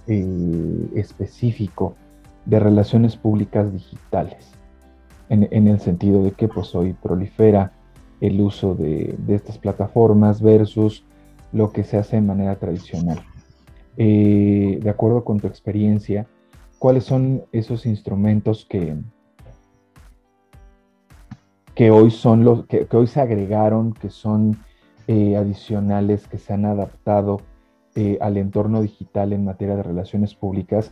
eh, 0.07 0.89
específico 0.95 1.95
de 2.45 2.59
relaciones 2.59 3.15
públicas 3.17 3.71
digitales, 3.71 4.51
en, 5.29 5.67
el 5.67 5.79
sentido 5.79 6.23
de 6.23 6.31
que 6.31 6.47
pues 6.47 6.75
hoy 6.75 6.93
prolifera 6.93 7.71
el 8.21 8.39
uso 8.41 8.75
de, 8.75 9.15
estas 9.27 9.57
plataformas 9.57 10.41
versus 10.41 11.03
lo 11.51 11.71
que 11.71 11.83
se 11.83 11.97
hace 11.97 12.17
de 12.17 12.21
manera 12.21 12.55
tradicional. 12.55 13.19
Eh, 13.97 14.79
de 14.81 14.89
acuerdo 14.89 15.23
con 15.23 15.39
tu 15.39 15.47
experiencia, 15.47 16.27
¿cuáles 16.79 17.05
son 17.05 17.43
esos 17.51 17.85
instrumentos 17.85 18.65
que, 18.69 18.95
que 21.73 21.91
hoy 21.91 22.11
son 22.11 22.43
los 22.43 22.65
que, 22.65 22.87
hoy 22.91 23.07
se 23.07 23.21
agregaron, 23.21 23.93
que 23.93 24.09
son 24.09 24.57
eh, 25.07 25.35
adicionales, 25.37 26.27
que 26.27 26.37
se 26.37 26.53
han 26.53 26.65
adaptado 26.65 27.41
eh, 27.95 28.17
al 28.21 28.37
entorno 28.37 28.81
digital 28.81 29.33
en 29.33 29.45
materia 29.45 29.75
de 29.75 29.83
relaciones 29.83 30.35
públicas 30.35 30.91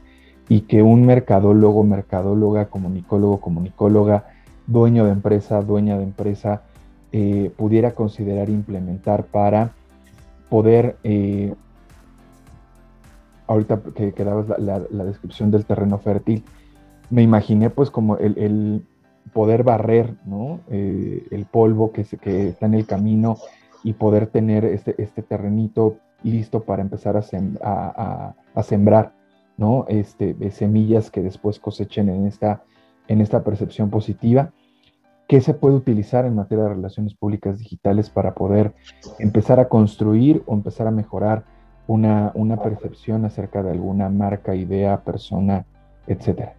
y 0.50 0.62
que 0.62 0.84
un 0.84 1.06
mercadólogo, 1.06 1.84
mercadóloga, 1.84 2.66
comunicólogo, 2.66 3.40
comunicóloga, 3.40 4.26
dueño 4.68 5.06
de 5.06 5.12
empresa, 5.12 5.62
dueña 5.62 5.98
de 5.98 6.04
empresa, 6.04 6.64
eh, 7.12 7.52
pudiera 7.56 7.92
considerar 7.92 8.50
implementar 8.50 9.26
para 9.26 9.72
poder, 10.50 10.98
ahorita 13.48 13.82
que, 13.96 14.14
que 14.14 14.24
dabas 14.24 14.60
la, 14.60 15.04
descripción 15.06 15.52
del 15.52 15.66
terreno 15.66 15.98
fértil, 15.98 16.44
me 17.10 17.22
imaginé 17.22 17.70
pues 17.70 17.90
como 17.90 18.18
el 18.18 18.84
poder 19.34 19.64
barrer 19.64 20.16
eh, 20.70 21.28
el 21.32 21.46
polvo 21.46 21.92
que, 21.92 22.02
está 22.02 22.66
en 22.66 22.74
el 22.74 22.86
camino 22.86 23.38
y 23.84 23.94
poder 23.94 24.28
tener 24.28 24.66
este, 24.66 24.96
este 25.02 25.22
terrenito 25.24 25.98
listo 26.24 26.64
para 26.64 26.82
empezar 26.82 27.18
a, 27.18 28.34
sembrar 28.64 29.14
¿no? 29.58 29.86
este, 29.88 30.36
semillas 30.52 31.12
que 31.12 31.22
después 31.22 31.60
cosechen 31.60 32.10
en 32.10 32.28
esta, 32.28 32.64
en 33.08 33.22
esta 33.22 33.44
percepción 33.44 33.90
positiva. 33.90 34.52
¿Qué 35.28 35.42
se 35.42 35.54
puede 35.54 35.76
utilizar 35.76 36.26
en 36.26 36.36
materia 36.36 36.66
de 36.66 36.72
relaciones 36.72 37.14
públicas 37.14 37.58
digitales 37.58 38.10
para 38.10 38.34
poder 38.34 38.74
empezar 39.20 39.60
a 39.60 39.70
construir 39.70 40.44
o 40.46 40.54
empezar 40.54 40.88
a 40.88 40.92
mejorar 40.92 41.46
una, 41.88 42.32
una 42.36 42.62
percepción 42.62 43.26
acerca 43.26 43.64
de 43.64 43.72
alguna 43.72 44.10
marca, 44.10 44.56
idea, 44.56 45.02
persona, 45.02 45.66
etcétera? 46.08 46.56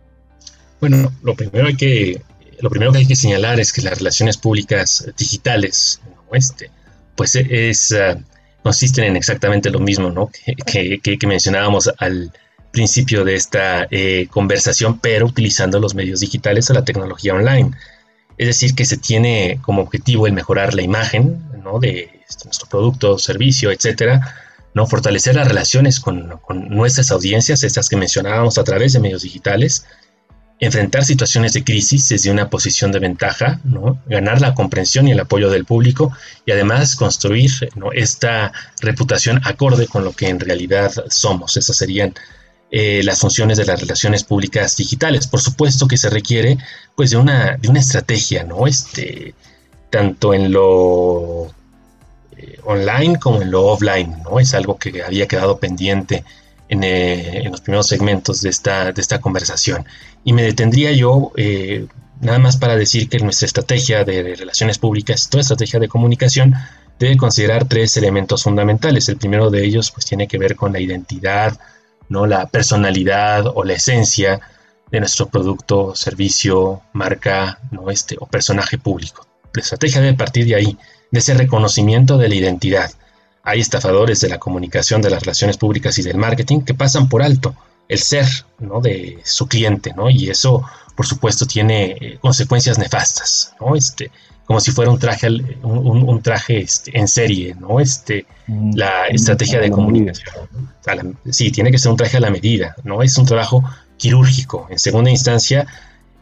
Bueno, 0.81 1.11
lo 1.23 1.35
primero 1.35 1.67
hay 1.67 1.77
que 1.77 2.21
lo 2.61 2.71
primero 2.71 2.93
que 2.93 2.99
hay 2.99 3.07
que 3.07 3.17
señalar 3.17 3.61
es 3.61 3.73
que 3.73 3.83
las 3.83 3.99
relaciones 3.99 4.37
públicas 4.37 5.11
digitales, 5.19 6.01
este, 6.33 6.71
pues 7.17 7.37
es, 7.37 7.93
eh, 7.93 8.17
consisten 8.63 9.05
en 9.05 9.17
exactamente 9.17 9.71
lo 9.71 9.81
mismo, 9.81 10.11
¿no? 10.11 10.31
Que, 10.65 10.99
que, 10.99 11.27
mencionábamos 11.27 11.91
al 11.99 12.33
principio 12.75 13.25
de 13.25 13.37
esta 13.37 13.87
eh, 13.91 14.27
conversación, 14.31 14.99
pero 14.99 15.27
utilizando 15.27 15.81
los 15.81 15.95
medios 15.95 16.21
digitales 16.21 16.69
o 16.69 16.75
la 16.75 16.85
tecnología 16.85 17.33
online. 17.33 17.71
Es 18.37 18.49
decir, 18.49 18.75
que 18.75 18.85
se 18.85 18.99
tiene 18.99 19.61
como 19.63 19.81
objetivo 19.81 20.27
el 20.27 20.33
mejorar 20.35 20.75
la 20.75 20.83
imagen 20.83 21.43
¿no? 21.63 21.79
de 21.79 22.21
este, 22.29 22.47
nuestro 22.47 22.69
producto, 22.69 23.17
servicio, 23.17 23.71
etcétera, 23.71 24.35
¿no? 24.75 24.87
fortalecer 24.87 25.37
las 25.37 25.47
relaciones 25.47 26.01
con, 26.01 26.39
con, 26.43 26.69
nuestras 26.69 27.13
audiencias, 27.13 27.63
estas 27.63 27.89
que 27.89 27.97
mencionábamos 27.97 28.59
a 28.59 28.65
través 28.65 28.93
de 28.93 29.01
medios 29.01 29.23
digitales, 29.23 29.87
enfrentar 30.59 31.05
situaciones 31.05 31.53
de 31.53 31.63
crisis 31.63 32.09
desde 32.09 32.33
una 32.33 32.51
posición 32.51 32.91
de 32.91 32.99
ventaja, 32.99 33.61
¿no? 33.63 34.03
ganar 34.07 34.41
la 34.41 34.55
comprensión 34.55 35.07
y 35.07 35.13
el 35.13 35.21
apoyo 35.21 35.49
del 35.49 35.65
público 35.65 36.13
y 36.45 36.51
además 36.51 36.97
construir 36.97 37.53
esta 37.93 38.53
reputación 38.81 39.41
acorde 39.45 39.87
con 39.87 40.05
lo 40.05 40.13
que 40.13 40.29
en 40.29 40.41
realidad 40.41 40.93
somos. 41.09 41.57
Esas 41.57 41.77
serían 41.77 42.15
eh, 42.77 43.03
las 43.05 43.21
funciones 43.21 43.57
de 43.57 43.65
las 43.65 43.81
relaciones 43.81 44.25
públicas 44.25 44.77
digitales. 44.77 45.29
Por 45.29 45.41
supuesto 45.41 45.87
que 45.87 45.97
se 45.97 46.11
requiere 46.11 46.59
pues 46.97 47.11
de 47.11 47.19
una, 47.19 47.57
de 47.57 47.69
una 47.69 47.79
estrategia, 47.79 48.43
¿no? 48.43 48.67
Este, 48.67 49.33
tanto 49.91 50.35
en 50.35 50.51
lo 50.51 51.47
eh, 52.37 52.59
online 52.65 53.21
como 53.21 53.43
en 53.43 53.53
lo 53.53 53.67
offline, 53.67 54.23
¿no? 54.25 54.41
Es 54.41 54.55
algo 54.55 54.77
que 54.77 55.05
había 55.05 55.29
quedado 55.29 55.59
pendiente 55.59 56.25
eh, 56.69 57.43
en, 57.45 57.53
los 57.53 57.61
primeros 57.61 57.87
segmentos 57.87 58.41
de 58.43 58.49
esta, 58.51 58.91
de 58.91 59.01
esta 59.01 59.21
conversación. 59.21 59.87
Y 60.25 60.33
me 60.33 60.43
detendría 60.43 60.91
yo 60.91 61.31
eh, 61.37 61.87
nada 62.21 62.41
más 62.41 62.57
para 62.57 62.75
decir 62.75 63.09
que 63.09 63.19
nuestra 63.21 63.47
estrategia 63.47 64.03
de, 64.03 64.35
relaciones 64.35 64.79
públicas, 64.79 65.29
toda 65.31 65.43
estrategia 65.43 65.79
de 65.79 65.87
comunicación, 65.87 66.55
debe 66.99 67.17
considerar 67.17 67.69
tres 67.69 67.97
elementos 67.97 68.43
fundamentales. 68.43 69.09
El 69.09 69.19
primero 69.19 69.51
de 69.51 69.65
ellos 69.65 69.93
pues 69.93 70.07
tiene 70.07 70.27
que 70.27 70.39
ver 70.39 70.57
con 70.57 70.73
la 70.73 70.81
identidad, 70.81 71.57
¿no? 72.09 72.27
la 72.27 72.47
personalidad 72.47 73.47
o 73.47 73.65
la 73.65 73.75
esencia 73.75 74.41
de 74.91 75.01
nuestro 75.01 75.27
producto, 75.27 75.95
servicio, 75.95 76.83
marca 76.93 77.59
¿no? 77.71 77.91
este, 77.91 78.17
o 78.19 78.27
personaje 78.27 78.79
público. 78.79 79.27
La 79.53 79.63
estrategia 79.63 80.01
debe 80.01 80.17
partir 80.17 80.47
de 80.47 80.55
ahí, 80.55 80.79
de 81.11 81.19
ese 81.19 81.35
reconocimiento 81.35 82.19
de 82.19 82.29
la 82.29 82.35
identidad 82.35 82.91
hay 83.45 83.61
estafadores 83.61 84.21
de 84.21 84.31
la 84.31 84.39
comunicación, 84.39 85.03
de 85.03 85.11
las 85.11 85.21
relaciones 85.21 85.59
públicas 85.59 85.99
y 85.99 86.03
del 86.03 86.17
marketing 86.17 86.63
que 86.63 86.75
pasan 86.75 87.09
por 87.09 87.23
alto 87.23 87.55
el 87.89 87.99
ser 87.99 88.27
¿no? 88.59 88.81
de 88.81 89.19
su 89.23 89.47
cliente, 89.47 89.93
¿no? 89.95 90.09
Y 90.09 90.31
eso, 90.31 90.65
por 90.97 91.07
supuesto, 91.07 91.47
tiene 91.47 91.97
eh, 92.01 92.19
consecuencias 92.21 92.79
nefastas, 92.79 93.55
¿no? 93.61 93.77
Este, 93.77 94.11
como 94.47 94.61
si 94.61 94.73
fuera 94.73 94.91
un 94.91 94.99
traje, 94.99 95.29
un, 95.63 96.21
traje 96.23 96.61
este, 96.61 96.99
en 96.99 97.09
serie, 97.09 97.55
¿no? 97.55 97.81
Este, 97.81 98.27
mm, 98.47 98.75
la 98.75 99.07
estrategia 99.07 99.59
de 99.61 99.71
comunicación. 99.71 100.49
sí, 101.31 101.51
tiene 101.51 101.71
que 101.71 101.79
ser 101.79 101.91
un 101.91 101.97
traje 101.97 102.19
a 102.19 102.21
la 102.21 102.31
medida, 102.31 102.75
¿no? 102.85 103.03
Es 103.03 103.17
un 103.17 103.25
trabajo 103.25 103.65
quirúrgico. 103.97 104.67
En 104.71 104.79
segunda 104.79 105.11
instancia, 105.11 105.67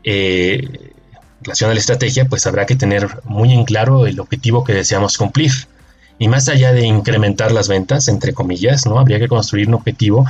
eh, 0.05 0.61
en 0.62 1.45
relación 1.45 1.70
a 1.70 1.75
la 1.75 1.81
estrategia, 1.81 2.27
pues 2.27 2.47
habrá 2.47 2.64
que 2.64 2.77
tener 2.77 3.09
muy 3.25 3.53
en 3.53 3.64
claro 3.64 4.07
el 4.07 4.20
objetivo 4.20 4.62
que 4.62 4.73
deseamos 4.73 5.18
cumplir. 5.18 5.51
Y 6.18 6.29
más 6.29 6.49
allá 6.49 6.73
de 6.73 6.87
incrementar 6.87 7.51
las 7.51 7.66
ventas, 7.66 8.07
entre 8.07 8.33
comillas, 8.33 8.87
¿no? 8.87 9.01
Habría 9.01 9.18
que 9.18 9.27
construir 9.27 9.66
un 9.66 9.75
objetivo 9.75 10.25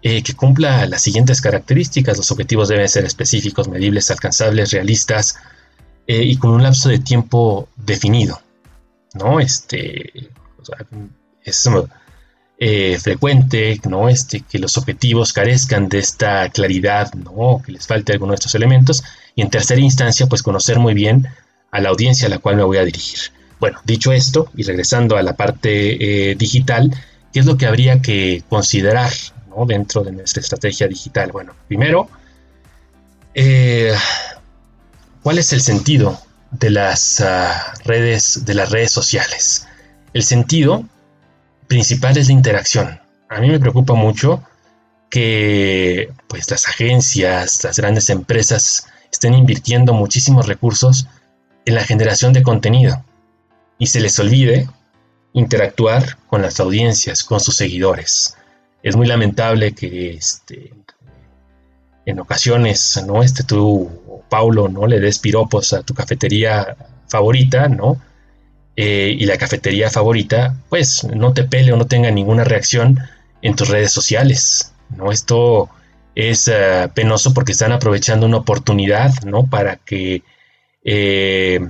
eh, 0.00 0.22
que 0.22 0.32
cumpla 0.32 0.86
las 0.86 1.02
siguientes 1.02 1.42
características. 1.42 2.16
Los 2.16 2.30
objetivos 2.30 2.68
deben 2.68 2.88
ser 2.88 3.04
específicos, 3.04 3.68
medibles, 3.68 4.10
alcanzables, 4.10 4.70
realistas 4.70 5.36
eh, 6.06 6.22
y 6.22 6.36
con 6.36 6.50
un 6.50 6.62
lapso 6.62 6.88
de 6.88 6.98
tiempo 6.98 7.68
definido, 7.76 8.40
¿no? 9.14 9.40
Este, 9.40 10.30
es 11.44 11.70
eh, 12.58 12.98
frecuente, 13.00 13.80
¿no? 13.88 14.08
Este, 14.08 14.40
que 14.40 14.58
los 14.58 14.76
objetivos 14.78 15.32
carezcan 15.32 15.88
de 15.88 15.98
esta 15.98 16.48
claridad, 16.50 17.12
¿no? 17.14 17.62
Que 17.64 17.72
les 17.72 17.86
falte 17.86 18.12
alguno 18.12 18.32
de 18.32 18.36
estos 18.36 18.54
elementos. 18.54 19.04
Y 19.34 19.42
en 19.42 19.50
tercera 19.50 19.80
instancia, 19.80 20.26
pues 20.26 20.42
conocer 20.42 20.78
muy 20.78 20.94
bien 20.94 21.28
a 21.70 21.80
la 21.80 21.90
audiencia 21.90 22.26
a 22.26 22.30
la 22.30 22.38
cual 22.38 22.56
me 22.56 22.64
voy 22.64 22.78
a 22.78 22.84
dirigir. 22.84 23.18
Bueno, 23.60 23.78
dicho 23.84 24.12
esto, 24.12 24.50
y 24.56 24.62
regresando 24.62 25.16
a 25.16 25.22
la 25.22 25.34
parte 25.34 26.30
eh, 26.30 26.34
digital, 26.34 26.94
¿qué 27.32 27.40
es 27.40 27.46
lo 27.46 27.56
que 27.56 27.66
habría 27.66 28.00
que 28.00 28.42
considerar 28.48 29.12
dentro 29.66 30.02
de 30.02 30.12
nuestra 30.12 30.40
estrategia 30.40 30.88
digital? 30.88 31.32
Bueno, 31.32 31.54
primero, 31.66 32.08
eh, 33.34 33.94
¿cuál 35.26 35.38
es 35.38 35.52
el 35.52 35.60
sentido 35.60 36.16
de 36.52 36.70
las 36.70 37.20
ah, 37.20 37.74
redes, 37.84 38.44
de 38.44 38.54
las 38.54 38.70
redes 38.70 38.92
sociales? 38.92 39.66
El 40.12 40.22
sentido 40.22 40.84
principal 41.66 42.16
es 42.16 42.28
la 42.28 42.34
interacción. 42.34 43.00
A 43.28 43.40
mí 43.40 43.48
me 43.48 43.58
preocupa 43.58 43.94
mucho 43.94 44.44
que 45.10 46.12
pues 46.28 46.48
las 46.48 46.68
agencias, 46.68 47.64
las 47.64 47.76
grandes 47.76 48.08
empresas 48.08 48.86
estén 49.10 49.34
invirtiendo 49.34 49.94
muchísimos 49.94 50.46
recursos 50.46 51.08
en 51.64 51.74
la 51.74 51.82
generación 51.82 52.32
de 52.32 52.44
contenido 52.44 53.04
y 53.80 53.88
se 53.88 53.98
les 53.98 54.16
olvide 54.20 54.68
interactuar 55.32 56.18
con 56.28 56.40
las 56.40 56.60
audiencias, 56.60 57.24
con 57.24 57.40
sus 57.40 57.56
seguidores. 57.56 58.36
Es 58.84 58.94
muy 58.94 59.08
lamentable 59.08 59.72
que 59.72 60.10
este, 60.10 60.72
en 62.06 62.20
ocasiones, 62.20 63.02
¿no? 63.06 63.22
Este 63.22 63.42
tú, 63.42 64.22
Paulo, 64.30 64.68
¿no? 64.68 64.86
Le 64.86 65.00
des 65.00 65.18
piropos 65.18 65.72
a 65.72 65.82
tu 65.82 65.92
cafetería 65.92 66.76
favorita, 67.08 67.68
¿no? 67.68 68.00
Eh, 68.76 69.14
y 69.18 69.26
la 69.26 69.36
cafetería 69.36 69.90
favorita, 69.90 70.54
pues 70.68 71.04
no 71.04 71.32
te 71.32 71.44
pele 71.44 71.72
o 71.72 71.76
no 71.76 71.86
tenga 71.86 72.10
ninguna 72.10 72.44
reacción 72.44 73.00
en 73.42 73.56
tus 73.56 73.68
redes 73.68 73.90
sociales, 73.90 74.72
¿no? 74.96 75.10
Esto 75.10 75.68
es 76.14 76.48
eh, 76.48 76.88
penoso 76.94 77.34
porque 77.34 77.52
están 77.52 77.72
aprovechando 77.72 78.24
una 78.26 78.38
oportunidad, 78.38 79.12
¿no? 79.24 79.46
Para 79.46 79.76
que 79.76 80.22
eh, 80.84 81.60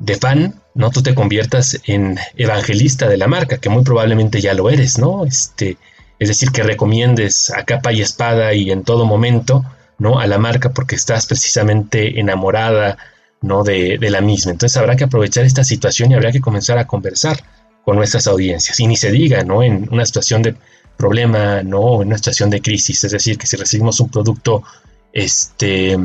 de 0.00 0.14
fan, 0.16 0.60
¿no? 0.74 0.90
Tú 0.90 1.02
te 1.02 1.14
conviertas 1.14 1.80
en 1.84 2.18
evangelista 2.36 3.08
de 3.08 3.16
la 3.16 3.28
marca, 3.28 3.58
que 3.58 3.68
muy 3.68 3.84
probablemente 3.84 4.40
ya 4.40 4.54
lo 4.54 4.70
eres, 4.70 4.98
¿no? 4.98 5.24
Este, 5.24 5.76
es 6.18 6.28
decir, 6.28 6.50
que 6.50 6.62
recomiendes 6.62 7.50
a 7.50 7.64
capa 7.64 7.92
y 7.92 8.00
espada 8.00 8.52
y 8.54 8.70
en 8.70 8.82
todo 8.82 9.06
momento, 9.06 9.64
¿no? 9.98 10.18
A 10.18 10.26
la 10.26 10.38
marca 10.38 10.70
porque 10.70 10.96
estás 10.96 11.26
precisamente 11.26 12.18
enamorada, 12.18 12.98
¿no? 13.40 13.62
De, 13.62 13.98
la 14.00 14.20
misma. 14.20 14.52
Entonces 14.52 14.76
habrá 14.76 14.96
que 14.96 15.04
aprovechar 15.04 15.44
esta 15.44 15.64
situación 15.64 16.10
y 16.10 16.14
habrá 16.14 16.32
que 16.32 16.40
comenzar 16.40 16.78
a 16.78 16.86
conversar 16.86 17.42
con 17.84 17.96
nuestras 17.96 18.26
audiencias. 18.26 18.78
Y 18.80 18.86
ni 18.86 18.96
se 18.96 19.12
diga, 19.12 19.44
¿no? 19.44 19.62
En 19.62 19.88
una 19.92 20.04
situación 20.04 20.42
de 20.42 20.56
problema, 20.96 21.62
¿no? 21.62 22.02
En 22.02 22.08
una 22.08 22.16
situación 22.16 22.50
de 22.50 22.60
crisis. 22.60 23.04
Es 23.04 23.12
decir, 23.12 23.38
que 23.38 23.46
si 23.46 23.56
recibimos 23.56 24.00
un 24.00 24.10
producto, 24.10 24.64
este, 25.12 25.96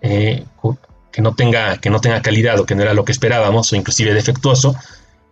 eh, 0.00 0.44
que 1.12 1.22
no 1.22 1.34
tenga, 1.34 1.76
que 1.78 1.90
no 1.90 2.00
tenga 2.00 2.22
calidad 2.22 2.58
o 2.58 2.66
que 2.66 2.74
no 2.74 2.82
era 2.82 2.94
lo 2.94 3.04
que 3.04 3.12
esperábamos 3.12 3.72
o 3.72 3.76
inclusive 3.76 4.14
defectuoso, 4.14 4.74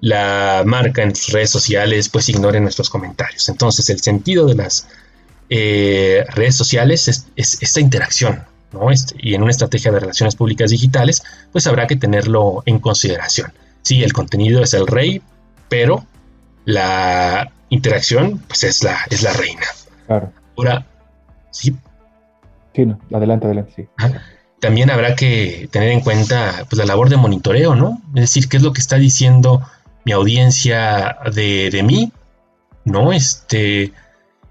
la 0.01 0.63
marca 0.65 1.03
en 1.03 1.15
sus 1.15 1.33
redes 1.33 1.51
sociales 1.51 2.09
pues 2.09 2.29
ignore 2.29 2.61
nuestros 2.61 2.91
comentarios. 2.91 3.49
Entonces 3.49 3.91
el 3.91 4.01
sentido 4.01 4.47
de 4.47 4.55
las 4.55 4.89
eh, 5.51 6.25
redes 6.35 6.57
sociales 6.57 7.09
es, 7.09 7.27
esta 7.37 7.81
interacción, 7.81 8.45
¿no? 8.73 8.91
Este, 8.91 9.15
y 9.19 9.35
en 9.35 9.43
una 9.43 9.51
estrategia 9.51 9.91
de 9.91 10.01
relaciones 10.01 10.37
públicas 10.37 10.71
digitales 10.71 11.23
pues 11.53 11.67
habrá 11.67 11.87
que 11.87 11.97
tenerlo 11.97 12.63
en 12.67 12.79
consideración. 12.79 13.53
Sí, 13.83 14.03
el 14.03 14.13
contenido 14.13 14.63
es 14.63 14.75
el 14.75 14.87
rey, 14.87 15.23
pero 15.69 16.07
la 16.65 17.51
interacción 17.71 18.39
pues 18.47 18.65
es 18.65 18.83
la, 18.83 18.99
es 19.11 19.23
la 19.23 19.33
reina. 19.33 19.67
Claro. 20.07 20.33
Ahora, 20.57 20.87
sí. 21.51 21.75
Sí, 22.75 22.87
no, 22.87 23.01
adelante, 23.13 23.47
adelante, 23.47 23.73
sí 23.75 23.89
también 24.61 24.91
habrá 24.91 25.15
que 25.15 25.69
tener 25.71 25.91
en 25.91 26.01
cuenta 26.01 26.67
pues, 26.69 26.79
la 26.79 26.85
labor 26.85 27.09
de 27.09 27.17
monitoreo, 27.17 27.75
¿no? 27.75 28.01
Es 28.15 28.23
decir, 28.23 28.49
qué 28.49 28.57
es 28.57 28.63
lo 28.63 28.73
que 28.73 28.81
está 28.81 28.97
diciendo 28.97 29.63
mi 30.05 30.13
audiencia 30.13 31.19
de, 31.33 31.83
mí, 31.85 32.13
¿no? 32.85 33.13
Este, 33.13 33.93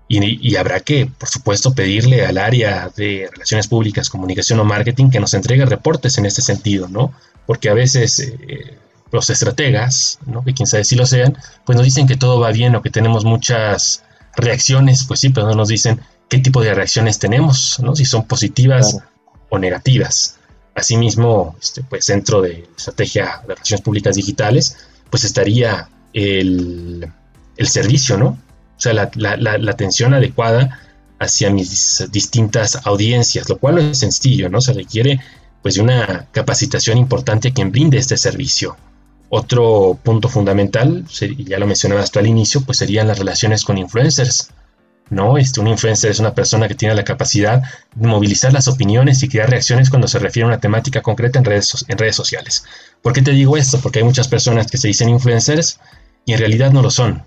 y, 0.07 0.55
habrá 0.55 0.79
que, 0.79 1.05
por 1.05 1.29
supuesto, 1.29 1.73
pedirle 1.73 2.25
al 2.25 2.37
área 2.37 2.89
de 2.95 3.29
relaciones 3.31 3.67
públicas, 3.67 4.09
comunicación 4.09 4.59
o 4.59 4.63
marketing 4.63 5.09
que 5.09 5.19
nos 5.19 5.33
entregue 5.33 5.65
reportes 5.65 6.17
en 6.17 6.25
este 6.25 6.41
sentido, 6.41 6.87
¿no? 6.87 7.13
Porque 7.45 7.69
a 7.69 7.73
veces 7.73 8.19
eh, 8.19 8.77
los 9.11 9.29
estrategas, 9.29 10.19
¿no? 10.25 10.43
que 10.43 10.53
quién 10.53 10.67
sabe 10.67 10.83
si 10.83 10.95
lo 10.95 11.05
sean, 11.05 11.37
pues 11.65 11.75
nos 11.75 11.85
dicen 11.85 12.07
que 12.07 12.17
todo 12.17 12.39
va 12.39 12.51
bien 12.51 12.75
o 12.75 12.81
que 12.81 12.89
tenemos 12.89 13.25
muchas 13.25 14.03
reacciones, 14.35 15.05
pues 15.05 15.19
sí, 15.19 15.29
pero 15.29 15.47
no 15.47 15.55
nos 15.55 15.69
dicen 15.69 16.01
qué 16.29 16.39
tipo 16.39 16.61
de 16.61 16.73
reacciones 16.73 17.19
tenemos, 17.19 17.79
¿no? 17.79 17.95
Si 17.95 18.05
son 18.05 18.27
positivas 18.27 18.99
o 19.49 19.57
negativas. 19.57 20.37
Asimismo, 20.75 21.55
este, 21.59 21.83
pues 21.83 22.05
dentro 22.07 22.41
de 22.41 22.67
estrategia 22.77 23.41
de 23.47 23.55
relaciones 23.55 23.81
públicas 23.81 24.15
digitales, 24.15 24.77
pues 25.09 25.23
estaría 25.23 25.89
el, 26.13 27.11
servicio, 27.63 28.17
¿no? 28.17 28.27
O 28.27 28.79
sea, 28.79 28.93
la, 28.93 29.71
atención 29.71 30.13
adecuada 30.13 30.79
hacia 31.19 31.49
mis 31.49 32.05
distintas 32.11 32.79
audiencias, 32.85 33.49
lo 33.49 33.57
cual 33.57 33.75
no 33.75 33.81
es 33.81 33.99
sencillo, 33.99 34.49
¿no? 34.49 34.61
Se 34.61 34.73
requiere 34.73 35.19
pues 35.61 35.75
de 35.75 35.81
una 35.81 36.27
capacitación 36.31 36.97
importante 36.97 37.49
a 37.49 37.53
quien 37.53 37.71
brinde 37.71 37.97
este 37.97 38.17
servicio, 38.17 38.77
Otro 39.29 39.99
punto 40.03 40.29
fundamental, 40.29 41.03
ya 41.09 41.59
lo 41.59 41.67
mencionabas 41.67 42.11
tú 42.11 42.19
al 42.19 42.27
inicio, 42.27 42.61
pues 42.61 42.77
serían 42.77 43.07
las 43.07 43.19
relaciones 43.19 43.65
con 43.65 43.77
influencers. 43.77 44.49
¿no? 45.09 45.37
Este, 45.37 45.59
un 45.59 45.67
influencer 45.67 46.11
es 46.11 46.19
una 46.19 46.33
persona 46.33 46.67
que 46.67 46.75
tiene 46.75 46.95
la 46.95 47.03
capacidad 47.03 47.61
de 47.95 48.07
movilizar 48.07 48.53
las 48.53 48.67
opiniones 48.67 49.21
y 49.23 49.29
crear 49.29 49.49
reacciones 49.49 49.89
cuando 49.89 50.07
se 50.07 50.19
refiere 50.19 50.45
a 50.45 50.47
una 50.47 50.59
temática 50.59 51.01
concreta 51.01 51.39
en 51.39 51.45
redes, 51.45 51.85
en 51.87 51.97
redes 51.97 52.15
sociales. 52.15 52.63
¿Por 53.01 53.13
qué 53.13 53.21
te 53.21 53.31
digo 53.31 53.57
esto? 53.57 53.79
Porque 53.79 53.99
hay 53.99 54.05
muchas 54.05 54.27
personas 54.27 54.67
que 54.67 54.77
se 54.77 54.87
dicen 54.87 55.09
influencers 55.09 55.79
y 56.25 56.33
en 56.33 56.39
realidad 56.39 56.71
no 56.71 56.81
lo 56.81 56.89
son, 56.89 57.23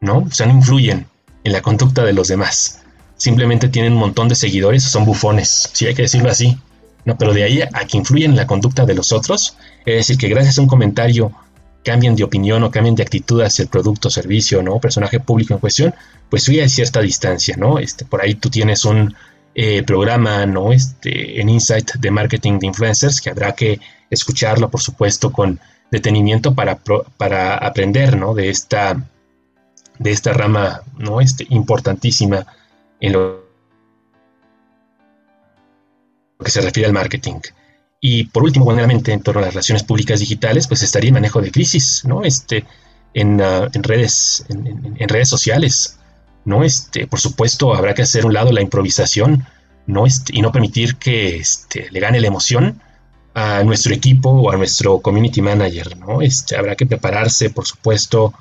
¿no? 0.00 0.18
O 0.18 0.30
sea, 0.30 0.46
no 0.46 0.54
influyen 0.54 1.06
en 1.44 1.52
la 1.52 1.62
conducta 1.62 2.04
de 2.04 2.12
los 2.12 2.28
demás. 2.28 2.82
Simplemente 3.16 3.68
tienen 3.68 3.94
un 3.94 3.98
montón 3.98 4.28
de 4.28 4.34
seguidores 4.34 4.86
o 4.86 4.90
son 4.90 5.04
bufones, 5.04 5.70
si 5.72 5.86
hay 5.86 5.94
que 5.94 6.02
decirlo 6.02 6.30
así. 6.30 6.58
No, 7.04 7.16
pero 7.16 7.32
de 7.32 7.44
ahí 7.44 7.62
a 7.62 7.86
que 7.86 7.96
influyen 7.96 8.32
en 8.32 8.36
la 8.36 8.46
conducta 8.46 8.84
de 8.84 8.94
los 8.94 9.12
otros, 9.12 9.56
es 9.86 9.96
decir, 9.96 10.18
que 10.18 10.28
gracias 10.28 10.58
a 10.58 10.62
un 10.62 10.68
comentario 10.68 11.32
cambien 11.84 12.14
de 12.14 12.24
opinión 12.24 12.62
o 12.62 12.70
cambien 12.70 12.94
de 12.94 13.02
actitud 13.02 13.40
hacia 13.42 13.62
el 13.62 13.68
producto, 13.68 14.10
servicio, 14.10 14.62
¿no? 14.62 14.78
Personaje 14.78 15.18
público 15.20 15.54
en 15.54 15.60
cuestión, 15.60 15.94
pues 16.28 16.44
sí 16.44 16.60
hay 16.60 16.68
cierta 16.68 17.00
distancia, 17.00 17.56
¿no? 17.56 17.78
Este, 17.78 18.04
por 18.04 18.22
ahí 18.22 18.34
tú 18.34 18.50
tienes 18.50 18.84
un 18.84 19.14
eh, 19.54 19.82
programa, 19.82 20.46
¿no? 20.46 20.72
Este, 20.72 21.40
en 21.40 21.48
Insight 21.48 21.94
de 21.94 22.10
marketing 22.10 22.58
de 22.58 22.66
influencers 22.66 23.20
que 23.20 23.30
habrá 23.30 23.52
que 23.52 23.80
escucharlo, 24.10 24.70
por 24.70 24.80
supuesto, 24.80 25.32
con 25.32 25.60
detenimiento 25.90 26.54
para, 26.54 26.78
para 27.16 27.56
aprender, 27.56 28.16
¿no? 28.16 28.34
De 28.34 28.50
esta, 28.50 29.02
de 29.98 30.10
esta 30.10 30.32
rama, 30.32 30.82
¿no? 30.98 31.20
Este, 31.20 31.46
importantísima 31.50 32.46
en 33.00 33.12
lo 33.12 33.44
que 36.44 36.50
se 36.50 36.60
refiere 36.60 36.86
al 36.86 36.92
marketing. 36.92 37.40
Y 38.00 38.24
por 38.24 38.42
último, 38.42 38.66
generalmente 38.66 39.12
en 39.12 39.22
torno 39.22 39.40
a 39.40 39.44
las 39.44 39.54
relaciones 39.54 39.82
públicas 39.82 40.20
digitales, 40.20 40.66
pues 40.66 40.82
estaría 40.82 41.08
el 41.08 41.14
manejo 41.14 41.42
de 41.42 41.50
crisis, 41.50 42.04
¿no? 42.04 42.24
Este, 42.24 42.64
en, 43.12 43.40
ah, 43.40 43.68
en 43.72 43.82
redes, 43.82 44.44
en, 44.48 45.08
redes 45.08 45.28
sociales, 45.28 45.98
¿no? 46.44 46.64
Este, 46.64 47.06
por 47.06 47.20
supuesto, 47.20 47.74
habrá 47.74 47.94
que 47.94 48.02
hacer 48.02 48.24
un 48.24 48.32
lado 48.32 48.52
la 48.52 48.62
improvisación, 48.62 49.46
¿no? 49.86 50.06
Este, 50.06 50.34
y 50.34 50.40
no 50.40 50.50
permitir 50.50 50.96
que 50.96 51.36
este, 51.36 51.88
le 51.90 52.00
gane 52.00 52.20
la 52.20 52.28
emoción 52.28 52.80
a 53.34 53.62
nuestro 53.62 53.94
equipo 53.94 54.30
o 54.30 54.50
a 54.50 54.56
nuestro 54.56 55.00
community 55.00 55.40
manager, 55.40 55.96
¿no? 55.98 56.20
Este, 56.22 56.56
habrá 56.56 56.76
que 56.76 56.86
prepararse, 56.86 57.50
por 57.50 57.66
supuesto, 57.66 58.34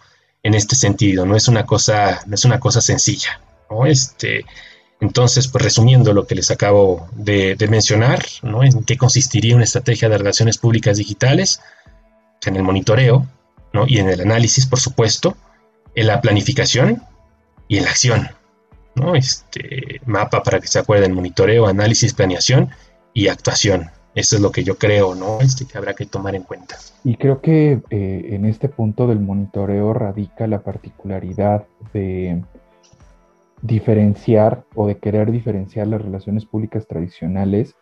en 0.44 0.56
este 0.56 0.76
sentido, 0.76 1.26
no 1.26 1.36
es 1.36 1.48
una 1.48 1.66
cosa, 1.66 2.22
no 2.26 2.36
es 2.36 2.46
una 2.46 2.60
cosa 2.60 2.82
sencilla, 2.82 3.42
¿no? 3.70 3.86
Este, 3.86 4.46
entonces, 5.02 5.48
pues 5.48 5.64
resumiendo 5.64 6.14
lo 6.14 6.28
que 6.28 6.36
les 6.36 6.52
acabo 6.52 7.08
de, 7.14 7.56
mencionar, 7.70 8.26
¿no? 8.42 8.64
¿En 8.64 8.84
qué 8.84 8.98
consistiría 8.98 9.56
una 9.56 9.64
estrategia 9.64 10.10
de 10.10 10.18
relaciones 10.18 10.58
públicas 10.58 10.98
digitales? 10.98 11.62
En 12.46 12.56
el 12.56 12.64
monitoreo, 12.64 13.28
¿no? 13.74 13.86
Y 13.88 14.00
en 14.00 14.10
el 14.10 14.22
análisis, 14.22 14.66
por 14.66 14.80
supuesto, 14.80 15.38
en 15.96 16.08
la 16.08 16.22
planificación 16.22 17.04
y 17.68 17.78
en 17.78 17.86
la 17.86 17.92
acción, 17.92 18.30
¿no? 18.96 19.16
Este 19.16 20.02
mapa 20.06 20.44
para 20.44 20.60
que 20.60 20.68
se 20.68 20.80
acuerden, 20.80 21.14
monitoreo, 21.14 21.68
análisis, 21.68 22.14
planeación 22.14 22.70
y 23.14 23.28
actuación. 23.28 23.92
Eso 24.20 24.36
es 24.36 24.42
lo 24.42 24.52
que 24.52 24.66
yo 24.66 24.78
creo, 24.78 25.16
¿no? 25.16 25.40
Este 25.40 25.64
que 25.66 25.78
habrá 25.78 25.94
que 25.94 26.06
tomar 26.06 26.36
en 26.36 26.44
cuenta. 26.44 26.76
Y 27.06 27.16
creo 27.16 27.40
que 27.40 27.82
eh, 27.90 28.30
en 28.32 28.44
este 28.44 28.68
punto 28.68 29.08
del 29.08 29.22
monitoreo 29.22 29.94
radica 29.94 30.46
la 30.46 30.60
particularidad 30.60 31.66
de 31.94 32.44
diferenciar 33.62 34.66
o 34.76 34.88
de 34.88 34.98
querer 34.98 35.32
diferenciar 35.32 35.88
las 35.88 36.02
relaciones 36.02 36.46
públicas 36.46 36.86
tradicionales 36.86 37.76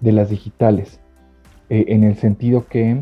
de 0.00 0.10
las 0.10 0.30
digitales, 0.30 0.98
eh, 1.70 1.84
en 1.86 2.02
el 2.02 2.16
sentido 2.16 2.66
que 2.66 3.00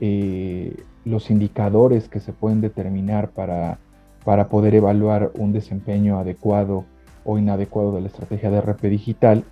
eh, 0.00 0.76
los 1.04 1.30
indicadores 1.30 2.08
que 2.08 2.18
se 2.18 2.32
pueden 2.32 2.60
determinar 2.60 3.30
para, 3.30 3.78
para 4.24 4.48
poder 4.48 4.74
evaluar 4.74 5.30
un 5.34 5.52
desempeño 5.52 6.18
adecuado 6.18 6.86
o 7.24 7.38
inadecuado 7.38 7.94
de 7.94 8.00
la 8.00 8.08
estrategia 8.08 8.50
de 8.50 8.60
RP 8.60 8.82
digital 8.88 9.44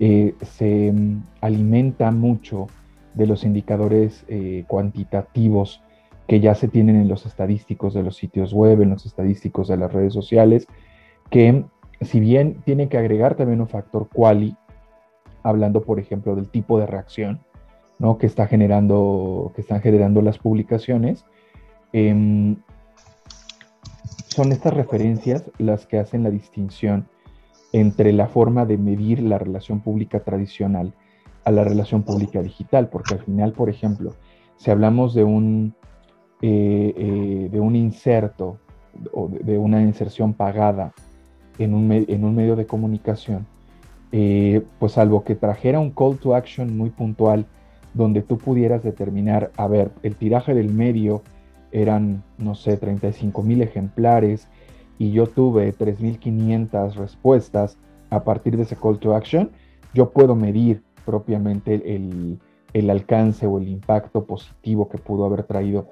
eh, 0.00 0.34
se 0.42 0.92
mm, 0.92 1.22
alimenta 1.40 2.10
mucho 2.10 2.66
de 3.14 3.26
los 3.26 3.44
indicadores 3.44 4.26
cuantitativos 4.66 5.80
que 6.26 6.40
ya 6.40 6.54
se 6.54 6.68
tienen 6.68 6.96
en 6.96 7.08
los 7.08 7.24
estadísticos 7.24 7.94
de 7.94 8.02
los 8.02 8.16
sitios 8.16 8.52
web, 8.52 8.82
en 8.82 8.90
los 8.90 9.06
estadísticos 9.06 9.68
de 9.68 9.76
las 9.76 9.92
redes 9.92 10.12
sociales, 10.12 10.66
que 11.30 11.64
si 12.00 12.20
bien 12.20 12.62
tiene 12.64 12.88
que 12.88 12.98
agregar 12.98 13.36
también 13.36 13.60
un 13.60 13.68
factor 13.68 14.08
quali, 14.12 14.56
hablando 15.42 15.82
por 15.82 16.00
ejemplo 16.00 16.34
del 16.34 16.48
tipo 16.48 16.78
de 16.78 16.86
reacción 16.86 17.40
¿no? 17.98 18.18
que, 18.18 18.26
está 18.26 18.46
generando, 18.46 19.52
que 19.54 19.60
están 19.60 19.80
generando 19.80 20.20
las 20.20 20.38
publicaciones, 20.38 21.24
em, 21.92 22.56
son 24.28 24.52
estas 24.52 24.74
referencias 24.74 25.50
las 25.58 25.86
que 25.86 25.98
hacen 25.98 26.22
la 26.22 26.30
distinción 26.30 27.08
entre 27.72 28.12
la 28.12 28.26
forma 28.26 28.64
de 28.64 28.78
medir 28.78 29.22
la 29.22 29.38
relación 29.38 29.80
pública 29.80 30.20
tradicional 30.20 30.94
a 31.44 31.50
la 31.50 31.64
relación 31.64 32.02
pública 32.02 32.42
digital, 32.42 32.88
porque 32.88 33.14
al 33.14 33.20
final, 33.20 33.52
por 33.52 33.70
ejemplo, 33.70 34.14
si 34.56 34.70
hablamos 34.70 35.14
de 35.14 35.24
un, 35.24 35.74
eh, 36.42 36.92
eh, 36.96 37.48
de 37.50 37.60
un 37.60 37.76
inserto 37.76 38.58
o 39.12 39.28
de 39.28 39.58
una 39.58 39.82
inserción 39.82 40.34
pagada 40.34 40.92
en 41.58 41.74
un, 41.74 41.92
en 41.92 42.24
un 42.24 42.34
medio 42.34 42.56
de 42.56 42.66
comunicación, 42.66 43.46
eh, 44.12 44.62
pues 44.78 44.92
salvo 44.92 45.24
que 45.24 45.34
trajera 45.34 45.78
un 45.80 45.90
call 45.90 46.16
to 46.18 46.34
action 46.34 46.76
muy 46.76 46.90
puntual, 46.90 47.46
donde 47.94 48.22
tú 48.22 48.38
pudieras 48.38 48.82
determinar, 48.82 49.50
a 49.56 49.66
ver, 49.66 49.90
el 50.02 50.16
tiraje 50.16 50.54
del 50.54 50.72
medio 50.72 51.22
eran, 51.72 52.22
no 52.38 52.54
sé, 52.54 52.76
35 52.76 53.42
mil 53.42 53.62
ejemplares 53.62 54.48
y 54.98 55.12
yo 55.12 55.26
tuve 55.26 55.74
3.500 55.74 56.94
respuestas 56.94 57.76
a 58.10 58.24
partir 58.24 58.56
de 58.56 58.62
ese 58.62 58.76
call 58.76 58.98
to 58.98 59.14
action, 59.14 59.50
yo 59.94 60.10
puedo 60.10 60.34
medir 60.34 60.82
propiamente 61.04 61.94
el, 61.94 62.38
el 62.72 62.90
alcance 62.90 63.46
o 63.46 63.58
el 63.58 63.68
impacto 63.68 64.24
positivo 64.24 64.88
que 64.88 64.98
pudo 64.98 65.24
haber 65.24 65.44
traído 65.44 65.88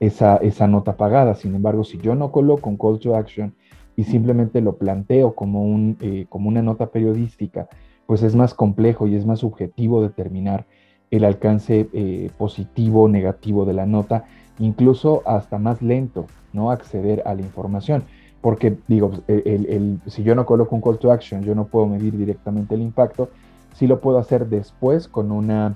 esa, 0.00 0.36
esa 0.36 0.66
nota 0.66 0.96
pagada. 0.96 1.34
Sin 1.34 1.54
embargo, 1.54 1.84
si 1.84 1.98
yo 1.98 2.14
no 2.14 2.30
coloco 2.30 2.68
un 2.68 2.76
call 2.76 2.98
to 2.98 3.16
action 3.16 3.54
y 3.96 4.04
simplemente 4.04 4.60
lo 4.60 4.76
planteo 4.76 5.34
como, 5.34 5.62
un, 5.62 5.96
eh, 6.00 6.26
como 6.28 6.48
una 6.48 6.62
nota 6.62 6.86
periodística, 6.88 7.68
pues 8.06 8.22
es 8.22 8.34
más 8.34 8.54
complejo 8.54 9.06
y 9.06 9.16
es 9.16 9.26
más 9.26 9.40
subjetivo 9.40 10.02
determinar 10.02 10.66
el 11.10 11.24
alcance 11.24 11.88
eh, 11.92 12.30
positivo 12.36 13.04
o 13.04 13.08
negativo 13.08 13.64
de 13.64 13.72
la 13.72 13.86
nota, 13.86 14.24
incluso 14.58 15.22
hasta 15.24 15.58
más 15.58 15.82
lento, 15.82 16.26
¿no? 16.52 16.70
Acceder 16.70 17.22
a 17.26 17.34
la 17.34 17.42
información. 17.42 18.04
Porque, 18.46 18.78
digo, 18.86 19.10
el, 19.26 19.98
si 20.06 20.22
yo 20.22 20.36
no 20.36 20.46
coloco 20.46 20.76
un 20.76 20.80
call 20.80 21.00
to 21.00 21.10
action, 21.10 21.42
yo 21.42 21.56
no 21.56 21.66
puedo 21.66 21.88
medir 21.88 22.16
directamente 22.16 22.76
el 22.76 22.80
impacto, 22.80 23.28
sí 23.74 23.88
lo 23.88 24.00
puedo 24.00 24.18
hacer 24.18 24.46
después 24.46 25.08
con 25.08 25.32
una 25.32 25.74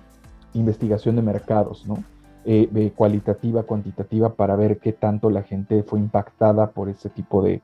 investigación 0.54 1.16
de 1.16 1.22
mercados, 1.22 1.84
¿no? 1.84 1.96
Eh, 2.44 2.92
cualitativa, 2.94 3.64
cuantitativa, 3.64 4.34
para 4.34 4.54
ver 4.54 4.78
qué 4.78 4.92
tanto 4.92 5.30
la 5.30 5.42
gente 5.42 5.82
fue 5.82 5.98
impactada 5.98 6.70
por 6.70 6.88
ese 6.88 7.10
tipo 7.10 7.42
de, 7.42 7.60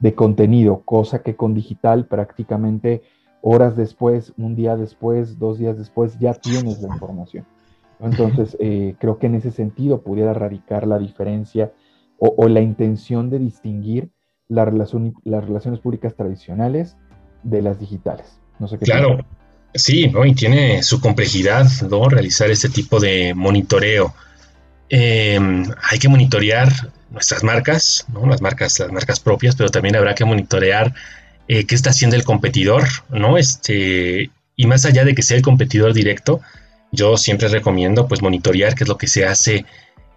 de 0.00 0.14
contenido, 0.16 0.82
cosa 0.84 1.22
que 1.22 1.36
con 1.36 1.54
digital 1.54 2.06
prácticamente 2.06 3.02
horas 3.42 3.76
después, 3.76 4.32
un 4.38 4.56
día 4.56 4.76
después, 4.76 5.38
dos 5.38 5.58
días 5.58 5.78
después, 5.78 6.18
ya 6.18 6.34
tienes 6.34 6.82
la 6.82 6.92
información. 6.94 7.46
Entonces, 8.00 8.56
eh, 8.60 8.96
creo 8.98 9.18
que 9.18 9.28
en 9.28 9.36
ese 9.36 9.52
sentido 9.52 10.02
pudiera 10.02 10.34
radicar 10.34 10.84
la 10.84 10.98
diferencia 10.98 11.72
o, 12.18 12.48
la 12.48 12.60
intención 12.60 13.30
de 13.30 13.38
distinguir 13.38 14.10
la 14.48 14.64
relación, 14.64 15.14
las 15.24 15.44
relaciones 15.44 15.80
públicas 15.80 16.14
tradicionales 16.16 16.96
de 17.42 17.62
las 17.62 17.78
digitales. 17.78 18.38
No 18.58 18.66
sé 18.66 18.78
qué 18.78 18.86
claro, 18.86 19.24
sí, 19.74 20.08
¿no? 20.08 20.24
y 20.24 20.34
tiene 20.34 20.82
su 20.82 21.00
complejidad 21.00 21.66
¿no? 21.88 22.08
realizar 22.08 22.50
este 22.50 22.68
tipo 22.68 22.98
de 22.98 23.34
monitoreo. 23.34 24.14
Em, 24.88 25.64
hay 25.90 25.98
que 25.98 26.08
monitorear 26.08 26.72
nuestras 27.10 27.44
marcas, 27.44 28.06
¿no? 28.12 28.26
las 28.26 28.40
marcas, 28.40 28.78
las 28.78 28.92
marcas 28.92 29.20
propias, 29.20 29.54
pero 29.54 29.70
también 29.70 29.96
habrá 29.96 30.14
que 30.14 30.24
monitorear 30.24 30.94
eh, 31.46 31.64
qué 31.64 31.74
está 31.74 31.90
haciendo 31.90 32.16
el 32.16 32.24
competidor, 32.24 32.84
¿no? 33.10 33.38
Este, 33.38 34.30
y 34.56 34.66
más 34.66 34.84
allá 34.84 35.04
de 35.04 35.14
que 35.14 35.22
sea 35.22 35.36
el 35.36 35.42
competidor 35.42 35.94
directo, 35.94 36.40
yo 36.90 37.16
siempre 37.16 37.48
recomiendo 37.48 38.06
pues 38.06 38.22
monitorear 38.22 38.74
qué 38.74 38.84
es 38.84 38.88
lo 38.88 38.98
que 38.98 39.06
se 39.06 39.24
hace 39.26 39.64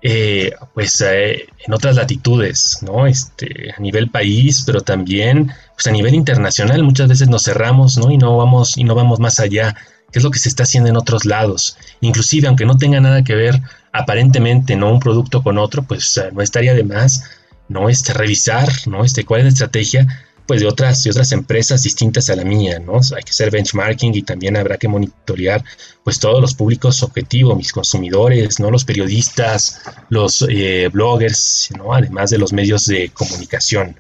eh, 0.02 0.52
pues 0.74 0.99
eh, 1.02 1.47
en 1.66 1.74
otras 1.74 1.95
latitudes, 1.95 2.80
¿no? 2.82 3.06
Este, 3.06 3.72
a 3.76 3.80
nivel 3.80 4.10
país, 4.10 4.64
pero 4.66 4.82
también 4.82 5.52
pues 5.74 5.88
a 5.88 5.91
nivel 5.91 6.16
internacional 6.16 6.84
muchas 6.84 7.08
veces 7.08 7.30
nos 7.30 7.43
cerramos, 7.43 7.97
¿no? 7.97 8.12
Y 8.12 8.18
no 8.18 8.36
vamos 8.38 8.78
y 8.78 8.84
no 8.84 8.95
vamos 8.95 9.20
más 9.20 9.39
allá 9.39 9.76
qué 10.12 10.20
es 10.20 10.24
lo 10.24 10.32
que 10.32 10.39
se 10.39 10.49
está 10.49 10.64
haciendo 10.64 10.89
en 10.89 10.97
otros 10.97 11.26
lados. 11.26 11.78
Inclusive, 12.02 12.47
aunque 12.47 12.66
no 12.66 12.78
tenga 12.78 12.99
nada 12.99 13.24
que 13.24 13.36
ver 13.36 13.62
aparentemente, 13.93 14.76
¿no? 14.76 14.91
Un 14.91 14.99
producto 14.99 15.43
con 15.43 15.58
otro, 15.58 15.84
pues 15.84 16.20
no 16.34 16.41
estaría 16.41 16.74
de 16.74 16.84
más, 16.84 17.24
¿no? 17.70 17.89
Este, 17.89 18.14
revisar, 18.14 18.70
¿no? 18.88 19.04
Este, 19.04 19.24
cuál 19.24 19.41
es 19.41 19.45
la 19.45 19.49
estrategia, 19.49 20.08
pues 20.52 20.60
de 20.60 20.68
otras, 20.68 21.02
de 21.02 21.12
otras 21.12 21.32
empresas 21.32 21.82
distintas 21.82 22.30
a 22.30 22.36
la 22.36 22.43
mía, 22.43 22.78
¿no? 22.78 22.95
Hay 23.16 23.24
que 23.24 23.30
hacer 23.30 23.49
benchmarking 23.52 24.14
y 24.14 24.22
también 24.22 24.58
habrá 24.58 24.76
que 24.76 24.89
monitorear 24.89 25.64
pues 26.04 26.20
todos 26.20 26.41
los 26.41 26.54
públicos 26.54 27.04
objetivos, 27.04 27.56
mis 27.56 27.72
consumidores, 27.72 28.60
¿no? 28.60 28.70
Los 28.70 28.84
periodistas, 28.84 29.82
los 30.10 30.45
eh, 30.49 30.89
bloggers, 30.91 31.70
¿no? 31.78 31.93
Además 31.93 32.32
de 32.32 32.38
los 32.38 32.52
medios 32.52 32.86
de 32.86 33.12
comunicación. 33.12 33.95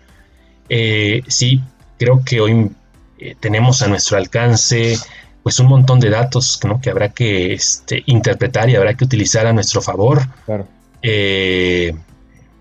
Eh, 0.67 1.21
sí, 1.29 1.61
creo 1.97 2.21
que 2.25 2.41
hoy 2.41 2.69
eh, 3.17 3.37
tenemos 3.39 3.81
a 3.81 3.87
nuestro 3.87 4.17
alcance 4.17 4.97
pues 5.43 5.57
un 5.61 5.67
montón 5.67 6.01
de 6.01 6.09
datos 6.09 6.59
¿no? 6.65 6.81
que 6.81 6.89
habrá 6.89 7.13
que 7.13 7.53
este, 7.53 8.03
interpretar 8.07 8.69
y 8.69 8.75
habrá 8.75 8.95
que 8.95 9.05
utilizar 9.05 9.47
a 9.47 9.53
nuestro 9.53 9.81
favor. 9.81 10.27
Claro. 10.45 10.67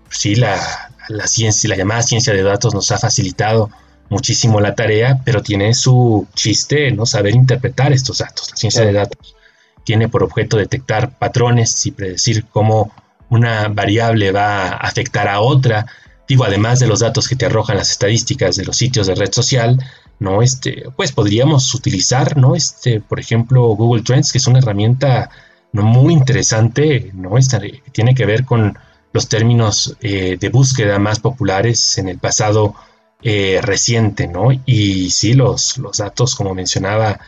sí, 0.09 0.35
la, 0.35 0.90
la 1.11 1.27
ciencia, 1.27 1.69
la 1.69 1.75
llamada 1.75 2.01
ciencia 2.03 2.33
de 2.33 2.43
datos 2.43 2.73
nos 2.73 2.91
ha 2.91 2.97
facilitado 2.97 3.69
muchísimo 4.09 4.59
la 4.59 4.75
tarea, 4.75 5.21
pero 5.23 5.41
tiene 5.41 5.73
su 5.73 6.27
chiste 6.35 6.91
no 6.91 7.05
saber 7.05 7.33
interpretar 7.33 7.93
estos 7.93 8.17
datos. 8.17 8.49
La 8.51 8.57
ciencia 8.57 8.83
de 8.83 8.93
datos 8.93 9.35
tiene 9.83 10.09
por 10.09 10.23
objeto 10.23 10.57
detectar 10.57 11.17
patrones 11.17 11.85
y 11.85 11.91
predecir 11.91 12.45
cómo 12.45 12.91
una 13.29 13.69
variable 13.69 14.31
va 14.31 14.67
a 14.67 14.77
afectar 14.77 15.27
a 15.27 15.39
otra. 15.39 15.85
Digo, 16.27 16.43
además 16.43 16.79
de 16.79 16.87
los 16.87 16.99
datos 16.99 17.27
que 17.27 17.35
te 17.35 17.45
arrojan 17.45 17.77
las 17.77 17.91
estadísticas 17.91 18.57
de 18.57 18.65
los 18.65 18.75
sitios 18.77 19.07
de 19.07 19.15
red 19.15 19.31
social, 19.31 19.81
¿no? 20.19 20.41
Este, 20.41 20.83
pues 20.95 21.13
podríamos 21.13 21.73
utilizar, 21.73 22.37
¿no? 22.37 22.55
Este, 22.55 22.99
por 22.99 23.19
ejemplo, 23.19 23.63
Google 23.75 24.03
Trends, 24.03 24.31
que 24.31 24.37
es 24.37 24.47
una 24.47 24.59
herramienta 24.59 25.29
muy 25.71 26.13
interesante, 26.13 27.11
¿no? 27.13 27.37
Este, 27.37 27.81
tiene 27.93 28.13
que 28.13 28.25
ver 28.25 28.43
con 28.43 28.77
los 29.13 29.27
términos 29.27 29.95
eh, 30.01 30.37
de 30.39 30.49
búsqueda 30.49 30.99
más 30.99 31.19
populares 31.19 31.97
en 31.97 32.07
el 32.09 32.17
pasado 32.17 32.75
eh, 33.21 33.59
reciente, 33.61 34.27
¿no? 34.27 34.49
Y 34.65 35.11
sí, 35.11 35.33
los, 35.33 35.77
los 35.77 35.97
datos, 35.97 36.35
como 36.35 36.55
mencionaba, 36.55 37.19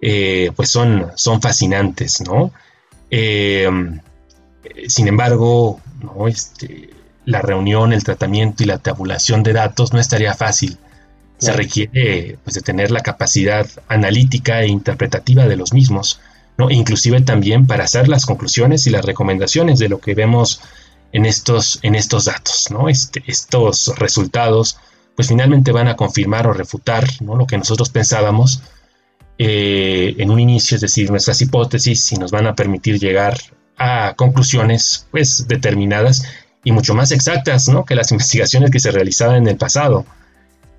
eh, 0.00 0.50
pues 0.54 0.70
son, 0.70 1.10
son 1.14 1.40
fascinantes, 1.40 2.20
¿no? 2.20 2.52
sin 4.86 5.08
embargo, 5.08 5.80
¿no? 6.00 6.28
Este, 6.28 6.90
la 7.24 7.42
reunión, 7.42 7.92
el 7.92 8.04
tratamiento 8.04 8.62
y 8.62 8.66
la 8.66 8.78
tabulación 8.78 9.42
de 9.42 9.52
datos 9.52 9.92
no 9.92 9.98
estaría 9.98 10.34
fácil. 10.34 10.78
Se 11.38 11.52
requiere 11.52 12.38
pues, 12.44 12.54
de 12.54 12.60
tener 12.60 12.90
la 12.90 13.00
capacidad 13.00 13.66
analítica 13.88 14.62
e 14.62 14.68
interpretativa 14.68 15.46
de 15.46 15.56
los 15.56 15.72
mismos, 15.72 16.20
¿no? 16.58 16.70
inclusive 16.70 17.20
también 17.22 17.66
para 17.66 17.84
hacer 17.84 18.08
las 18.08 18.26
conclusiones 18.26 18.86
y 18.86 18.90
las 18.90 19.04
recomendaciones 19.04 19.78
de 19.78 19.88
lo 19.88 20.00
que 20.00 20.14
vemos 20.14 20.60
en 21.12 21.26
estos, 21.26 21.78
en 21.82 21.94
estos 21.94 22.26
datos, 22.26 22.70
¿no? 22.70 22.88
Este, 22.88 23.22
estos 23.26 23.92
resultados, 23.98 24.78
pues 25.16 25.28
finalmente 25.28 25.72
van 25.72 25.88
a 25.88 25.96
confirmar 25.96 26.46
o 26.46 26.52
refutar 26.52 27.04
¿no? 27.20 27.36
lo 27.36 27.46
que 27.46 27.58
nosotros 27.58 27.90
pensábamos 27.90 28.62
eh, 29.38 30.14
en 30.18 30.30
un 30.30 30.38
inicio, 30.38 30.74
es 30.74 30.80
decir, 30.80 31.10
nuestras 31.10 31.40
hipótesis 31.40 32.12
y 32.12 32.16
nos 32.16 32.30
van 32.30 32.46
a 32.46 32.54
permitir 32.54 32.98
llegar 32.98 33.38
a 33.78 34.14
conclusiones, 34.14 35.06
pues, 35.10 35.48
determinadas 35.48 36.24
y 36.62 36.72
mucho 36.72 36.94
más 36.94 37.10
exactas, 37.10 37.68
¿no? 37.68 37.84
Que 37.84 37.94
las 37.94 38.12
investigaciones 38.12 38.70
que 38.70 38.80
se 38.80 38.90
realizaban 38.90 39.36
en 39.36 39.48
el 39.48 39.56
pasado. 39.56 40.04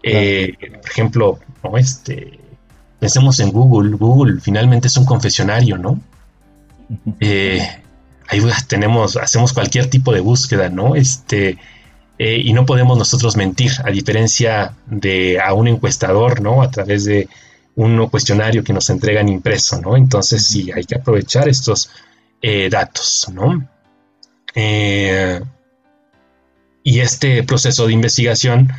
Eh, 0.03 0.53
por 0.81 0.91
ejemplo, 0.91 1.39
¿no? 1.63 1.77
este, 1.77 2.39
pensemos 2.99 3.39
en 3.39 3.51
Google. 3.51 3.97
Google 3.97 4.39
finalmente 4.39 4.87
es 4.87 4.97
un 4.97 5.05
confesionario, 5.05 5.77
¿no? 5.77 5.99
Eh, 7.19 7.67
ahí 8.31 8.41
tenemos, 8.67 9.17
hacemos 9.17 9.51
cualquier 9.51 9.87
tipo 9.89 10.13
de 10.13 10.21
búsqueda, 10.21 10.69
¿no? 10.69 10.95
Este, 10.95 11.57
eh, 12.17 12.41
y 12.43 12.53
no 12.53 12.65
podemos 12.65 12.97
nosotros 12.97 13.35
mentir, 13.35 13.73
a 13.83 13.91
diferencia 13.91 14.73
de 14.85 15.39
a 15.39 15.53
un 15.53 15.67
encuestador, 15.67 16.41
¿no? 16.41 16.61
A 16.61 16.71
través 16.71 17.03
de 17.03 17.27
un 17.75 18.07
cuestionario 18.07 18.63
que 18.63 18.73
nos 18.73 18.89
entregan 18.89 19.27
impreso, 19.27 19.81
¿no? 19.81 19.97
Entonces 19.97 20.45
sí, 20.47 20.71
hay 20.71 20.85
que 20.85 20.95
aprovechar 20.95 21.49
estos 21.49 21.89
eh, 22.41 22.69
datos, 22.69 23.27
¿no? 23.33 23.67
Eh, 24.55 25.41
y 26.83 26.99
este 26.99 27.43
proceso 27.43 27.85
de 27.85 27.93
investigación, 27.93 28.71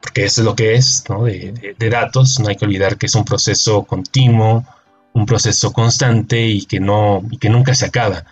porque 0.00 0.24
eso 0.24 0.40
es 0.40 0.44
lo 0.46 0.56
que 0.56 0.74
es, 0.76 1.04
¿no? 1.10 1.24
De, 1.24 1.74
de, 1.78 1.90
datos, 1.90 2.40
no 2.40 2.48
hay 2.48 2.56
que 2.56 2.64
olvidar 2.64 2.96
que 2.96 3.06
es 3.06 3.14
un 3.14 3.24
proceso 3.24 3.84
continuo, 3.84 4.64
un 5.12 5.26
proceso 5.26 5.72
constante 5.74 6.40
y 6.40 6.64
que, 6.64 6.80
no, 6.80 7.22
y 7.30 7.36
que 7.36 7.50
nunca 7.50 7.74
se 7.74 7.86
acaba 7.86 8.24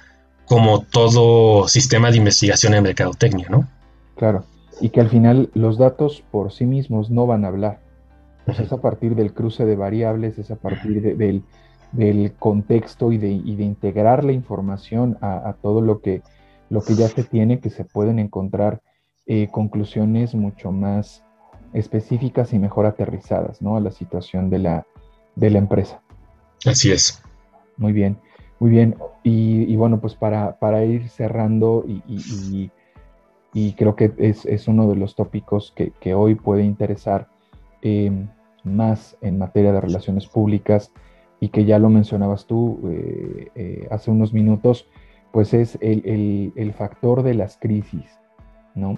como 0.47 0.82
todo 0.82 1.68
sistema 1.68 2.11
de 2.11 2.18
investigación 2.18 2.74
en 2.74 2.82
mercadotecnia, 2.82 3.49
¿no? 3.49 3.68
Claro, 4.16 4.45
y 4.80 4.90
que 4.90 5.01
al 5.01 5.09
final 5.09 5.51
los 5.55 5.78
datos 5.78 6.22
por 6.30 6.53
sí 6.53 6.66
mismos 6.66 7.11
no 7.11 7.26
van 7.26 7.45
a 7.45 7.49
hablar. 7.49 7.80
Pues 8.45 8.59
es 8.59 8.72
a 8.72 8.80
partir 8.80 9.14
del 9.14 9.32
cruce 9.32 9.64
de 9.64 9.76
variables, 9.76 10.38
es 10.38 10.51
a 10.51 10.57
partir 10.57 11.16
del, 11.16 11.45
contexto 12.38 13.12
y 13.12 13.18
de, 13.18 13.28
integrar 13.30 14.24
la 14.24 14.32
información 14.32 15.16
a, 15.20 15.55
todo 15.62 15.80
lo 15.80 16.01
que, 16.01 16.22
lo 16.68 16.82
que 16.82 16.95
ya 16.95 17.09
se 17.09 17.22
tiene 17.22 17.61
que 17.61 17.70
se 17.70 17.84
pueden 17.84 18.18
encontrar 18.18 18.80
eh, 19.26 19.49
conclusiones 19.53 20.34
mucho 20.34 20.72
más 20.72 21.22
específicas 21.72 22.53
y 22.53 22.59
mejor 22.59 22.86
aterrizadas 22.86 23.62
¿no? 23.62 23.76
a 23.76 23.80
la 23.80 23.93
situación 23.93 24.51
de 24.51 24.59
la, 24.59 24.86
de 25.36 25.51
la 25.51 25.59
empresa. 25.59 26.03
Así 26.64 26.90
es. 26.90 27.22
Muy 27.76 27.93
bien. 27.93 28.18
Muy 28.62 28.70
bien, 28.70 28.94
y, 29.24 29.74
bueno, 29.74 30.00
pues 30.00 30.14
para, 30.14 30.56
para 30.60 30.84
ir 30.84 31.08
cerrando 31.08 31.84
y, 31.84 32.70
creo 33.72 33.96
que 33.96 34.12
es, 34.18 34.46
es, 34.46 34.68
uno 34.68 34.88
de 34.88 34.94
los 34.94 35.16
tópicos 35.16 35.72
que, 35.74 35.90
que 35.98 36.14
hoy 36.14 36.36
puede 36.36 36.62
interesar 36.62 37.26
em, 37.80 38.28
más 38.62 39.16
en 39.20 39.36
materia 39.36 39.72
de 39.72 39.80
relaciones 39.80 40.28
públicas 40.28 40.92
y 41.40 41.48
que 41.48 41.64
ya 41.64 41.80
lo 41.80 41.88
mencionabas 41.88 42.46
tú 42.46 42.78
eh, 42.88 43.48
eh, 43.56 43.88
hace 43.90 44.12
unos 44.12 44.32
minutos, 44.32 44.86
pues 45.32 45.54
es 45.54 45.76
el, 45.80 46.02
el, 46.04 46.52
el, 46.54 46.72
factor 46.72 47.24
de 47.24 47.34
las 47.34 47.56
crisis, 47.56 48.16
¿no? 48.76 48.96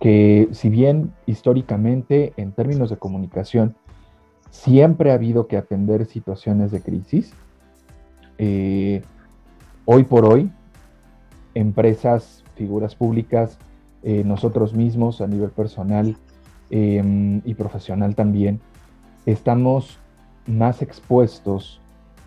Que 0.00 0.48
si 0.50 0.70
bien 0.70 1.12
históricamente 1.24 2.32
en 2.36 2.50
términos 2.50 2.90
de 2.90 2.96
comunicación 2.96 3.76
siempre 4.50 5.12
ha 5.12 5.14
habido 5.14 5.46
que 5.46 5.56
atender 5.56 6.04
situaciones 6.04 6.72
de 6.72 6.82
crisis, 6.82 7.32
eh, 8.38 9.02
hoy 9.84 10.04
por 10.04 10.24
hoy, 10.24 10.50
empresas, 11.54 12.44
figuras 12.54 12.94
públicas, 12.94 13.58
eh, 14.02 14.22
nosotros 14.24 14.74
mismos 14.74 15.20
a 15.20 15.26
nivel 15.26 15.50
personal 15.50 16.16
em, 16.70 17.40
y 17.44 17.54
profesional 17.54 18.14
también, 18.14 18.60
estamos 19.26 19.98
más 20.46 20.82
expuestos 20.82 21.80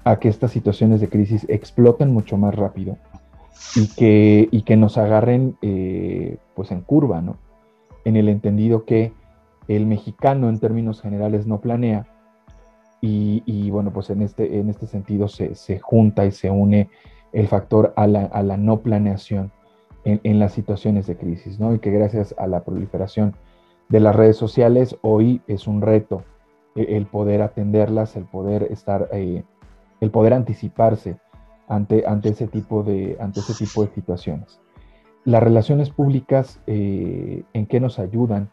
a 0.04 0.18
que 0.20 0.30
estas 0.30 0.52
situaciones 0.52 1.02
de 1.02 1.10
crisis 1.10 1.46
exploten 1.50 2.14
mucho 2.14 2.38
más 2.38 2.56
rápido 2.56 2.98
y 3.76 3.88
que, 3.88 4.50
y 4.52 4.64
que 4.64 4.76
nos 4.76 4.98
agarren 4.98 5.56
eh, 5.62 6.38
pues 6.56 6.72
en 6.72 6.82
curva, 6.82 7.22
¿no? 7.22 7.38
En 8.04 8.16
el 8.16 8.30
entendido 8.30 8.86
que 8.86 9.14
el 9.68 9.86
mexicano 9.86 10.50
en 10.50 10.60
términos 10.60 11.02
generales 11.02 11.46
no 11.46 11.62
planea, 11.62 12.08
y, 13.02 13.72
bueno, 13.72 13.92
pues 13.92 14.12
en 14.12 14.22
este, 14.22 14.60
en 14.60 14.70
este 14.70 14.86
sentido 14.86 15.28
se, 15.28 15.80
junta 15.80 16.26
y 16.26 16.32
se 16.32 16.52
une 16.52 16.90
el 17.34 17.48
factor 17.48 17.94
a 17.96 18.06
la, 18.06 18.58
no 18.58 18.82
planeación 18.82 19.52
en, 20.04 20.40
las 20.40 20.54
situaciones 20.54 21.08
de 21.08 21.18
crisis, 21.18 21.60
¿no? 21.60 21.74
Y 21.74 21.80
que 21.80 21.92
gracias 21.92 22.36
a 22.38 22.48
la 22.48 22.64
proliferación 22.64 23.36
de 23.90 24.00
las 24.00 24.16
redes 24.16 24.38
sociales 24.38 24.96
hoy 25.02 25.42
es 25.48 25.68
un 25.68 25.82
reto 25.82 26.24
el, 26.76 27.06
poder 27.08 27.42
atenderlas, 27.42 28.16
el 28.16 28.26
poder 28.26 28.64
estar, 28.72 29.10
eh, 29.12 29.44
el 30.00 30.12
poder 30.12 30.34
anticiparse 30.34 31.18
ante, 31.68 32.06
ante, 32.06 32.30
ese 32.30 32.48
tipo 32.48 32.84
de, 32.84 33.18
ante 33.20 33.40
ese 33.40 33.54
tipo 33.54 33.84
de 33.84 33.92
situaciones. 33.94 34.60
Las 35.24 35.44
relaciones 35.44 35.90
públicas, 35.90 36.60
eh, 36.68 37.44
¿en 37.54 37.66
qué 37.66 37.80
nos 37.80 38.00
ayudan 38.00 38.50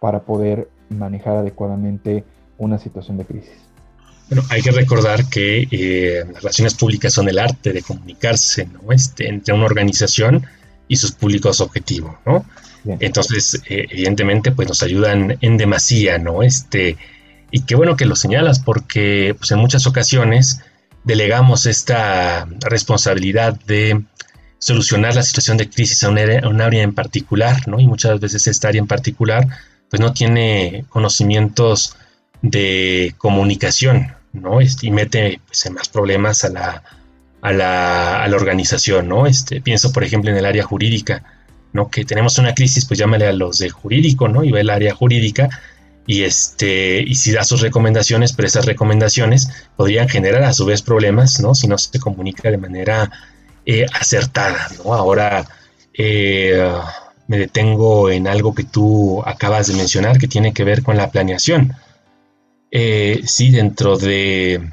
para 0.00 0.24
poder 0.24 0.70
manejar 0.88 1.36
adecuadamente 1.36 2.24
una 2.58 2.78
situación 2.78 3.16
de 3.16 3.24
crisis? 3.24 3.71
Bueno, 4.32 4.48
hay 4.48 4.62
que 4.62 4.70
recordar 4.70 5.28
que 5.28 5.68
eh, 5.70 6.24
las 6.24 6.36
relaciones 6.36 6.72
públicas 6.72 7.12
son 7.12 7.28
el 7.28 7.38
arte 7.38 7.70
de 7.70 7.82
comunicarse 7.82 8.64
¿no? 8.64 8.90
este, 8.90 9.28
entre 9.28 9.52
una 9.52 9.66
organización 9.66 10.46
y 10.88 10.96
sus 10.96 11.12
públicos 11.12 11.60
objetivos, 11.60 12.14
¿no? 12.24 12.46
Entonces, 13.00 13.60
eh, 13.68 13.86
evidentemente, 13.90 14.50
pues 14.50 14.68
nos 14.68 14.82
ayudan 14.82 15.36
en 15.42 15.58
demasía, 15.58 16.16
¿no? 16.16 16.42
Este, 16.42 16.96
y 17.50 17.60
qué 17.64 17.74
bueno 17.74 17.94
que 17.94 18.06
lo 18.06 18.16
señalas, 18.16 18.58
porque 18.58 19.36
pues, 19.38 19.50
en 19.50 19.58
muchas 19.58 19.86
ocasiones 19.86 20.60
delegamos 21.04 21.66
esta 21.66 22.48
responsabilidad 22.60 23.60
de 23.66 24.02
solucionar 24.58 25.14
la 25.14 25.24
situación 25.24 25.58
de 25.58 25.68
crisis 25.68 26.04
a 26.04 26.08
un 26.08 26.16
área, 26.16 26.40
a 26.40 26.48
un 26.48 26.62
área 26.62 26.82
en 26.82 26.94
particular, 26.94 27.68
¿no? 27.68 27.78
Y 27.80 27.86
muchas 27.86 28.18
veces 28.18 28.46
esta 28.46 28.68
área 28.68 28.80
en 28.80 28.88
particular, 28.88 29.46
pues 29.90 30.00
no 30.00 30.14
tiene 30.14 30.86
conocimientos 30.88 31.96
de 32.40 33.14
comunicación, 33.18 34.14
¿no? 34.32 34.60
Este, 34.60 34.86
y 34.86 34.90
mete 34.90 35.40
pues, 35.46 35.70
más 35.70 35.88
problemas 35.88 36.44
a 36.44 36.50
la, 36.50 36.82
a 37.40 37.52
la, 37.52 38.22
a 38.22 38.28
la 38.28 38.36
organización, 38.36 39.08
¿no? 39.08 39.26
Este, 39.26 39.60
pienso, 39.60 39.92
por 39.92 40.04
ejemplo, 40.04 40.30
en 40.30 40.36
el 40.36 40.46
área 40.46 40.64
jurídica, 40.64 41.22
¿no? 41.72 41.90
Que 41.90 42.04
tenemos 42.04 42.38
una 42.38 42.54
crisis, 42.54 42.84
pues 42.84 42.98
llámale 42.98 43.26
a 43.26 43.32
los 43.32 43.58
de 43.58 43.70
jurídico, 43.70 44.28
¿no? 44.28 44.44
Y 44.44 44.50
va 44.50 44.60
el 44.60 44.70
área 44.70 44.94
jurídica 44.94 45.48
y, 46.06 46.24
este, 46.24 47.02
y 47.06 47.14
si 47.14 47.32
da 47.32 47.44
sus 47.44 47.60
recomendaciones, 47.60 48.32
pero 48.32 48.48
esas 48.48 48.66
recomendaciones 48.66 49.48
podrían 49.76 50.08
generar 50.08 50.42
a 50.42 50.52
su 50.52 50.66
vez 50.66 50.82
problemas, 50.82 51.40
¿no? 51.40 51.54
Si 51.54 51.68
no 51.68 51.78
se 51.78 51.98
comunica 51.98 52.50
de 52.50 52.58
manera 52.58 53.10
eh, 53.64 53.86
acertada, 53.92 54.68
¿no? 54.84 54.94
Ahora 54.94 55.46
eh, 55.94 56.70
me 57.28 57.38
detengo 57.38 58.10
en 58.10 58.26
algo 58.26 58.54
que 58.54 58.64
tú 58.64 59.22
acabas 59.24 59.68
de 59.68 59.74
mencionar 59.74 60.18
que 60.18 60.28
tiene 60.28 60.52
que 60.52 60.64
ver 60.64 60.82
con 60.82 60.96
la 60.96 61.10
planeación. 61.10 61.72
Eh, 62.72 63.20
sí, 63.24 63.50
dentro 63.50 63.96
de 63.96 64.72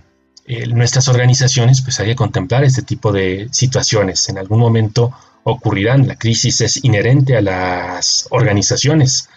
nuestras 0.70 1.08
organizaciones, 1.08 1.84
pues 1.84 2.00
hay 2.00 2.08
que 2.08 2.16
contemplar 2.16 2.64
este 2.64 2.82
tipo 2.82 3.12
de 3.12 3.50
situaciones. 3.52 4.30
En 4.30 4.39
algún 4.39 4.60
momento 4.60 5.12
ocurrirán. 5.43 6.08
La 6.08 6.16
crisis 6.16 6.62
es 6.62 6.84
inherente 6.84 7.38
a 7.38 7.41
las 7.41 8.28
organizaciones 8.32 9.30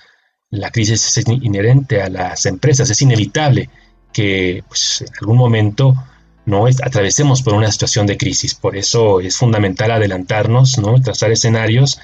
la 0.53 0.71
crisis 0.71 1.17
es 1.17 1.27
inherente 1.27 2.03
a 2.03 2.11
las 2.11 2.45
empresas, 2.45 2.89
es 2.91 3.01
inevitable 3.01 3.71
que 4.13 4.63
pues, 4.69 5.01
en 5.01 5.15
algún 5.21 5.39
momento 5.39 5.95
no 6.45 6.67
atravesemos 6.67 7.41
por 7.41 7.55
una 7.55 7.73
situación 7.73 8.07
de 8.07 8.19
crisis. 8.19 8.55
Por 8.55 8.77
eso 8.77 9.21
es 9.21 9.35
fundamental 9.35 9.91
adelantarnos, 9.91 10.79
¿no? 10.79 11.01
trazar 11.01 11.33
escenarios 11.33 11.99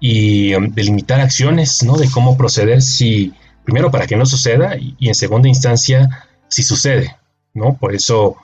y 0.00 0.54
um, 0.54 0.72
delimitar 0.72 1.20
acciones 1.20 1.82
¿no? 1.82 1.98
de 1.98 2.10
cómo 2.10 2.38
proceder 2.38 2.80
si, 2.80 3.34
primero 3.70 3.90
para 3.90 4.06
que 4.08 4.16
no 4.16 4.26
suceda 4.26 4.76
y, 4.76 4.96
en 5.08 5.14
segunda 5.14 5.48
instancia 5.48 6.26
si 6.48 6.64
sucede. 6.64 7.16
¿no? 7.54 7.76
Por 7.78 7.94
eso 7.94 8.36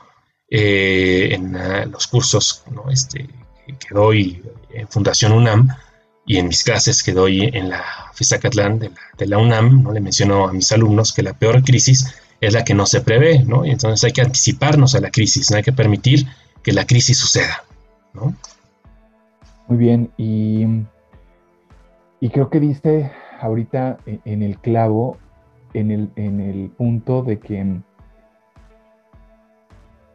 eh, 0.48 1.30
en 1.32 1.56
ah, 1.56 1.84
los 1.86 2.06
cursos 2.06 2.62
este, 2.90 3.28
que 3.66 3.94
doy 3.94 4.42
en 4.72 4.86
Fundación 4.86 5.32
UNAM, 5.32 5.68
y 6.28 6.38
en 6.38 6.48
mis 6.48 6.64
clases 6.64 7.02
que 7.04 7.12
doy 7.12 7.50
en 7.52 7.68
la 7.68 7.84
FISA 8.14 8.38
de 8.38 8.90
de 9.16 9.26
la 9.26 9.38
UNAM, 9.38 9.84
¿no? 9.84 9.92
le 9.92 10.00
menciono 10.00 10.48
a 10.48 10.52
mis 10.52 10.72
alumnos 10.72 11.12
que 11.12 11.22
la 11.22 11.34
peor 11.34 11.62
crisis 11.62 12.14
es 12.40 12.52
la 12.52 12.64
que 12.64 12.74
no 12.74 12.84
se 12.84 13.00
prevé, 13.00 13.44
¿no? 13.44 13.64
Entonces 13.64 14.02
hay 14.04 14.12
que 14.12 14.22
anticiparnos 14.22 14.96
a 14.96 15.00
la 15.00 15.10
crisis, 15.10 15.50
no 15.50 15.56
hay 15.56 15.62
que 15.62 15.72
permitir 15.72 16.26
que 16.64 16.72
la 16.72 16.84
crisis 16.84 17.16
suceda, 17.16 17.64
¿no? 18.12 18.34
Muy 19.68 19.78
bien, 19.78 20.10
y, 20.16 20.66
y 22.20 22.28
creo 22.28 22.50
que 22.50 22.58
diste 22.58 23.12
ahorita 23.41 23.99
en 24.07 24.43
el 24.43 24.59
clavo, 24.59 25.16
en 25.74 25.91
el, 25.91 26.11
en 26.16 26.41
el 26.41 26.70
punto 26.70 27.22
de 27.22 27.39
que 27.39 27.80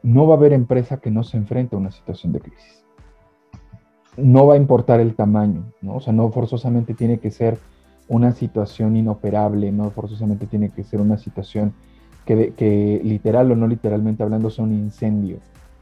no 0.04 0.28
va 0.28 0.36
a 0.36 0.38
haber 0.38 0.54
empresa 0.54 0.98
que 0.98 1.12
no 1.12 1.24
se 1.24 1.38
enfrente 1.38 1.76
a 1.76 1.80
una 1.80 1.92
situación 1.92 2.34
de 2.34 2.40
crisis 2.40 2.82
no 4.18 4.48
va 4.48 4.56
a 4.56 4.58
importar 4.58 5.00
el 5.00 5.16
tamaño, 5.16 5.72
¿no? 5.82 5.96
O 5.96 6.02
sea, 6.02 6.14
no 6.14 6.30
forzosamente 6.32 6.94
tiene 6.94 7.20
que 7.20 7.32
ser 7.32 7.58
una 8.08 8.34
situación 8.34 8.96
inoperable, 8.98 9.72
no 9.72 9.90
forzosamente 9.92 10.48
tiene 10.48 10.70
que 10.70 10.84
ser 10.84 11.00
una 11.00 11.18
situación 11.18 11.74
que, 12.26 12.54
que 12.54 13.02
literal 13.04 13.52
o 13.52 13.56
no 13.56 13.68
literalmente 13.68 14.24
hablando 14.24 14.50
sea 14.50 14.66
un 14.66 14.74
incendio, 14.74 15.38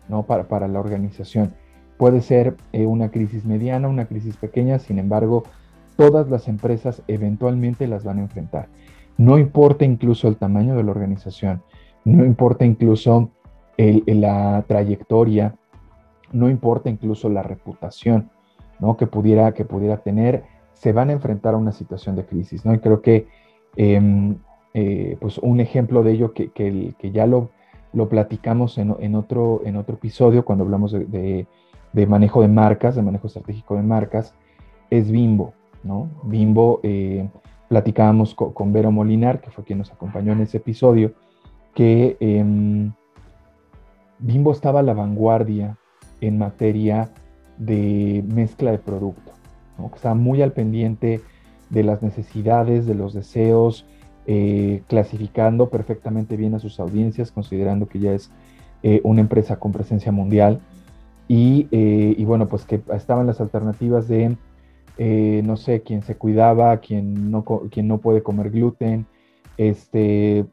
¿no? 0.07 0.23
Para, 0.23 0.47
para 0.47 0.67
la 0.67 0.79
organización. 0.79 1.53
Puede 1.97 2.21
ser 2.21 2.55
eh, 2.71 2.85
una 2.85 3.09
crisis 3.09 3.45
mediana, 3.45 3.87
una 3.87 4.05
crisis 4.05 4.37
pequeña, 4.37 4.79
sin 4.79 4.99
embargo, 4.99 5.43
todas 5.99 6.29
las 6.29 6.47
empresas 6.47 7.03
eventualmente 7.09 7.85
las 7.85 8.05
van 8.05 8.19
a 8.19 8.21
enfrentar. 8.21 8.69
No 9.17 9.37
importa 9.37 9.83
incluso 9.83 10.29
el 10.29 10.37
tamaño 10.37 10.77
de 10.77 10.83
la 10.85 10.91
organización, 10.91 11.61
no 12.05 12.23
importa 12.23 12.63
incluso 12.63 13.31
la 13.77 14.63
trayectoria, 14.65 15.55
no 16.31 16.49
importa 16.49 16.89
incluso 16.89 17.27
la 17.27 17.43
reputación 17.43 18.29
¿no? 18.79 18.95
que, 18.95 19.07
pudiera, 19.07 19.53
que 19.53 19.65
pudiera 19.65 19.97
tener, 19.97 20.45
se 20.71 20.93
van 20.93 21.09
a 21.09 21.13
enfrentar 21.13 21.53
a 21.53 21.57
una 21.57 21.73
situación 21.73 22.15
de 22.15 22.25
crisis. 22.25 22.65
¿no? 22.65 22.73
Y 22.73 22.79
creo 22.79 23.01
que 23.01 23.27
em, 23.75 24.37
eh, 24.73 25.17
pues 25.19 25.37
un 25.39 25.59
ejemplo 25.59 26.01
de 26.01 26.13
ello 26.13 26.31
que, 26.33 26.51
que, 26.51 27.11
ya 27.11 27.27
lo, 27.27 27.49
lo 27.91 28.07
platicamos 28.07 28.77
en, 28.77 29.15
otro, 29.15 29.63
en 29.65 29.75
otro 29.75 29.95
episodio 29.95 30.45
cuando 30.45 30.63
hablamos 30.63 30.93
de, 30.93 31.45
manejo 32.07 32.41
de 32.41 32.47
marcas, 32.47 32.95
de 32.95 33.01
manejo 33.01 33.27
estratégico 33.27 33.75
de 33.75 33.83
marcas, 33.83 34.33
es 34.89 35.11
Bimbo. 35.11 35.58
¿No? 35.83 36.09
Bimbo, 36.23 36.79
eh, 36.83 37.29
platicábamos 37.67 38.35
con, 38.35 38.73
Vero 38.73 38.91
Molinar, 38.91 39.41
que 39.41 39.51
fue 39.51 39.63
quien 39.63 39.79
nos 39.79 39.91
acompañó 39.91 40.33
en 40.33 40.41
ese 40.41 40.57
episodio, 40.57 41.13
que 41.75 42.17
em, 42.19 42.91
Bimbo 44.19 44.51
estaba 44.51 44.81
a 44.81 44.83
la 44.83 44.93
vanguardia 44.93 45.77
en 46.21 46.37
materia 46.37 47.09
de 47.57 48.23
mezcla 48.27 48.71
de 48.71 48.79
producto, 48.79 49.31
que 49.77 49.95
está 49.95 50.13
muy 50.13 50.41
al 50.41 50.51
pendiente 50.51 51.21
de 51.69 51.83
las 51.83 52.01
necesidades, 52.01 52.85
de 52.85 52.95
los 52.95 53.13
deseos, 53.13 53.85
eh, 54.25 54.83
clasificando 54.87 55.69
perfectamente 55.69 56.37
bien 56.37 56.53
a 56.53 56.59
sus 56.59 56.79
audiencias, 56.79 57.31
considerando 57.31 57.87
que 57.87 57.99
ya 57.99 58.13
es 58.13 58.29
eh, 58.83 59.01
una 59.03 59.21
empresa 59.21 59.57
con 59.57 59.71
presencia 59.71 60.11
mundial. 60.11 60.59
Y, 61.27 61.67
eh, 61.71 62.15
y, 62.17 62.25
bueno, 62.25 62.47
pues 62.47 62.65
que 62.65 62.81
estaban 62.93 63.27
las 63.27 63.39
alternativas 63.41 64.07
de, 64.07 64.35
no 64.99 65.55
sé, 65.55 65.81
quien 65.81 66.01
se 66.01 66.15
cuidaba, 66.15 66.77
quien 66.77 67.31
no, 67.31 67.45
no 67.83 67.97
puede 67.99 68.21
comer 68.21 68.51
gluten, 68.51 69.05
este, 69.57 70.45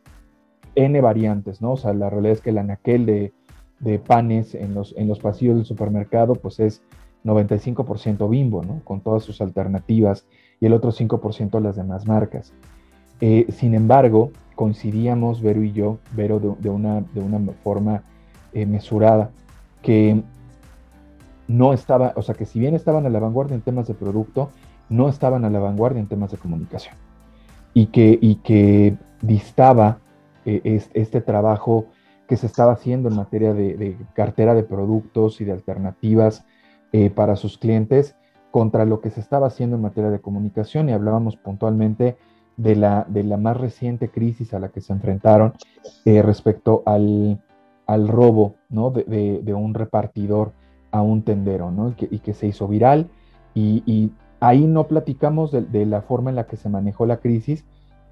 N 0.77 1.01
variantes, 1.01 1.61
¿no? 1.61 1.73
O 1.73 1.77
sea, 1.77 1.93
la 1.95 2.11
realidad 2.11 2.35
es 2.35 2.41
que 2.41 2.51
el 2.51 2.59
anaquel 2.59 3.07
de, 3.07 3.33
de 3.81 3.99
panes 3.99 4.55
en 4.55 4.75
los, 4.75 4.95
en 4.97 5.09
los 5.09 5.19
pasillos 5.19 5.57
del 5.57 5.65
supermercado, 5.65 6.35
pues 6.35 6.61
es 6.61 6.83
95% 7.25 8.29
bimbo, 8.29 8.63
¿no? 8.63 8.81
Con 8.85 9.01
todas 9.01 9.25
sus 9.25 9.41
alternativas 9.41 10.27
y 10.61 10.67
el 10.67 10.73
otro 10.73 10.93
5% 10.93 11.61
las 11.61 11.77
demás 11.77 12.07
marcas. 12.07 12.53
Eh, 13.21 13.47
sin 13.51 13.75
embargo, 13.75 14.31
coincidíamos, 14.55 15.43
Vero 15.43 15.63
y 15.63 15.73
yo, 15.73 15.99
Vero 16.15 16.39
de, 16.39 16.71
una, 16.71 17.01
de 17.01 17.21
una 17.21 17.41
forma 17.65 18.03
eh, 18.53 18.67
mesurada, 18.67 19.31
que 19.83 20.23
no 21.49 21.73
estaba, 21.73 22.13
o 22.17 22.23
sea, 22.23 22.35
que 22.35 22.47
si 22.47 22.59
bien 22.59 22.75
estaban 22.75 23.07
a 23.07 23.11
la 23.11 23.21
vanguardia 23.21 23.55
en 23.55 23.63
temas 23.63 23.87
de 23.87 23.95
producto, 23.95 24.51
no 24.89 25.09
estaban 25.09 25.45
a 25.45 25.51
la 25.51 25.59
vanguardia 25.59 26.01
en 26.01 26.09
temas 26.09 26.31
de 26.31 26.39
comunicación. 26.39 26.95
Y 27.75 27.87
que, 27.87 28.19
y 28.21 28.37
que 28.37 28.97
distaba 29.21 29.99
eh, 30.45 30.81
este 30.95 31.21
trabajo 31.21 31.87
que 32.29 32.37
se 32.37 32.47
estaba 32.47 32.73
haciendo 32.73 33.09
en 33.09 33.17
materia 33.17 33.53
de, 33.55 33.97
cartera 34.15 34.55
de 34.55 34.63
productos 34.63 35.41
y 35.41 35.45
de 35.45 35.53
alternativas 35.53 36.45
eh, 36.93 37.11
para 37.11 37.37
sus 37.37 37.59
clientes 37.59 38.17
contra 38.51 38.85
lo 38.85 39.01
que 39.01 39.11
se 39.11 39.21
estaba 39.21 39.49
haciendo 39.49 39.77
en 39.77 39.83
materia 39.83 40.11
de 40.11 40.21
comunicación 40.21 40.89
y 40.89 40.93
hablábamos 40.93 41.37
puntualmente 41.37 42.17
de 42.57 42.75
la, 42.75 43.05
de 43.09 43.23
la 43.23 43.37
más 43.37 43.57
reciente 43.57 44.09
crisis 44.09 44.55
a 44.55 44.59
la 44.59 44.71
que 44.71 44.81
se 44.81 44.93
enfrentaron 44.93 45.53
eh, 46.05 46.23
respecto 46.23 46.83
al, 46.87 47.39
robo 48.09 48.55
¿no? 48.69 48.91
de, 48.91 49.55
un 49.55 49.75
repartidor 49.75 50.53
a 50.91 51.03
un 51.03 51.23
tendero 51.23 51.71
¿no? 51.71 51.95
y, 51.99 52.19
que, 52.19 52.35
se 52.35 52.47
hizo 52.47 52.69
viral 52.69 53.09
y, 53.55 54.11
ahí 54.39 54.67
no 54.67 54.87
platicamos 54.87 55.51
de, 55.51 55.87
la 55.87 56.03
forma 56.03 56.31
en 56.31 56.37
la 56.37 56.47
que 56.47 56.57
se 56.57 56.69
manejó 56.69 57.07
la 57.07 57.19
crisis, 57.19 57.65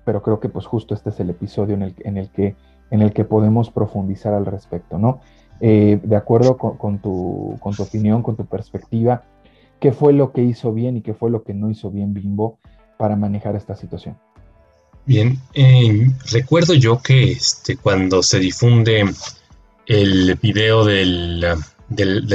pero 0.05 0.22
creo 0.22 0.41
que 0.41 0.49
pues 0.49 0.66
justo 0.66 0.95
este 0.95 1.11
es 1.11 1.20
el 1.20 1.31
episodio 1.31 1.75
en 1.75 1.83
el, 1.83 1.95
en 1.99 2.16
el 2.16 2.31
que 2.31 2.57
en 2.91 3.03
el 3.03 3.12
que 3.12 3.25
podemos 3.25 3.70
profundizar 3.70 4.35
al 4.35 4.47
respecto, 4.47 4.99
¿no? 4.99 5.20
Eh, 5.61 6.01
de 6.03 6.16
acuerdo 6.16 6.57
con, 6.57 7.01
tu, 7.01 7.59
opinión, 7.61 8.22
con 8.22 8.37
tu 8.37 8.47
perspectiva, 8.47 9.25
¿qué 9.81 9.93
fue 9.93 10.12
lo 10.12 10.33
que 10.33 10.43
hizo 10.43 10.72
bien 10.72 10.97
y 10.97 11.01
qué 11.01 11.14
fue 11.14 11.31
lo 11.31 11.43
que 11.43 11.55
no 11.55 11.70
hizo 11.70 11.91
bien 11.91 12.12
Bimbo 12.12 12.59
para 12.99 13.16
manejar 13.16 13.57
esta 13.57 13.77
situación? 13.77 14.16
Bien, 15.07 15.39
eh, 15.55 16.07
recuerdo 16.31 16.75
yo 16.75 17.01
que 17.01 17.33
este, 17.33 17.77
cuando 17.77 18.22
se 18.22 18.39
difunde 18.39 19.05
el 19.87 20.39
video 20.41 20.85
del, 20.85 21.45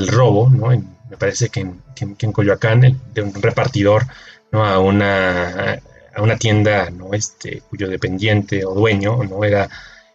robo, 0.08 0.50
¿no? 0.50 0.70
me 1.10 1.18
parece 1.18 1.50
que 1.50 1.62
en, 1.62 2.32
Coyoacán, 2.32 3.00
de 3.14 3.22
un 3.22 3.34
repartidor 3.34 4.06
a, 4.52 4.80
una, 4.80 5.82
a 6.16 6.22
una 6.22 6.38
tienda 6.38 6.90
¿no? 6.90 7.14
este, 7.14 7.62
cuyo 7.70 7.88
dependiente 7.88 8.66
o 8.66 8.74
dueño 8.74 9.24
no 9.24 9.44
era 9.44 9.70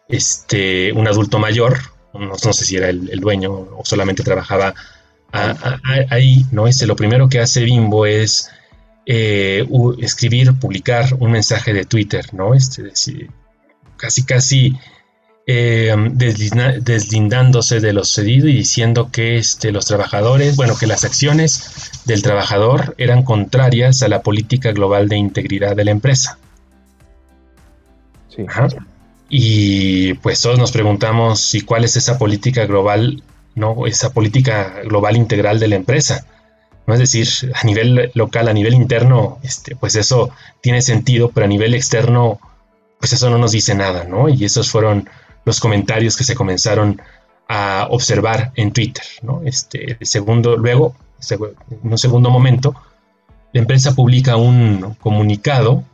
este, 0.09 0.93
un 0.93 1.09
adulto 1.09 1.39
mayor, 1.39 1.78
no, 2.12 2.37
sé 2.37 2.53
si 2.53 2.76
era 2.76 2.89
el, 2.89 3.20
dueño 3.20 3.53
o 3.53 3.82
solamente 3.85 4.22
trabajaba 4.22 4.74
ahí, 6.11 6.47
¿no? 6.53 6.68
Este, 6.68 6.87
lo 6.87 6.95
primero 6.95 7.28
que 7.28 7.41
hace 7.41 7.64
Bimbo 7.64 8.07
es 8.07 8.51
eh, 9.05 9.66
escribir, 9.99 10.55
publicar 10.61 11.12
un 11.18 11.32
mensaje 11.32 11.72
de 11.72 11.85
Twitter, 11.85 12.32
¿no? 12.32 12.55
Este, 12.55 12.93
casi, 13.97 14.24
casi 14.24 14.78
eh, 15.47 15.95
deslindándose 16.14 17.80
de 17.80 17.92
lo 17.92 18.05
sucedido 18.05 18.49
y 18.49 18.55
diciendo 18.55 19.11
que 19.12 19.36
este, 19.36 19.72
los 19.72 19.84
trabajadores, 19.84 20.57
bueno, 20.57 20.76
que 20.76 20.86
las 20.86 21.05
acciones 21.05 21.90
del 22.07 22.22
trabajador 22.22 22.95
eran 22.99 23.22
contrarias 23.22 24.03
a 24.03 24.09
la 24.09 24.22
política 24.22 24.72
global 24.72 25.09
de 25.09 25.16
integridad 25.16 25.76
de 25.76 25.84
la 25.84 25.90
empresa. 25.90 26.38
Sí. 28.34 28.45
Y 29.28 30.14
pues 30.14 30.40
todos 30.40 30.59
nos 30.59 30.72
preguntamos, 30.72 31.55
¿y 31.55 31.61
cuál 31.61 31.84
es 31.84 31.97
esa 31.97 32.18
política 32.18 32.66
global, 32.66 33.22
no? 33.55 33.86
Esa 33.86 34.12
política 34.12 34.80
global 34.84 35.16
integral 35.16 35.61
de 35.61 35.68
la 35.68 35.76
empresa. 35.76 36.26
¿no? 36.86 36.95
Es 36.95 37.01
decir, 37.01 37.53
a 37.55 37.64
nivel 37.64 38.11
local, 38.14 38.49
a 38.49 38.53
nivel 38.53 38.74
interno, 38.74 39.38
este, 39.42 39.76
pues 39.76 39.95
eso 39.97 40.30
tiene 40.61 40.82
sentido, 40.82 41.30
pero 41.30 41.45
a 41.47 41.49
nivel 41.49 41.74
externo 41.74 42.40
pues 42.99 43.12
eso 43.12 43.28
no 43.28 43.36
nos 43.36 43.53
dice 43.53 43.74
nada, 43.74 44.05
¿no? 44.05 44.30
Y 44.30 44.47
esos 44.47 44.70
fueron 44.70 45.11
los 45.45 45.61
comentarios 45.61 46.16
que 46.16 46.24
se 46.24 46.34
comenzaron 46.34 47.01
a 47.49 47.86
observar 47.90 48.53
en 48.57 48.72
Twitter, 48.72 49.05
¿no? 49.22 49.42
Este, 49.45 49.99
segundo, 50.03 50.57
luego, 50.57 50.95
en 51.30 51.92
un 51.92 51.99
segundo 51.99 52.30
momento, 52.30 52.74
la 53.53 53.61
empresa 53.61 53.95
publica 53.95 54.36
un 54.36 54.97
comunicado 55.01 55.84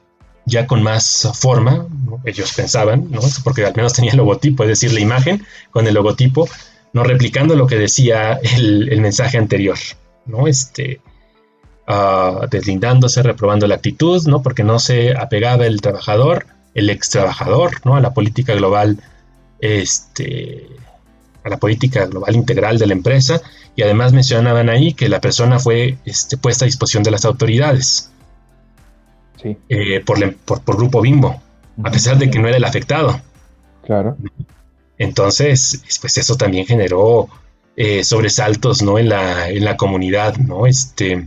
ya 0.46 0.66
con 0.66 0.82
más 0.82 1.28
forma, 1.34 1.86
ellos 2.24 2.53
pensaban, 2.55 3.11
¿no? 3.11 3.20
porque 3.44 3.64
al 3.64 3.74
menos 3.76 3.92
tenía 3.92 4.12
el 4.12 4.16
logotipo, 4.16 4.64
es 4.64 4.70
decir, 4.70 4.92
la 4.92 5.01
imagen 5.01 5.44
con 5.70 5.86
el 5.86 5.94
logotipo, 5.94 6.48
no 6.92 7.05
replicando 7.05 7.55
lo 7.55 7.66
que 7.66 7.76
decía 7.76 8.40
el, 8.57 9.01
mensaje 9.01 9.38
anterior, 9.38 9.78
¿no? 10.26 10.48
Este, 10.48 11.01
uh, 11.86 12.46
deslindándose, 12.51 13.22
reprobando 13.22 13.66
la 13.68 13.76
actitud, 13.76 14.26
¿no? 14.26 14.42
Porque 14.42 14.64
no 14.64 14.80
se 14.80 15.16
apegaba 15.16 15.66
el 15.66 15.80
trabajador, 15.80 16.46
el 16.74 16.90
ex 16.90 17.11
trabajador, 17.11 17.72
¿no? 17.84 17.94
A 17.94 18.01
la 18.01 18.12
política 18.12 18.55
global, 18.55 18.98
este, 19.61 20.66
a 21.44 21.48
la 21.48 21.58
política 21.58 22.06
global 22.06 22.36
integral 22.36 22.78
de 22.78 22.86
la 22.86 22.92
empresa 22.92 23.40
y 23.76 23.82
además 23.82 24.12
mencionaban 24.12 24.68
ahí 24.68 24.94
que 24.94 25.08
la 25.08 25.20
persona 25.20 25.58
fue 25.58 25.98
este, 26.04 26.36
puesta 26.36 26.64
a 26.64 26.66
disposición 26.66 27.02
de 27.02 27.11
las 27.11 27.24
autoridades 27.24 28.11
eh, 29.42 30.00
por, 30.04 30.34
por, 30.34 30.76
Grupo 30.76 31.00
Bimbo, 31.00 31.40
a 31.82 31.90
pesar 31.90 32.18
de 32.18 32.30
que 32.30 32.38
no 32.38 32.48
era 32.48 32.58
el 32.58 32.64
afectado. 32.64 33.20
Claro. 33.84 34.16
Entonces, 34.98 35.82
pues 36.00 36.18
eso 36.18 36.36
también 36.36 36.66
generó 36.66 37.28
eh, 37.76 38.04
sobresaltos 38.04 38.82
¿no? 38.82 38.98
en, 38.98 39.08
la, 39.08 39.48
en 39.48 39.64
la 39.64 39.78
comunidad, 39.78 40.36
¿no? 40.36 40.66
Este, 40.66 41.26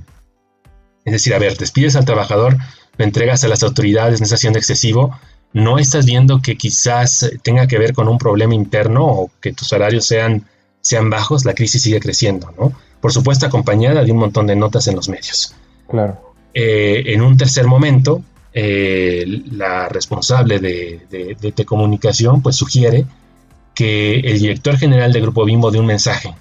es 1.05 1.13
decir, 1.13 1.33
a 1.33 1.39
ver, 1.39 1.57
despides 1.57 1.95
al 1.95 2.05
trabajador, 2.05 2.57
lo 2.97 3.05
entregas 3.05 3.43
a 3.43 3.47
las 3.47 3.63
autoridades, 3.63 4.19
no 4.19 4.25
está 4.25 4.37
siendo 4.37 4.59
excesivo, 4.59 5.17
no 5.53 5.77
estás 5.77 6.05
viendo 6.05 6.41
que 6.41 6.57
quizás 6.57 7.31
tenga 7.43 7.67
que 7.67 7.77
ver 7.77 7.93
con 7.93 8.07
un 8.07 8.17
problema 8.17 8.55
interno 8.55 9.05
o 9.05 9.31
que 9.39 9.53
tus 9.53 9.67
salarios 9.67 10.05
sean, 10.05 10.45
sean 10.81 11.09
bajos, 11.09 11.45
la 11.45 11.53
crisis 11.53 11.83
sigue 11.83 11.99
creciendo, 11.99 12.53
¿no? 12.57 12.73
Por 12.99 13.11
supuesto, 13.11 13.45
acompañada 13.45 14.03
de 14.03 14.11
un 14.11 14.17
montón 14.17 14.47
de 14.47 14.55
notas 14.55 14.87
en 14.87 14.95
los 14.95 15.09
medios. 15.09 15.53
Claro. 15.89 16.33
Eh, 16.53 17.03
en 17.07 17.21
un 17.21 17.37
tercer 17.37 17.67
momento, 17.67 18.23
eh, 18.53 19.25
la 19.51 19.89
responsable 19.89 20.59
de, 20.59 21.01
de, 21.09 21.65
comunicación 21.65 22.41
pues 22.41 22.55
sugiere 22.55 23.05
que 23.73 24.19
el 24.19 24.39
director 24.39 24.77
general 24.77 25.11
de 25.11 25.21
Grupo 25.21 25.43
Bimbo 25.43 25.71
dé 25.71 25.79
un 25.79 25.87
mensaje 25.87 26.35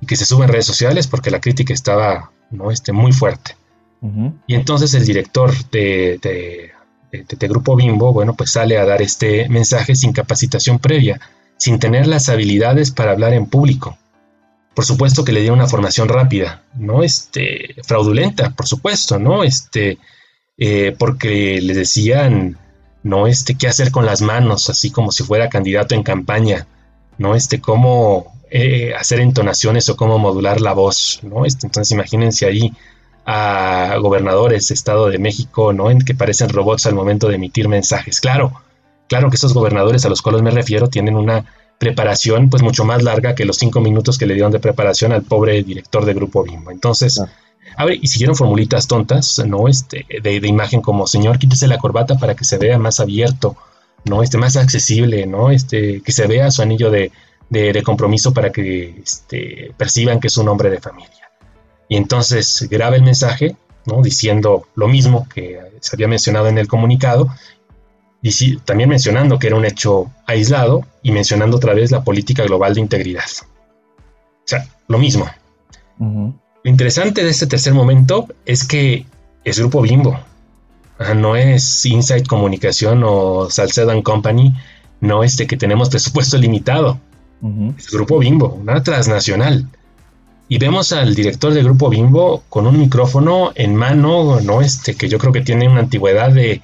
y 0.00 0.06
que 0.06 0.16
se 0.16 0.24
suba 0.24 0.44
en 0.44 0.52
redes 0.52 0.66
sociales 0.66 1.08
porque 1.08 1.30
la 1.30 1.40
crítica 1.40 1.74
estaba 1.74 2.30
¿no? 2.50 2.70
este, 2.70 2.92
muy 2.92 3.12
fuerte. 3.12 3.56
Y 4.46 4.54
entonces 4.54 4.94
el 4.94 5.04
director 5.04 5.52
de, 5.70 6.70
de, 7.12 7.48
Grupo 7.48 7.76
Bimbo, 7.76 8.12
bueno, 8.12 8.34
pues 8.34 8.52
sale 8.52 8.78
a 8.78 8.84
dar 8.84 9.02
este 9.02 9.48
mensaje 9.48 9.94
sin 9.94 10.12
capacitación 10.12 10.78
previa, 10.78 11.20
sin 11.56 11.78
tener 11.78 12.06
las 12.06 12.28
habilidades 12.28 12.90
para 12.90 13.12
hablar 13.12 13.34
en 13.34 13.46
público. 13.46 13.98
Por 14.74 14.84
supuesto 14.84 15.24
que 15.24 15.32
le 15.32 15.42
dio 15.42 15.52
una 15.52 15.66
formación 15.66 16.08
rápida, 16.08 16.62
¿no? 16.74 17.02
Este, 17.02 17.74
fraudulenta, 17.84 18.50
por 18.50 18.66
supuesto, 18.66 19.18
¿no? 19.18 19.42
Este, 19.42 19.98
eh, 20.56 20.94
porque 20.98 21.60
le 21.60 21.74
decían, 21.74 22.56
¿no? 23.02 23.26
Este, 23.26 23.56
qué 23.56 23.66
hacer 23.66 23.90
con 23.90 24.06
las 24.06 24.22
manos, 24.22 24.70
así 24.70 24.90
como 24.90 25.10
si 25.10 25.24
fuera 25.24 25.48
candidato 25.48 25.94
en 25.94 26.02
campaña, 26.02 26.66
¿no? 27.18 27.34
Este, 27.34 27.60
cómo 27.60 28.40
eh, 28.50 28.94
hacer 28.98 29.20
entonaciones 29.20 29.88
o 29.88 29.96
cómo 29.96 30.18
modular 30.18 30.60
la 30.60 30.72
voz, 30.72 31.20
¿no? 31.22 31.44
Este, 31.44 31.66
entonces 31.66 31.92
imagínense 31.92 32.46
ahí 32.46 32.72
a 33.26 33.96
gobernadores, 34.00 34.70
Estado 34.70 35.08
de 35.08 35.18
México, 35.18 35.72
¿no? 35.72 35.90
En 35.90 36.00
que 36.00 36.14
parecen 36.14 36.48
robots 36.48 36.86
al 36.86 36.94
momento 36.94 37.28
de 37.28 37.36
emitir 37.36 37.68
mensajes. 37.68 38.20
Claro, 38.20 38.52
claro 39.08 39.30
que 39.30 39.36
esos 39.36 39.54
gobernadores 39.54 40.04
a 40.04 40.08
los 40.08 40.22
cuales 40.22 40.42
me 40.42 40.50
refiero 40.50 40.88
tienen 40.88 41.16
una 41.16 41.44
preparación 41.78 42.50
pues 42.50 42.62
mucho 42.62 42.84
más 42.84 43.02
larga 43.02 43.34
que 43.34 43.44
los 43.44 43.56
cinco 43.56 43.80
minutos 43.80 44.18
que 44.18 44.26
le 44.26 44.34
dieron 44.34 44.52
de 44.52 44.60
preparación 44.60 45.12
al 45.12 45.22
pobre 45.22 45.62
director 45.62 46.04
de 46.04 46.14
Grupo 46.14 46.42
Bimbo. 46.42 46.70
Entonces, 46.70 47.22
a 47.76 47.84
ver, 47.84 47.98
y 48.02 48.06
siguieron 48.08 48.36
formulitas 48.36 48.86
tontas, 48.86 49.42
¿no? 49.46 49.68
Este, 49.68 50.04
de, 50.22 50.46
imagen 50.46 50.82
como, 50.82 51.06
señor, 51.06 51.38
quítese 51.38 51.68
la 51.68 51.78
corbata 51.78 52.18
para 52.18 52.34
que 52.34 52.44
se 52.44 52.58
vea 52.58 52.78
más 52.78 53.00
abierto, 53.00 53.56
¿no? 54.04 54.22
Este, 54.22 54.38
más 54.38 54.56
accesible, 54.56 55.26
¿no? 55.26 55.50
Este, 55.50 56.02
que 56.02 56.12
se 56.12 56.26
vea 56.26 56.50
su 56.50 56.62
anillo 56.62 56.90
de, 56.90 57.12
de 57.48 57.82
compromiso 57.82 58.32
para 58.34 58.50
que 58.50 59.00
este, 59.02 59.72
perciban 59.76 60.20
que 60.20 60.26
es 60.28 60.36
un 60.36 60.48
hombre 60.48 60.70
de 60.70 60.80
familia 60.80 61.19
y 61.90 61.96
entonces 61.96 62.68
graba 62.70 62.94
el 62.94 63.02
mensaje, 63.02 63.56
¿no? 63.84 64.00
diciendo 64.00 64.68
lo 64.76 64.86
mismo 64.86 65.28
que 65.28 65.60
se 65.80 65.96
había 65.96 66.06
mencionado 66.06 66.46
en 66.46 66.56
el 66.56 66.68
comunicado, 66.68 67.28
y 68.22 68.56
también 68.58 68.88
mencionando 68.88 69.38
que 69.38 69.48
era 69.48 69.56
un 69.56 69.64
hecho 69.64 70.08
aislado 70.24 70.86
y 71.02 71.10
mencionando 71.10 71.56
otra 71.56 71.74
vez 71.74 71.90
la 71.90 72.04
política 72.04 72.44
global 72.44 72.74
de 72.74 72.80
integridad. 72.80 73.24
O 73.24 74.44
sea, 74.44 74.68
lo 74.86 74.98
mismo. 74.98 75.28
Lo 75.98 76.70
interesante 76.70 77.24
de 77.24 77.30
este 77.30 77.46
tercer 77.46 77.74
momento 77.74 78.28
es 78.46 78.64
que 78.64 79.04
es 79.42 79.58
Grupo 79.58 79.82
Bimbo, 79.82 80.16
no 81.16 81.34
es 81.34 81.84
Insight 81.86 82.28
Comunicación 82.28 83.02
o 83.04 83.50
Salcedo 83.50 84.00
Company, 84.04 84.54
no 85.00 85.24
este 85.24 85.48
que 85.48 85.56
tenemos 85.56 85.88
presupuesto 85.88 86.38
limitado. 86.38 87.00
Es 87.76 87.90
Grupo 87.90 88.18
Bimbo, 88.18 88.48
una 88.48 88.80
transnacional 88.82 89.66
y 90.52 90.58
vemos 90.58 90.92
al 90.92 91.14
director 91.14 91.54
del 91.54 91.62
grupo 91.62 91.88
Bimbo 91.88 92.42
con 92.48 92.66
un 92.66 92.76
micrófono 92.76 93.52
en 93.54 93.76
mano, 93.76 94.40
no 94.40 94.60
este, 94.62 94.96
que 94.96 95.08
yo 95.08 95.16
creo 95.16 95.32
que 95.32 95.42
tiene 95.42 95.68
una 95.68 95.78
antigüedad 95.78 96.32
de 96.32 96.60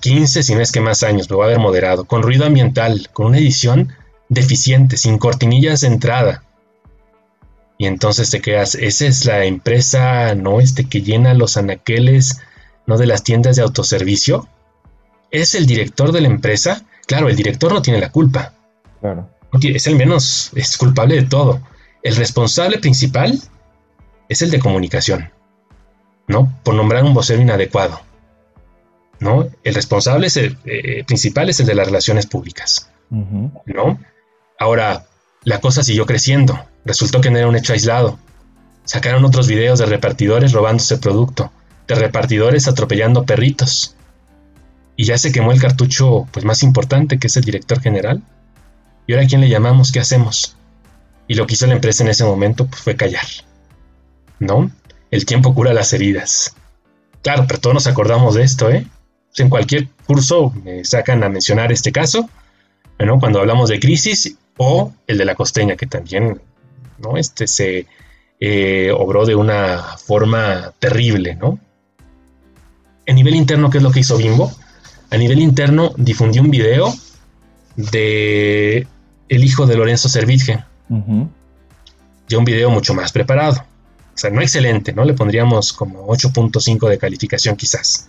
15, 0.00 0.42
si 0.42 0.54
no 0.54 0.60
es 0.60 0.70
que 0.72 0.82
más 0.82 1.02
años, 1.02 1.30
lo 1.30 1.38
va 1.38 1.44
a 1.44 1.46
haber 1.46 1.58
moderado, 1.58 2.04
con 2.04 2.22
ruido 2.22 2.44
ambiental, 2.44 3.08
con 3.14 3.28
una 3.28 3.38
edición 3.38 3.94
deficiente, 4.28 4.98
sin 4.98 5.16
cortinillas 5.16 5.80
de 5.80 5.86
entrada. 5.86 6.44
Y 7.78 7.86
entonces 7.86 8.28
te 8.28 8.42
quedas, 8.42 8.74
esa 8.74 9.06
es 9.06 9.24
la 9.24 9.46
empresa, 9.46 10.34
¿no? 10.34 10.60
Este 10.60 10.84
que 10.84 11.00
llena 11.00 11.32
los 11.32 11.56
anaqueles, 11.56 12.42
¿no? 12.86 12.98
De 12.98 13.06
las 13.06 13.22
tiendas 13.24 13.56
de 13.56 13.62
autoservicio. 13.62 14.48
¿Es 15.30 15.54
el 15.54 15.64
director 15.64 16.12
de 16.12 16.20
la 16.20 16.28
empresa? 16.28 16.84
Claro, 17.06 17.30
el 17.30 17.36
director 17.36 17.72
no 17.72 17.80
tiene 17.80 18.00
la 18.00 18.12
culpa. 18.12 18.52
Claro. 19.00 19.30
Es 19.62 19.86
el 19.86 19.96
menos, 19.96 20.50
es 20.54 20.76
culpable 20.76 21.14
de 21.14 21.22
todo 21.22 21.62
el 22.08 22.16
responsable 22.16 22.78
principal 22.78 23.38
es 24.30 24.40
el 24.40 24.50
de 24.50 24.58
comunicación, 24.58 25.30
¿no? 26.26 26.50
Por 26.62 26.74
nombrar 26.74 27.04
un 27.04 27.12
vocero 27.12 27.42
inadecuado, 27.42 28.00
¿no? 29.20 29.46
El 29.62 29.74
responsable 29.74 30.28
es 30.28 30.38
el, 30.38 30.56
eh, 30.64 31.04
principal 31.04 31.50
es 31.50 31.60
el 31.60 31.66
de 31.66 31.74
las 31.74 31.86
relaciones 31.86 32.24
públicas, 32.24 32.90
¿no? 33.10 34.00
Ahora, 34.58 35.04
la 35.44 35.60
cosa 35.60 35.82
siguió 35.82 36.06
creciendo, 36.06 36.58
resultó 36.86 37.20
que 37.20 37.30
no 37.30 37.36
era 37.36 37.46
un 37.46 37.56
hecho 37.56 37.74
aislado. 37.74 38.18
Sacaron 38.84 39.26
otros 39.26 39.46
videos 39.46 39.78
de 39.78 39.84
repartidores 39.84 40.52
robándose 40.52 40.96
producto, 40.96 41.52
de 41.86 41.94
repartidores 41.94 42.68
atropellando 42.68 43.26
perritos. 43.26 43.94
Y 44.96 45.04
ya 45.04 45.18
se 45.18 45.30
quemó 45.30 45.52
el 45.52 45.60
cartucho 45.60 46.26
pues 46.32 46.46
más 46.46 46.62
importante, 46.62 47.18
que 47.18 47.26
es 47.26 47.36
el 47.36 47.44
director 47.44 47.82
general. 47.82 48.22
¿Y 49.06 49.12
ahora 49.12 49.26
a 49.26 49.28
quién 49.28 49.42
le 49.42 49.50
llamamos? 49.50 49.92
¿Qué 49.92 50.00
hacemos? 50.00 50.57
Y 51.28 51.34
lo 51.34 51.46
que 51.46 51.54
hizo 51.54 51.66
la 51.66 51.74
empresa 51.74 52.02
en 52.02 52.08
ese 52.08 52.24
momento 52.24 52.66
pues, 52.66 52.82
fue 52.82 52.96
callar. 52.96 53.26
¿No? 54.40 54.70
El 55.10 55.24
tiempo 55.24 55.54
cura 55.54 55.72
las 55.72 55.92
heridas. 55.92 56.54
Claro, 57.22 57.44
pero 57.46 57.60
todos 57.60 57.74
nos 57.74 57.86
acordamos 57.86 58.34
de 58.34 58.42
esto, 58.42 58.70
¿eh? 58.70 58.86
en 59.40 59.48
cualquier 59.48 59.88
curso 60.06 60.52
me 60.64 60.84
sacan 60.84 61.22
a 61.22 61.28
mencionar 61.28 61.72
este 61.72 61.92
caso, 61.92 62.28
¿no? 62.98 63.18
Cuando 63.20 63.40
hablamos 63.40 63.68
de 63.68 63.80
crisis 63.80 64.36
o 64.56 64.92
el 65.06 65.18
de 65.18 65.24
la 65.24 65.34
costeña, 65.34 65.76
que 65.76 65.86
también, 65.86 66.40
¿no? 66.98 67.16
Este 67.16 67.46
se 67.46 67.86
eh, 68.40 68.92
obró 68.96 69.26
de 69.26 69.34
una 69.34 69.96
forma 70.04 70.72
terrible, 70.78 71.36
¿no? 71.36 71.58
A 73.06 73.12
nivel 73.12 73.34
interno, 73.34 73.70
¿qué 73.70 73.78
es 73.78 73.84
lo 73.84 73.90
que 73.90 74.00
hizo 74.00 74.16
Bimbo? 74.16 74.52
A 75.10 75.16
nivel 75.16 75.38
interno 75.38 75.92
difundió 75.96 76.42
un 76.42 76.50
video 76.50 76.92
de 77.76 78.86
el 79.28 79.44
hijo 79.44 79.66
de 79.66 79.76
Lorenzo 79.76 80.08
Servitje, 80.08 80.64
ya 82.28 82.38
un 82.38 82.44
video 82.44 82.70
mucho 82.70 82.94
más 82.94 83.12
preparado. 83.12 83.64
O 84.18 84.20
sea, 84.20 84.30
no 84.30 84.40
excelente, 84.40 84.92
¿no? 84.92 85.04
Le 85.04 85.14
pondríamos 85.14 85.72
como 85.72 86.08
8.5 86.08 86.88
de 86.88 86.98
calificación 86.98 87.54
quizás, 87.54 88.08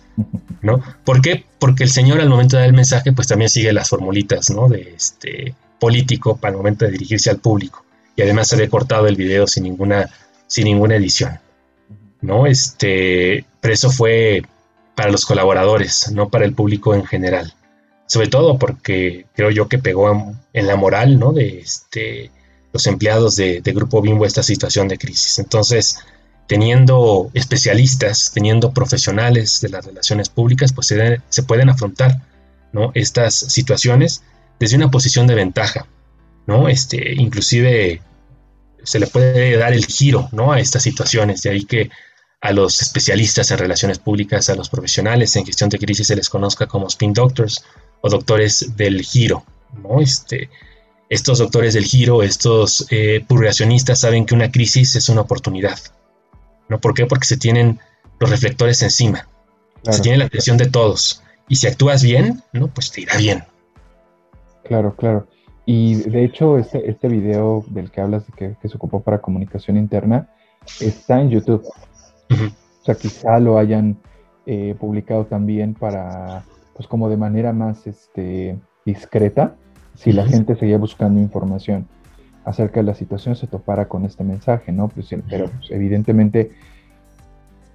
¿no? 0.60 0.82
¿Por 1.04 1.20
qué? 1.20 1.44
Porque 1.60 1.84
el 1.84 1.90
señor 1.90 2.20
al 2.20 2.28
momento 2.28 2.56
de 2.56 2.62
dar 2.62 2.68
el 2.68 2.74
mensaje, 2.74 3.12
pues 3.12 3.28
también 3.28 3.48
sigue 3.48 3.72
las 3.72 3.88
formulitas, 3.88 4.50
¿no? 4.50 4.68
De 4.68 4.94
este 4.96 5.54
político 5.78 6.36
para 6.36 6.50
el 6.50 6.56
momento 6.58 6.84
de 6.84 6.90
dirigirse 6.90 7.30
al 7.30 7.38
público. 7.38 7.84
Y 8.16 8.22
además 8.22 8.48
se 8.48 8.56
había 8.56 8.68
cortado 8.68 9.06
el 9.06 9.14
video 9.14 9.46
sin 9.46 9.62
ninguna, 9.62 10.10
sin 10.48 10.64
ninguna 10.64 10.96
edición, 10.96 11.38
¿no? 12.20 12.46
Este, 12.46 13.44
pero 13.60 13.72
eso 13.72 13.90
fue 13.90 14.42
para 14.96 15.12
los 15.12 15.24
colaboradores, 15.24 16.10
no 16.12 16.28
para 16.28 16.44
el 16.44 16.54
público 16.54 16.92
en 16.92 17.04
general. 17.04 17.54
Sobre 18.06 18.26
todo 18.26 18.58
porque 18.58 19.26
creo 19.36 19.50
yo 19.50 19.68
que 19.68 19.78
pegó 19.78 20.34
en 20.52 20.66
la 20.66 20.74
moral, 20.74 21.20
¿no? 21.20 21.32
De 21.32 21.60
este 21.60 22.32
los 22.72 22.86
empleados 22.86 23.36
de, 23.36 23.60
Grupo 23.64 24.00
Bimbo 24.00 24.24
esta 24.24 24.42
situación 24.42 24.88
de 24.88 24.98
crisis. 24.98 25.38
Entonces, 25.38 25.98
teniendo 26.46 27.30
especialistas, 27.34 28.30
teniendo 28.32 28.72
profesionales 28.72 29.60
de 29.60 29.68
las 29.70 29.84
relaciones 29.84 30.28
públicas, 30.28 30.72
pues 30.72 30.86
se, 30.86 31.42
pueden 31.42 31.68
afrontar 31.68 32.20
¿no? 32.72 32.92
estas 32.94 33.34
situaciones 33.34 34.22
desde 34.58 34.76
una 34.76 34.90
posición 34.90 35.26
de 35.26 35.34
ventaja, 35.34 35.86
¿no? 36.46 36.68
Este, 36.68 37.14
inclusive 37.14 38.02
se 38.82 38.98
le 38.98 39.06
puede 39.06 39.56
dar 39.56 39.72
el 39.72 39.86
giro 39.86 40.28
¿no? 40.32 40.52
a 40.52 40.60
estas 40.60 40.82
situaciones, 40.82 41.42
de 41.42 41.50
ahí 41.50 41.64
que 41.64 41.90
a 42.40 42.52
los 42.52 42.80
especialistas 42.80 43.50
en 43.50 43.58
relaciones 43.58 43.98
públicas, 43.98 44.48
a 44.48 44.54
los 44.54 44.70
profesionales 44.70 45.36
en 45.36 45.44
gestión 45.44 45.68
de 45.68 45.78
crisis 45.78 46.06
se 46.06 46.16
les 46.16 46.28
conozca 46.28 46.66
como 46.66 46.86
spin 46.88 47.12
doctors 47.12 47.64
o 48.00 48.08
doctores 48.08 48.76
del 48.76 49.02
giro. 49.02 49.44
¿no? 49.82 50.00
Este, 50.00 50.48
estos 51.10 51.38
doctores 51.38 51.74
del 51.74 51.84
giro, 51.84 52.22
estos 52.22 52.86
eh, 52.90 53.24
purgacionistas 53.26 53.98
saben 53.98 54.24
que 54.24 54.34
una 54.34 54.50
crisis 54.50 54.94
es 54.94 55.08
una 55.08 55.22
oportunidad. 55.22 55.78
¿no? 56.68 56.80
¿Por 56.80 56.94
qué? 56.94 57.04
Porque 57.04 57.26
se 57.26 57.36
tienen 57.36 57.80
los 58.20 58.30
reflectores 58.30 58.80
encima, 58.82 59.28
se 59.82 60.00
tiene 60.00 60.18
la 60.18 60.26
atención 60.26 60.56
de 60.56 60.70
todos. 60.70 61.22
Y 61.48 61.56
si 61.56 61.66
actúas 61.66 62.02
bien, 62.02 62.42
¿no? 62.52 62.68
pues 62.68 62.92
te 62.92 63.02
irá 63.02 63.16
bien. 63.16 63.42
Claro, 64.64 64.94
claro. 64.94 65.26
Y 65.66 65.96
de 65.96 66.24
hecho, 66.24 66.58
este, 66.58 66.88
este 66.88 67.08
video 67.08 67.64
del 67.68 67.90
que 67.90 68.00
hablas, 68.00 68.22
que, 68.36 68.56
que 68.62 68.68
se 68.68 68.76
ocupó 68.76 69.02
para 69.02 69.20
comunicación 69.20 69.76
interna, 69.76 70.30
está 70.80 71.20
en 71.20 71.30
YouTube. 71.30 71.64
O 72.30 72.84
sea, 72.84 72.94
quizá 72.94 73.40
lo 73.40 73.58
hayan 73.58 73.98
eh, 74.46 74.76
publicado 74.78 75.26
también 75.26 75.74
para, 75.74 76.44
pues 76.74 76.86
como 76.88 77.08
de 77.08 77.16
manera 77.16 77.52
más 77.52 77.86
este, 77.86 78.58
discreta, 78.86 79.56
si 79.94 80.12
la 80.12 80.26
gente 80.26 80.56
seguía 80.56 80.78
buscando 80.78 81.20
información 81.20 81.86
acerca 82.44 82.80
de 82.80 82.86
la 82.86 82.94
situación, 82.94 83.36
se 83.36 83.46
topara 83.46 83.86
con 83.88 84.04
este 84.04 84.24
mensaje, 84.24 84.72
¿no? 84.72 84.88
Pues, 84.88 85.08
pero 85.28 85.48
pues, 85.48 85.70
evidentemente 85.70 86.50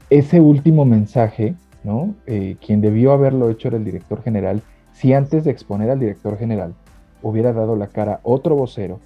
ese 0.10 0.42
último 0.42 0.86
mensaje, 0.86 1.56
¿no? 1.84 2.16
Eh, 2.26 2.58
quien 2.66 2.82
debió 2.82 3.12
haberlo 3.12 3.50
hecho 3.50 3.68
era 3.68 3.78
el 3.78 3.86
director 3.86 4.24
general, 4.24 4.62
si 4.94 5.14
antes 5.14 5.44
de 5.44 5.52
exponer 5.52 5.90
al 5.90 6.00
director 6.00 6.38
general 6.38 6.74
hubiera 7.22 7.54
dado 7.54 7.76
la 7.76 7.88
cara 7.88 8.20
otro 8.24 8.56
vocero, 8.56 9.00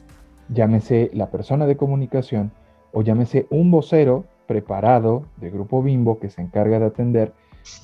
llámese 0.49 1.09
la 1.13 1.27
persona 1.27 1.65
de 1.67 1.77
comunicación 1.77 2.51
o 2.91 3.01
llámese 3.01 3.47
un 3.49 3.71
vocero 3.71 4.25
preparado 4.47 5.23
de 5.37 5.51
Grupo 5.51 5.83
Bimbo 5.83 6.19
que 6.19 6.29
se 6.29 6.41
encarga 6.41 6.79
de 6.79 6.85
atender 6.85 7.33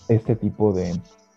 este 0.10 0.36
tipo 0.36 0.74
de, 0.74 0.94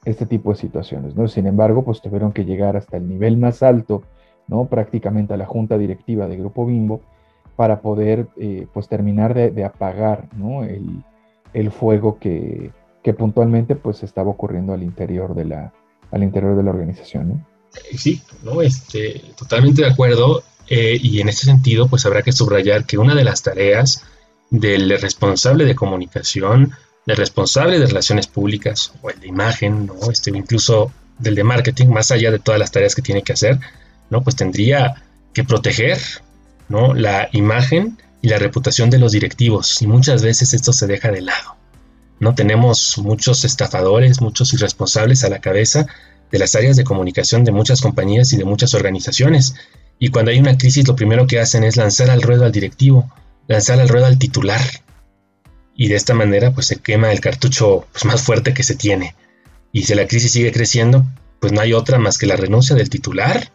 este 0.08 0.26
tipo 0.26 0.50
de 0.50 0.58
situaciones. 0.58 1.14
¿no? 1.14 1.28
Sin 1.28 1.46
embargo, 1.46 1.84
pues 1.84 2.00
tuvieron 2.00 2.32
que 2.32 2.44
llegar 2.44 2.76
hasta 2.76 2.96
el 2.96 3.08
nivel 3.08 3.36
más 3.36 3.62
alto, 3.62 4.02
¿no? 4.46 4.66
prácticamente 4.66 5.34
a 5.34 5.36
la 5.36 5.46
junta 5.46 5.76
directiva 5.78 6.26
de 6.26 6.36
Grupo 6.36 6.66
Bimbo, 6.66 7.00
para 7.56 7.80
poder 7.80 8.28
eh, 8.36 8.66
pues 8.72 8.88
terminar 8.88 9.34
de, 9.34 9.64
apagar 9.64 10.28
¿no? 10.36 10.62
el, 10.62 11.70
fuego 11.72 12.18
que, 12.20 12.70
que, 13.02 13.12
puntualmente 13.12 13.74
pues 13.74 14.04
estaba 14.04 14.30
ocurriendo 14.30 14.72
al 14.72 14.84
interior 14.84 15.34
de 15.34 15.44
la, 15.44 15.72
al 16.12 16.22
interior 16.22 16.56
de 16.56 16.62
la 16.62 16.70
organización. 16.70 17.28
¿no? 17.28 17.46
Sí, 17.96 18.22
no, 18.44 18.62
este, 18.62 19.22
totalmente 19.36 19.82
de 19.82 19.90
acuerdo. 19.90 20.42
Eh, 20.68 20.98
y 21.00 21.20
en 21.20 21.28
ese 21.28 21.46
sentido, 21.46 21.88
pues 21.88 22.06
habrá 22.06 22.22
que 22.22 22.32
subrayar 22.32 22.84
que 22.84 22.98
una 22.98 23.14
de 23.14 23.24
las 23.24 23.42
tareas 23.42 24.04
del 24.50 24.88
responsable 25.00 25.64
de 25.64 25.74
comunicación, 25.74 26.72
del 27.08 27.16
responsable 27.16 27.78
de 27.78 27.86
relaciones 27.86 28.26
públicas 28.26 28.92
o 29.00 29.08
el 29.08 29.18
de 29.18 29.28
imagen, 29.28 29.86
¿no? 29.86 30.10
este, 30.10 30.30
incluso 30.30 30.92
del 31.18 31.36
de 31.36 31.42
marketing, 31.42 31.86
más 31.86 32.10
allá 32.10 32.30
de 32.30 32.38
todas 32.38 32.60
las 32.60 32.70
tareas 32.70 32.94
que 32.94 33.00
tiene 33.00 33.22
que 33.22 33.32
hacer, 33.32 33.58
¿no? 34.10 34.22
pues 34.22 34.36
tendría 34.36 35.02
que 35.32 35.42
proteger 35.42 35.98
¿no? 36.68 36.92
la 36.92 37.30
imagen 37.32 37.96
y 38.20 38.28
la 38.28 38.38
reputación 38.38 38.90
de 38.90 38.98
los 38.98 39.12
directivos 39.12 39.80
y 39.80 39.86
muchas 39.86 40.22
veces 40.22 40.52
esto 40.52 40.74
se 40.74 40.86
deja 40.86 41.10
de 41.10 41.22
lado. 41.22 41.56
¿no? 42.20 42.34
Tenemos 42.34 42.98
muchos 42.98 43.42
estafadores, 43.46 44.20
muchos 44.20 44.52
irresponsables 44.52 45.24
a 45.24 45.30
la 45.30 45.38
cabeza 45.38 45.86
de 46.30 46.38
las 46.38 46.54
áreas 46.56 46.76
de 46.76 46.84
comunicación 46.84 47.42
de 47.42 47.52
muchas 47.52 47.80
compañías 47.80 48.34
y 48.34 48.36
de 48.36 48.44
muchas 48.44 48.74
organizaciones. 48.74 49.54
Y 49.98 50.08
cuando 50.08 50.30
hay 50.30 50.40
una 50.40 50.58
crisis, 50.58 50.86
lo 50.86 50.94
primero 50.94 51.26
que 51.26 51.40
hacen 51.40 51.64
es 51.64 51.78
lanzar 51.78 52.10
al 52.10 52.20
ruedo 52.20 52.44
al 52.44 52.52
directivo, 52.52 53.10
lanzar 53.46 53.80
al 53.80 53.88
ruedo 53.88 54.04
al 54.04 54.18
titular. 54.18 54.60
Y 55.80 55.88
de 55.88 55.94
esta 55.94 56.12
manera 56.12 56.50
pues 56.50 56.66
se 56.66 56.76
quema 56.76 57.12
el 57.12 57.20
cartucho 57.20 57.86
pues, 57.92 58.04
más 58.04 58.20
fuerte 58.20 58.52
que 58.52 58.64
se 58.64 58.74
tiene. 58.74 59.14
Y 59.72 59.84
si 59.84 59.94
la 59.94 60.08
crisis 60.08 60.32
sigue 60.32 60.50
creciendo, 60.52 61.06
pues 61.40 61.52
no 61.52 61.60
hay 61.60 61.72
otra 61.72 61.98
más 61.98 62.18
que 62.18 62.26
la 62.26 62.36
renuncia 62.36 62.74
del 62.74 62.90
titular. 62.90 63.52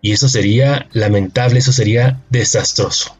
Y 0.00 0.12
eso 0.12 0.28
sería 0.28 0.88
lamentable, 0.92 1.58
eso 1.58 1.70
sería 1.70 2.20
desastroso. 2.30 3.14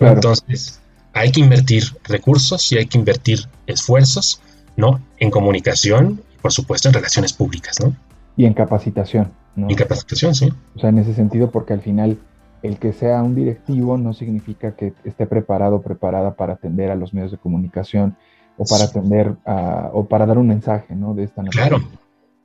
Entonces, 0.00 0.80
hay 1.14 1.30
que 1.30 1.40
invertir 1.40 1.84
recursos 2.04 2.70
y 2.72 2.76
hay 2.76 2.86
que 2.86 2.98
invertir 2.98 3.48
esfuerzos, 3.68 4.42
¿no? 4.76 5.00
En 5.18 5.30
comunicación 5.30 6.20
y 6.34 6.38
por 6.42 6.52
supuesto 6.52 6.88
en 6.88 6.94
relaciones 6.94 7.32
públicas, 7.32 7.78
¿no? 7.80 7.96
Y 8.36 8.46
en 8.46 8.52
capacitación, 8.52 9.32
¿no? 9.54 9.70
Y 9.70 9.76
capacitación, 9.76 10.34
sí. 10.34 10.52
O 10.74 10.80
sea, 10.80 10.90
en 10.90 10.98
ese 10.98 11.14
sentido, 11.14 11.52
porque 11.52 11.72
al 11.72 11.80
final 11.80 12.18
el 12.66 12.78
que 12.78 12.92
sea 12.92 13.22
un 13.22 13.34
directivo 13.34 13.96
no 13.96 14.12
significa 14.12 14.74
que 14.74 14.92
esté 15.04 15.26
preparado 15.26 15.76
o 15.76 15.82
preparada 15.82 16.34
para 16.34 16.54
atender 16.54 16.90
a 16.90 16.96
los 16.96 17.14
medios 17.14 17.30
de 17.30 17.38
comunicación 17.38 18.16
o 18.58 18.64
para 18.64 18.84
atender 18.84 19.34
a, 19.44 19.90
o 19.92 20.06
para 20.06 20.26
dar 20.26 20.38
un 20.38 20.48
mensaje, 20.48 20.94
¿no? 20.94 21.14
De 21.14 21.24
esta 21.24 21.42
manera. 21.42 21.68
Claro. 21.68 21.84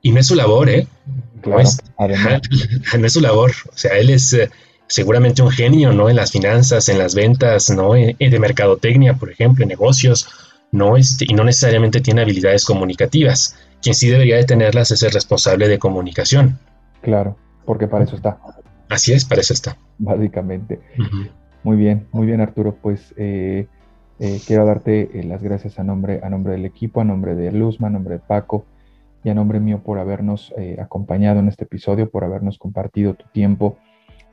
Y 0.02 0.12
no 0.12 0.20
es 0.20 0.26
su 0.26 0.34
labor, 0.34 0.68
¿eh? 0.68 0.86
no, 1.46 1.60
es, 1.60 1.78
no 2.98 3.06
es 3.06 3.12
su 3.12 3.20
labor. 3.20 3.52
O 3.72 3.76
sea, 3.76 3.96
él 3.96 4.10
es 4.10 4.32
eh, 4.32 4.50
seguramente 4.88 5.42
un 5.42 5.50
genio, 5.50 5.92
¿no? 5.92 6.10
En 6.10 6.16
las 6.16 6.32
finanzas, 6.32 6.88
en 6.88 6.98
las 6.98 7.14
ventas, 7.14 7.70
¿no? 7.70 7.94
En, 7.94 8.16
de 8.18 8.38
mercadotecnia, 8.38 9.14
por 9.14 9.30
ejemplo, 9.30 9.62
en 9.62 9.68
negocios, 9.68 10.28
¿no? 10.72 10.96
Este, 10.96 11.24
y 11.28 11.34
no 11.34 11.44
necesariamente 11.44 12.00
tiene 12.00 12.22
habilidades 12.22 12.64
comunicativas. 12.64 13.56
Quien 13.80 13.94
sí 13.94 14.08
debería 14.08 14.36
de 14.36 14.44
tenerlas 14.44 14.90
es 14.90 15.02
el 15.02 15.12
responsable 15.12 15.68
de 15.68 15.78
comunicación. 15.78 16.58
Claro, 17.00 17.36
porque 17.64 17.86
para 17.86 18.04
eso 18.04 18.16
está. 18.16 18.38
Así 18.92 19.12
es, 19.12 19.24
para 19.24 19.40
eso 19.40 19.54
está. 19.54 19.76
Básicamente. 19.98 20.80
Muy 21.64 21.76
bien, 21.76 22.06
muy 22.12 22.26
bien 22.26 22.40
Arturo. 22.40 22.76
Pues 22.80 23.14
eh, 23.16 23.66
eh, 24.18 24.40
quiero 24.46 24.66
darte 24.66 25.18
eh, 25.18 25.24
las 25.24 25.42
gracias 25.42 25.78
a 25.78 25.84
nombre, 25.84 26.20
a 26.22 26.28
nombre 26.28 26.52
del 26.52 26.66
equipo, 26.66 27.00
a 27.00 27.04
nombre 27.04 27.34
de 27.34 27.52
Luzma, 27.52 27.86
a 27.86 27.90
nombre 27.90 28.14
de 28.14 28.20
Paco 28.20 28.66
y 29.24 29.30
a 29.30 29.34
nombre 29.34 29.60
mío 29.60 29.80
por 29.82 29.98
habernos 29.98 30.52
acompañado 30.80 31.38
en 31.38 31.46
este 31.46 31.64
episodio, 31.64 32.10
por 32.10 32.24
habernos 32.24 32.58
compartido 32.58 33.14
tu 33.14 33.24
tiempo, 33.28 33.78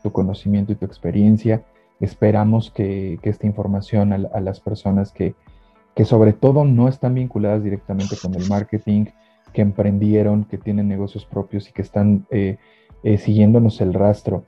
tu 0.02 0.12
conocimiento 0.12 0.72
y 0.72 0.76
tu 0.76 0.86
experiencia. 0.86 1.64
Esperamos 2.00 2.72
que, 2.72 3.20
esta 3.22 3.46
información 3.46 4.12
a, 4.12 4.40
las 4.40 4.60
personas 4.60 5.12
que, 5.12 5.36
que 5.96 6.06
sobre 6.06 6.34
todo 6.34 6.66
no 6.66 6.88
están 6.88 7.14
vinculadas 7.14 7.64
directamente 7.64 8.18
con 8.20 8.34
el 8.34 8.50
marketing, 8.50 9.06
que 9.54 9.62
emprendieron, 9.62 10.46
que 10.46 10.58
tienen 10.58 10.88
negocios 10.88 11.24
propios 11.24 11.70
y 11.70 11.72
que 11.72 11.84
están 11.84 12.26
eh, 13.04 13.18
siguiéndonos 13.18 13.80
el 13.80 13.94
rastro 13.94 14.44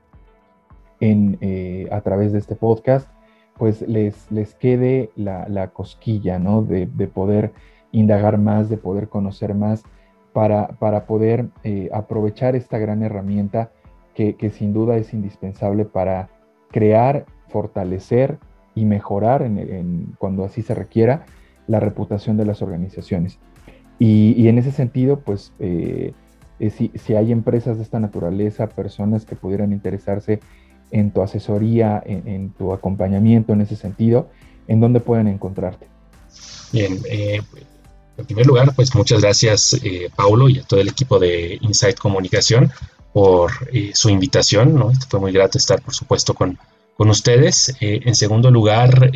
en, 1.02 1.38
eh, 1.42 1.90
a 1.92 2.00
través 2.02 2.32
de 2.32 2.40
este 2.40 2.56
podcast, 2.56 3.10
pues 3.58 3.82
les, 3.82 4.32
les 4.32 4.56
quede 4.56 5.10
la, 5.16 5.72
cosquilla, 5.74 6.40
¿no? 6.40 6.64
De, 6.64 6.88
poder 7.08 7.52
indagar 7.92 8.38
más, 8.38 8.70
de 8.70 8.78
poder 8.78 9.10
conocer 9.10 9.54
más, 9.54 9.84
para, 10.32 10.70
para 10.80 11.06
poder 11.06 11.50
eh, 11.64 11.90
aprovechar 11.94 12.56
esta 12.56 12.78
gran 12.78 13.04
herramienta 13.04 13.72
que, 14.16 14.52
sin 14.52 14.72
duda 14.72 14.98
es 14.98 15.14
indispensable 15.14 15.84
para 15.84 16.30
crear, 16.70 17.26
fortalecer 17.48 18.38
y 18.76 18.86
mejorar, 18.86 19.42
en, 19.42 20.16
cuando 20.20 20.46
así 20.46 20.62
se 20.62 20.76
requiera, 20.76 21.26
la 21.68 21.80
reputación 21.80 22.38
de 22.38 22.46
las 22.46 22.62
organizaciones. 22.62 23.40
Y, 23.98 24.48
en 24.48 24.58
ese 24.58 24.72
sentido, 24.72 25.20
pues 25.20 25.54
eh, 25.60 26.14
si, 26.70 27.16
hay 27.16 27.32
empresas 27.32 27.78
de 27.78 27.84
esta 27.84 28.00
naturaleza, 28.00 28.70
personas 28.70 29.26
que 29.26 29.36
pudieran 29.36 29.72
interesarse 29.72 30.40
en 30.92 31.12
tu 31.12 31.22
asesoría, 31.22 32.02
en, 32.06 32.52
tu 32.58 32.74
acompañamiento 32.74 33.54
en 33.54 33.62
ese 33.62 33.76
sentido, 33.76 34.30
¿en 34.68 34.80
dónde 34.80 35.00
pueden 35.00 35.28
encontrarte? 35.28 35.88
Bien, 36.72 37.00
eh, 37.10 37.42
en 38.18 38.26
primer 38.26 38.46
lugar, 38.46 38.74
pues 38.76 38.94
muchas 38.96 39.22
gracias, 39.22 39.74
eh, 39.84 40.10
Paulo, 40.16 40.50
y 40.50 40.60
a 40.60 40.64
todo 40.64 40.80
el 40.80 40.90
equipo 40.90 41.20
de 41.20 41.58
Insight 41.62 41.98
Comunicación 41.98 42.72
por 43.14 43.52
su 43.94 44.10
invitación, 44.10 44.74
¿no? 44.74 44.94
Fue 45.10 45.20
muy 45.20 45.34
grato 45.34 45.58
estar, 45.58 45.82
por 45.82 45.94
supuesto, 45.94 46.34
con, 46.34 46.58
con 46.96 47.10
ustedes. 47.10 47.76
en 47.82 48.16
segundo 48.16 48.50
lugar, 48.50 49.12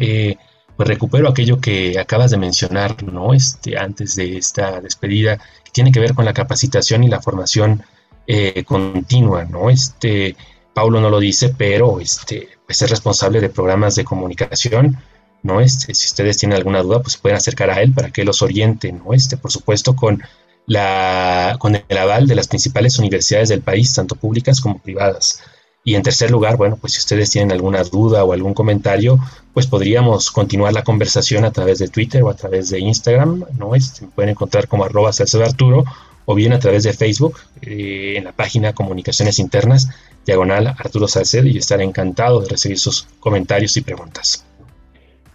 pues 0.75 0.89
recupero 0.89 1.29
aquello 1.29 1.59
que 1.59 1.97
acabas 1.97 2.31
de 2.31 2.37
mencionar, 2.37 3.01
¿no? 3.03 3.33
Este, 3.33 3.77
antes 3.77 4.15
de 4.15 4.37
esta 4.37 4.81
despedida, 4.81 5.37
que 5.63 5.71
tiene 5.71 5.91
que 5.91 5.99
ver 5.99 6.13
con 6.13 6.25
la 6.25 6.33
capacitación 6.33 7.03
y 7.03 7.07
la 7.07 7.21
formación 7.21 7.83
eh, 8.27 8.63
continua, 8.65 9.45
¿no? 9.45 9.69
Este, 9.69 10.35
Paulo 10.75 10.99
no 10.99 11.09
lo 11.09 11.21
dice, 11.21 11.55
pero 11.57 12.01
este, 12.01 12.49
pues 12.65 12.81
es 12.81 12.89
responsable 12.89 13.39
de 13.39 13.47
programas 13.47 13.95
de 13.95 14.03
comunicación, 14.03 14.97
¿no? 15.41 15.61
Este, 15.61 15.95
si 15.95 16.05
ustedes 16.07 16.37
tienen 16.37 16.57
alguna 16.57 16.83
duda, 16.83 17.01
pues 17.01 17.15
pueden 17.15 17.37
acercar 17.37 17.69
a 17.69 17.81
él 17.81 17.93
para 17.93 18.11
que 18.11 18.25
los 18.25 18.41
oriente, 18.41 18.91
¿no? 18.91 19.13
Este, 19.13 19.37
por 19.37 19.51
supuesto, 19.51 19.95
con 19.95 20.21
la, 20.65 21.55
con 21.59 21.77
el 21.77 21.97
aval 21.97 22.27
de 22.27 22.35
las 22.35 22.49
principales 22.49 22.99
universidades 22.99 23.47
del 23.47 23.61
país, 23.61 23.93
tanto 23.93 24.15
públicas 24.15 24.59
como 24.59 24.79
privadas. 24.79 25.41
Y 25.85 25.95
en 25.95 26.03
tercer 26.03 26.29
lugar, 26.29 26.57
bueno, 26.57 26.75
pues 26.75 26.91
si 26.93 26.99
ustedes 26.99 27.29
tienen 27.29 27.53
alguna 27.53 27.81
duda 27.85 28.25
o 28.25 28.33
algún 28.33 28.53
comentario, 28.53 29.17
pues 29.53 29.67
podríamos 29.67 30.29
continuar 30.29 30.73
la 30.73 30.83
conversación 30.83 31.45
a 31.45 31.51
través 31.51 31.79
de 31.79 31.87
Twitter 31.87 32.21
o 32.23 32.29
a 32.29 32.35
través 32.35 32.69
de 32.69 32.79
Instagram, 32.79 33.45
¿no? 33.57 33.75
Este, 33.75 34.07
pueden 34.07 34.31
encontrar 34.31 34.67
como 34.67 34.83
arroba 34.83 35.11
Arturo 35.41 35.85
o 36.25 36.35
bien 36.35 36.53
a 36.53 36.59
través 36.59 36.83
de 36.83 36.93
Facebook 36.93 37.37
eh, 37.61 38.15
en 38.17 38.23
la 38.23 38.31
página 38.31 38.73
Comunicaciones 38.73 39.39
Internas, 39.39 39.89
diagonal 40.25 40.67
Arturo 40.67 41.07
Salcedo, 41.07 41.47
y 41.47 41.57
estaré 41.57 41.83
encantado 41.83 42.41
de 42.41 42.49
recibir 42.49 42.79
sus 42.79 43.03
comentarios 43.19 43.77
y 43.77 43.81
preguntas. 43.81 44.45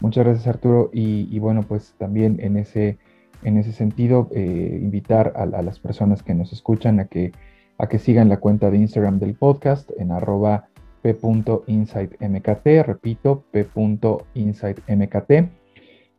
Muchas 0.01 0.25
gracias 0.25 0.47
Arturo 0.47 0.91
y, 0.93 1.39
bueno, 1.39 1.62
pues 1.62 1.95
también 1.99 2.39
en 2.41 2.57
ese, 2.57 2.99
en 3.43 3.59
ese 3.59 3.73
sentido, 3.73 4.29
eh, 4.35 4.79
invitar 4.81 5.35
a, 5.37 5.47
las 5.47 5.79
personas 5.79 6.23
que 6.23 6.35
nos 6.35 6.53
escuchan 6.53 7.01
a 7.01 7.07
que 7.07 7.33
a 7.81 7.89
que 7.89 7.99
sigan 7.99 8.29
la 8.29 8.37
cuenta 8.39 8.71
de 8.71 8.77
Instagram 8.77 9.19
del 9.19 9.35
podcast 9.35 9.91
en 9.99 10.12
arroba 10.12 10.69
p.insightmkt, 11.01 12.67
repito, 12.87 13.45
p.insightmkt, 13.53 15.31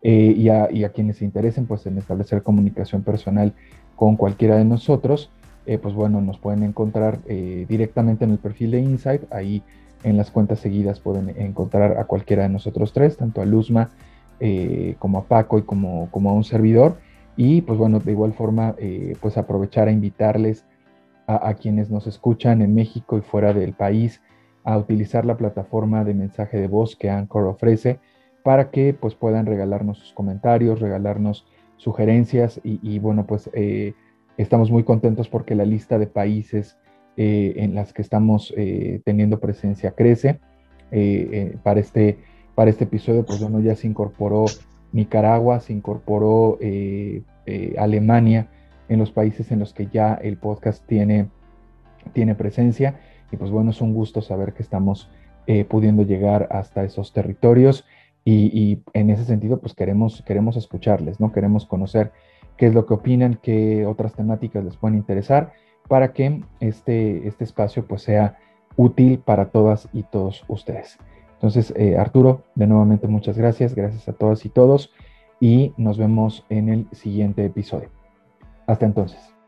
eh, 0.03 0.34
y, 0.35 0.49
a, 0.49 0.72
y, 0.72 0.84
a, 0.84 0.89
quienes 0.89 1.18
se 1.18 1.26
interesen 1.26 1.68
pues, 1.68 1.85
en 1.85 1.99
establecer 1.99 2.41
comunicación 2.41 3.03
personal 3.03 3.53
con 4.01 4.15
cualquiera 4.15 4.57
de 4.57 4.65
nosotros, 4.65 5.29
eh, 5.67 5.77
pues 5.77 5.93
bueno, 5.93 6.21
nos 6.21 6.39
pueden 6.39 6.63
encontrar 6.63 7.19
eh, 7.27 7.67
directamente 7.69 8.25
en 8.25 8.31
el 8.31 8.39
perfil 8.39 8.71
de 8.71 8.79
Insight, 8.79 9.31
ahí 9.31 9.61
en 10.03 10.17
las 10.17 10.31
cuentas 10.31 10.59
seguidas 10.59 10.99
pueden 10.99 11.29
encontrar 11.39 11.99
a 11.99 12.05
cualquiera 12.05 12.41
de 12.41 12.49
nosotros 12.49 12.93
tres, 12.93 13.17
tanto 13.17 13.43
a 13.43 13.45
Luzma 13.45 13.91
como 14.97 15.19
a 15.19 15.25
Paco 15.25 15.59
y 15.59 15.61
como, 15.61 16.09
como 16.09 16.31
a 16.31 16.33
un 16.33 16.43
servidor, 16.43 16.97
y 17.37 17.61
pues 17.61 17.77
bueno, 17.77 17.99
de 17.99 18.11
igual 18.11 18.33
forma, 18.33 18.75
pues 19.21 19.37
aprovechar 19.37 19.87
a 19.87 19.91
invitarles 19.91 20.65
a, 21.27 21.53
quienes 21.53 21.91
nos 21.91 22.07
escuchan 22.07 22.63
en 22.63 22.73
México 22.73 23.19
y 23.19 23.21
fuera 23.21 23.53
del 23.53 23.73
país 23.73 24.19
a 24.63 24.79
utilizar 24.79 25.25
la 25.25 25.37
plataforma 25.37 26.03
de 26.03 26.15
mensaje 26.15 26.57
de 26.57 26.67
voz 26.67 26.95
que 26.95 27.11
Anchor 27.11 27.45
ofrece 27.45 27.99
para 28.41 28.71
que 28.71 28.95
pues 28.99 29.13
puedan 29.13 29.45
regalarnos 29.45 29.99
sus 29.99 30.11
comentarios, 30.13 30.79
regalarnos 30.79 31.45
sugerencias 31.81 32.61
y, 32.63 32.99
bueno 32.99 33.25
pues 33.25 33.49
eh, 33.53 33.95
estamos 34.37 34.69
muy 34.69 34.83
contentos 34.83 35.27
porque 35.29 35.55
la 35.55 35.65
lista 35.65 35.97
de 35.97 36.05
países 36.05 36.77
eh, 37.17 37.53
en 37.55 37.73
las 37.73 37.91
que 37.91 38.03
estamos 38.03 38.53
eh, 38.55 39.01
teniendo 39.03 39.39
presencia 39.39 39.91
crece. 39.91 40.39
para, 41.63 41.79
este, 41.79 42.19
para 42.53 42.69
este 42.69 42.83
episodio 42.83 43.25
pues 43.25 43.41
bueno 43.41 43.59
ya 43.61 43.75
se 43.75 43.87
incorporó 43.87 44.45
Nicaragua, 44.91 45.59
se 45.59 45.73
incorporó 45.73 46.59
Alemania, 47.77 48.49
en 48.87 48.99
los 48.99 49.11
países 49.11 49.51
en 49.51 49.59
los 49.59 49.73
que 49.73 49.87
ya 49.87 50.13
el 50.13 50.37
podcast 50.37 50.85
tiene, 50.85 51.29
tiene 52.13 52.35
presencia. 52.35 52.99
Y 53.31 53.37
pues 53.37 53.49
bueno, 53.49 53.71
es 53.71 53.81
un 53.81 53.93
gusto 53.93 54.21
saber 54.21 54.53
que 54.53 54.61
estamos 54.61 55.09
pudiendo 55.69 56.03
llegar 56.03 56.47
hasta 56.51 56.83
esos 56.83 57.11
territorios 57.13 57.85
y, 58.23 58.84
en 58.93 59.10
ese 59.10 59.26
sentido 59.26 59.60
pues 59.60 59.73
queremos, 59.73 60.23
queremos 60.26 60.56
escucharles, 60.56 61.19
¿no? 61.19 61.31
Queremos 61.31 61.65
conocer 61.65 62.11
qué 62.57 62.68
es 62.68 62.73
lo 62.73 62.85
que 62.85 62.93
opinan, 62.93 63.39
qué 63.41 63.85
otras 63.85 64.14
temáticas 64.14 64.64
les 64.64 64.77
pueden 64.77 64.98
interesar 64.98 65.53
para 65.88 66.14
que 66.14 66.43
este, 66.60 67.27
este 67.27 67.43
espacio 67.43 67.85
pues 67.88 68.03
sea 68.03 68.38
útil 68.77 69.19
para 69.19 69.49
todas 69.49 69.89
y 69.93 70.03
todos 70.03 70.45
ustedes. 70.48 70.98
Entonces, 71.34 71.73
eh, 71.76 71.98
Arturo, 71.98 72.43
de 72.53 72.68
nuevamente 72.68 73.07
muchas 73.07 73.38
gracias, 73.38 73.73
gracias 73.73 74.07
a 74.07 74.14
todas 74.14 74.45
y 74.45 74.49
todos 74.49 74.91
y 75.39 75.73
nos 75.76 75.98
vemos 75.98 76.45
en 76.49 76.69
el 76.69 76.88
siguiente 76.91 77.43
episodio. 77.43 77.89
Hasta 78.68 78.85
entonces. 78.85 79.40